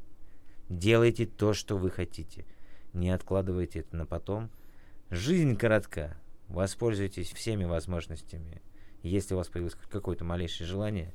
делайте 0.69 1.25
то, 1.25 1.53
что 1.53 1.77
вы 1.77 1.89
хотите. 1.89 2.45
Не 2.93 3.09
откладывайте 3.09 3.79
это 3.79 3.97
на 3.97 4.05
потом. 4.05 4.49
Жизнь 5.09 5.55
коротка. 5.57 6.15
Воспользуйтесь 6.47 7.31
всеми 7.31 7.63
возможностями. 7.63 8.61
Если 9.01 9.33
у 9.33 9.37
вас 9.37 9.47
появилось 9.47 9.75
какое-то 9.89 10.23
малейшее 10.23 10.67
желание, 10.67 11.13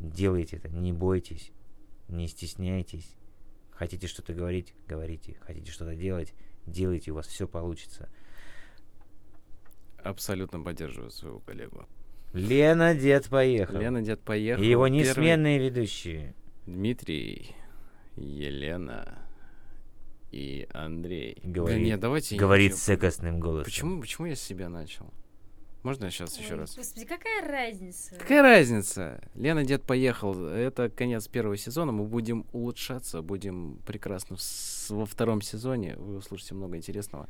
делайте 0.00 0.56
это, 0.56 0.68
не 0.68 0.92
бойтесь, 0.92 1.52
не 2.08 2.26
стесняйтесь. 2.26 3.14
Хотите 3.70 4.06
что-то 4.06 4.34
говорить, 4.34 4.74
говорите. 4.86 5.38
Хотите 5.40 5.70
что-то 5.70 5.94
делать, 5.94 6.34
делайте, 6.66 7.12
у 7.12 7.14
вас 7.14 7.26
все 7.26 7.46
получится. 7.46 8.10
Абсолютно 10.02 10.60
поддерживаю 10.60 11.10
своего 11.10 11.38
коллегу. 11.40 11.86
Лена, 12.32 12.94
дед, 12.94 13.28
поехал. 13.28 13.78
Лена, 13.78 14.02
дед, 14.02 14.20
поехал. 14.20 14.62
И 14.62 14.66
его 14.66 14.86
Первый 14.86 15.00
несменные 15.00 15.58
ведущие. 15.58 16.34
Дмитрий, 16.66 17.54
Елена 18.16 19.29
и 20.30 20.68
Андрей. 20.72 21.38
Да 21.42 21.50
Говорит- 21.50 21.84
нет, 21.86 22.00
давайте... 22.00 22.34
я 22.36 22.40
Говорит 22.40 22.72
начну. 22.72 22.84
секостным 22.84 23.40
голосом. 23.40 23.64
Почему, 23.64 24.00
почему 24.00 24.26
я 24.26 24.36
с 24.36 24.40
себя 24.40 24.68
начал? 24.68 25.12
Можно 25.82 26.04
я 26.06 26.10
сейчас 26.10 26.38
еще 26.38 26.52
Ой, 26.54 26.60
раз? 26.60 26.76
Господи, 26.76 27.06
какая 27.06 27.40
разница? 27.48 28.14
Какая 28.16 28.42
разница? 28.42 29.22
Лена 29.34 29.64
Дед 29.64 29.82
поехал. 29.82 30.44
Это 30.46 30.90
конец 30.90 31.26
первого 31.26 31.56
сезона. 31.56 31.90
Мы 31.90 32.04
будем 32.04 32.44
улучшаться, 32.52 33.22
будем 33.22 33.78
прекрасно 33.86 34.36
в 34.36 34.42
с- 34.42 34.90
во 34.90 35.06
втором 35.06 35.40
сезоне. 35.40 35.96
Вы 35.96 36.16
услышите 36.18 36.54
много 36.54 36.76
интересного. 36.76 37.28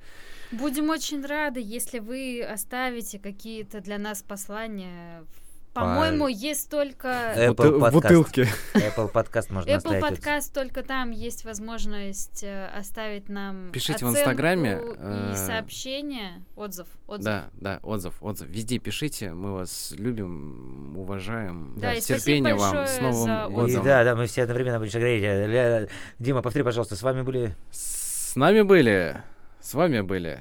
Будем 0.51 0.91
очень 0.91 1.25
рады, 1.25 1.61
если 1.61 2.01
вы 2.01 2.43
оставите 2.43 3.21
какие-то 3.21 3.81
для 3.81 3.99
нас 3.99 4.21
послания. 4.23 5.25
По-моему, 5.73 6.27
есть 6.27 6.69
только 6.69 7.09
Apple 7.09 7.55
Бутыл- 7.55 7.77
в 7.77 7.81
подкаст. 7.81 7.93
бутылке. 8.05 8.49
Apple 8.75 9.09
подкаст 9.09 9.51
можно 9.51 9.71
Apple 9.71 10.01
подкаст, 10.01 10.53
только 10.53 10.83
там 10.83 11.13
есть 11.13 11.45
возможность 11.45 12.43
э, 12.43 12.67
оставить 12.77 13.29
нам 13.29 13.71
Пишите 13.71 14.05
в 14.05 14.11
Инстаграме, 14.11 14.81
и 14.83 14.95
э, 14.99 15.35
сообщение, 15.37 16.43
отзыв, 16.57 16.89
отзыв. 17.07 17.25
Да, 17.25 17.51
да, 17.53 17.79
отзыв, 17.85 18.15
отзыв. 18.21 18.49
Везде 18.49 18.79
пишите. 18.79 19.33
Мы 19.33 19.53
вас 19.53 19.95
любим, 19.97 20.97
уважаем. 20.99 21.75
Да, 21.77 21.95
и 21.95 22.01
спасибо 22.01 22.19
терпения 22.19 22.55
вам. 22.57 22.71
С 22.87 22.99
большое 22.99 23.03
Новым 23.03 23.25
за 23.27 23.47
И 23.49 23.53
годом. 23.75 23.85
да, 23.85 24.05
да, 24.05 24.17
мы 24.17 24.27
все 24.27 24.43
одновременно 24.43 24.79
будем 24.81 24.99
говорить. 24.99 25.23
Э, 25.23 25.47
Ля- 25.47 25.91
Дима, 26.19 26.43
повтори, 26.43 26.65
пожалуйста, 26.65 26.97
с 26.97 27.03
вами 27.03 27.23
были... 27.23 27.55
С 27.71 28.35
нами 28.35 28.63
были. 28.63 29.23
С 29.61 29.75
вами 29.75 30.01
были. 30.01 30.41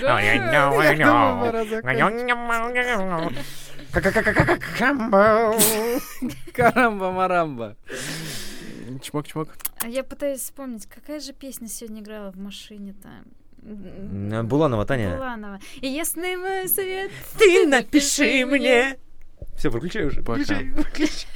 Ня-ня-ня-ня. 0.05 1.51
Камбо. 4.79 5.59
Карамба-марамба. 6.55 7.77
Чмок-чмок. 9.03 9.49
А 9.83 9.89
я 9.89 10.05
пытаюсь 10.05 10.43
вспомнить, 10.43 10.87
какая 10.87 11.19
же 11.19 11.33
песня 11.33 11.67
сегодня 11.67 12.03
играла 12.03 12.31
в 12.31 12.37
машине-то? 12.37 13.09
Буланова, 14.45 14.87
Таня. 14.87 15.17
Буланова. 15.17 15.59
И 15.81 15.89
ясный 15.89 16.37
мой 16.37 16.69
совет. 16.69 17.11
Ты 17.37 17.67
напиши 17.67 18.47
мне. 18.47 18.97
Все, 19.57 19.71
выключай 19.71 20.05
уже. 20.05 20.23
Пока. 20.23 20.39
Выключай, 20.39 20.71
выключай. 20.71 21.27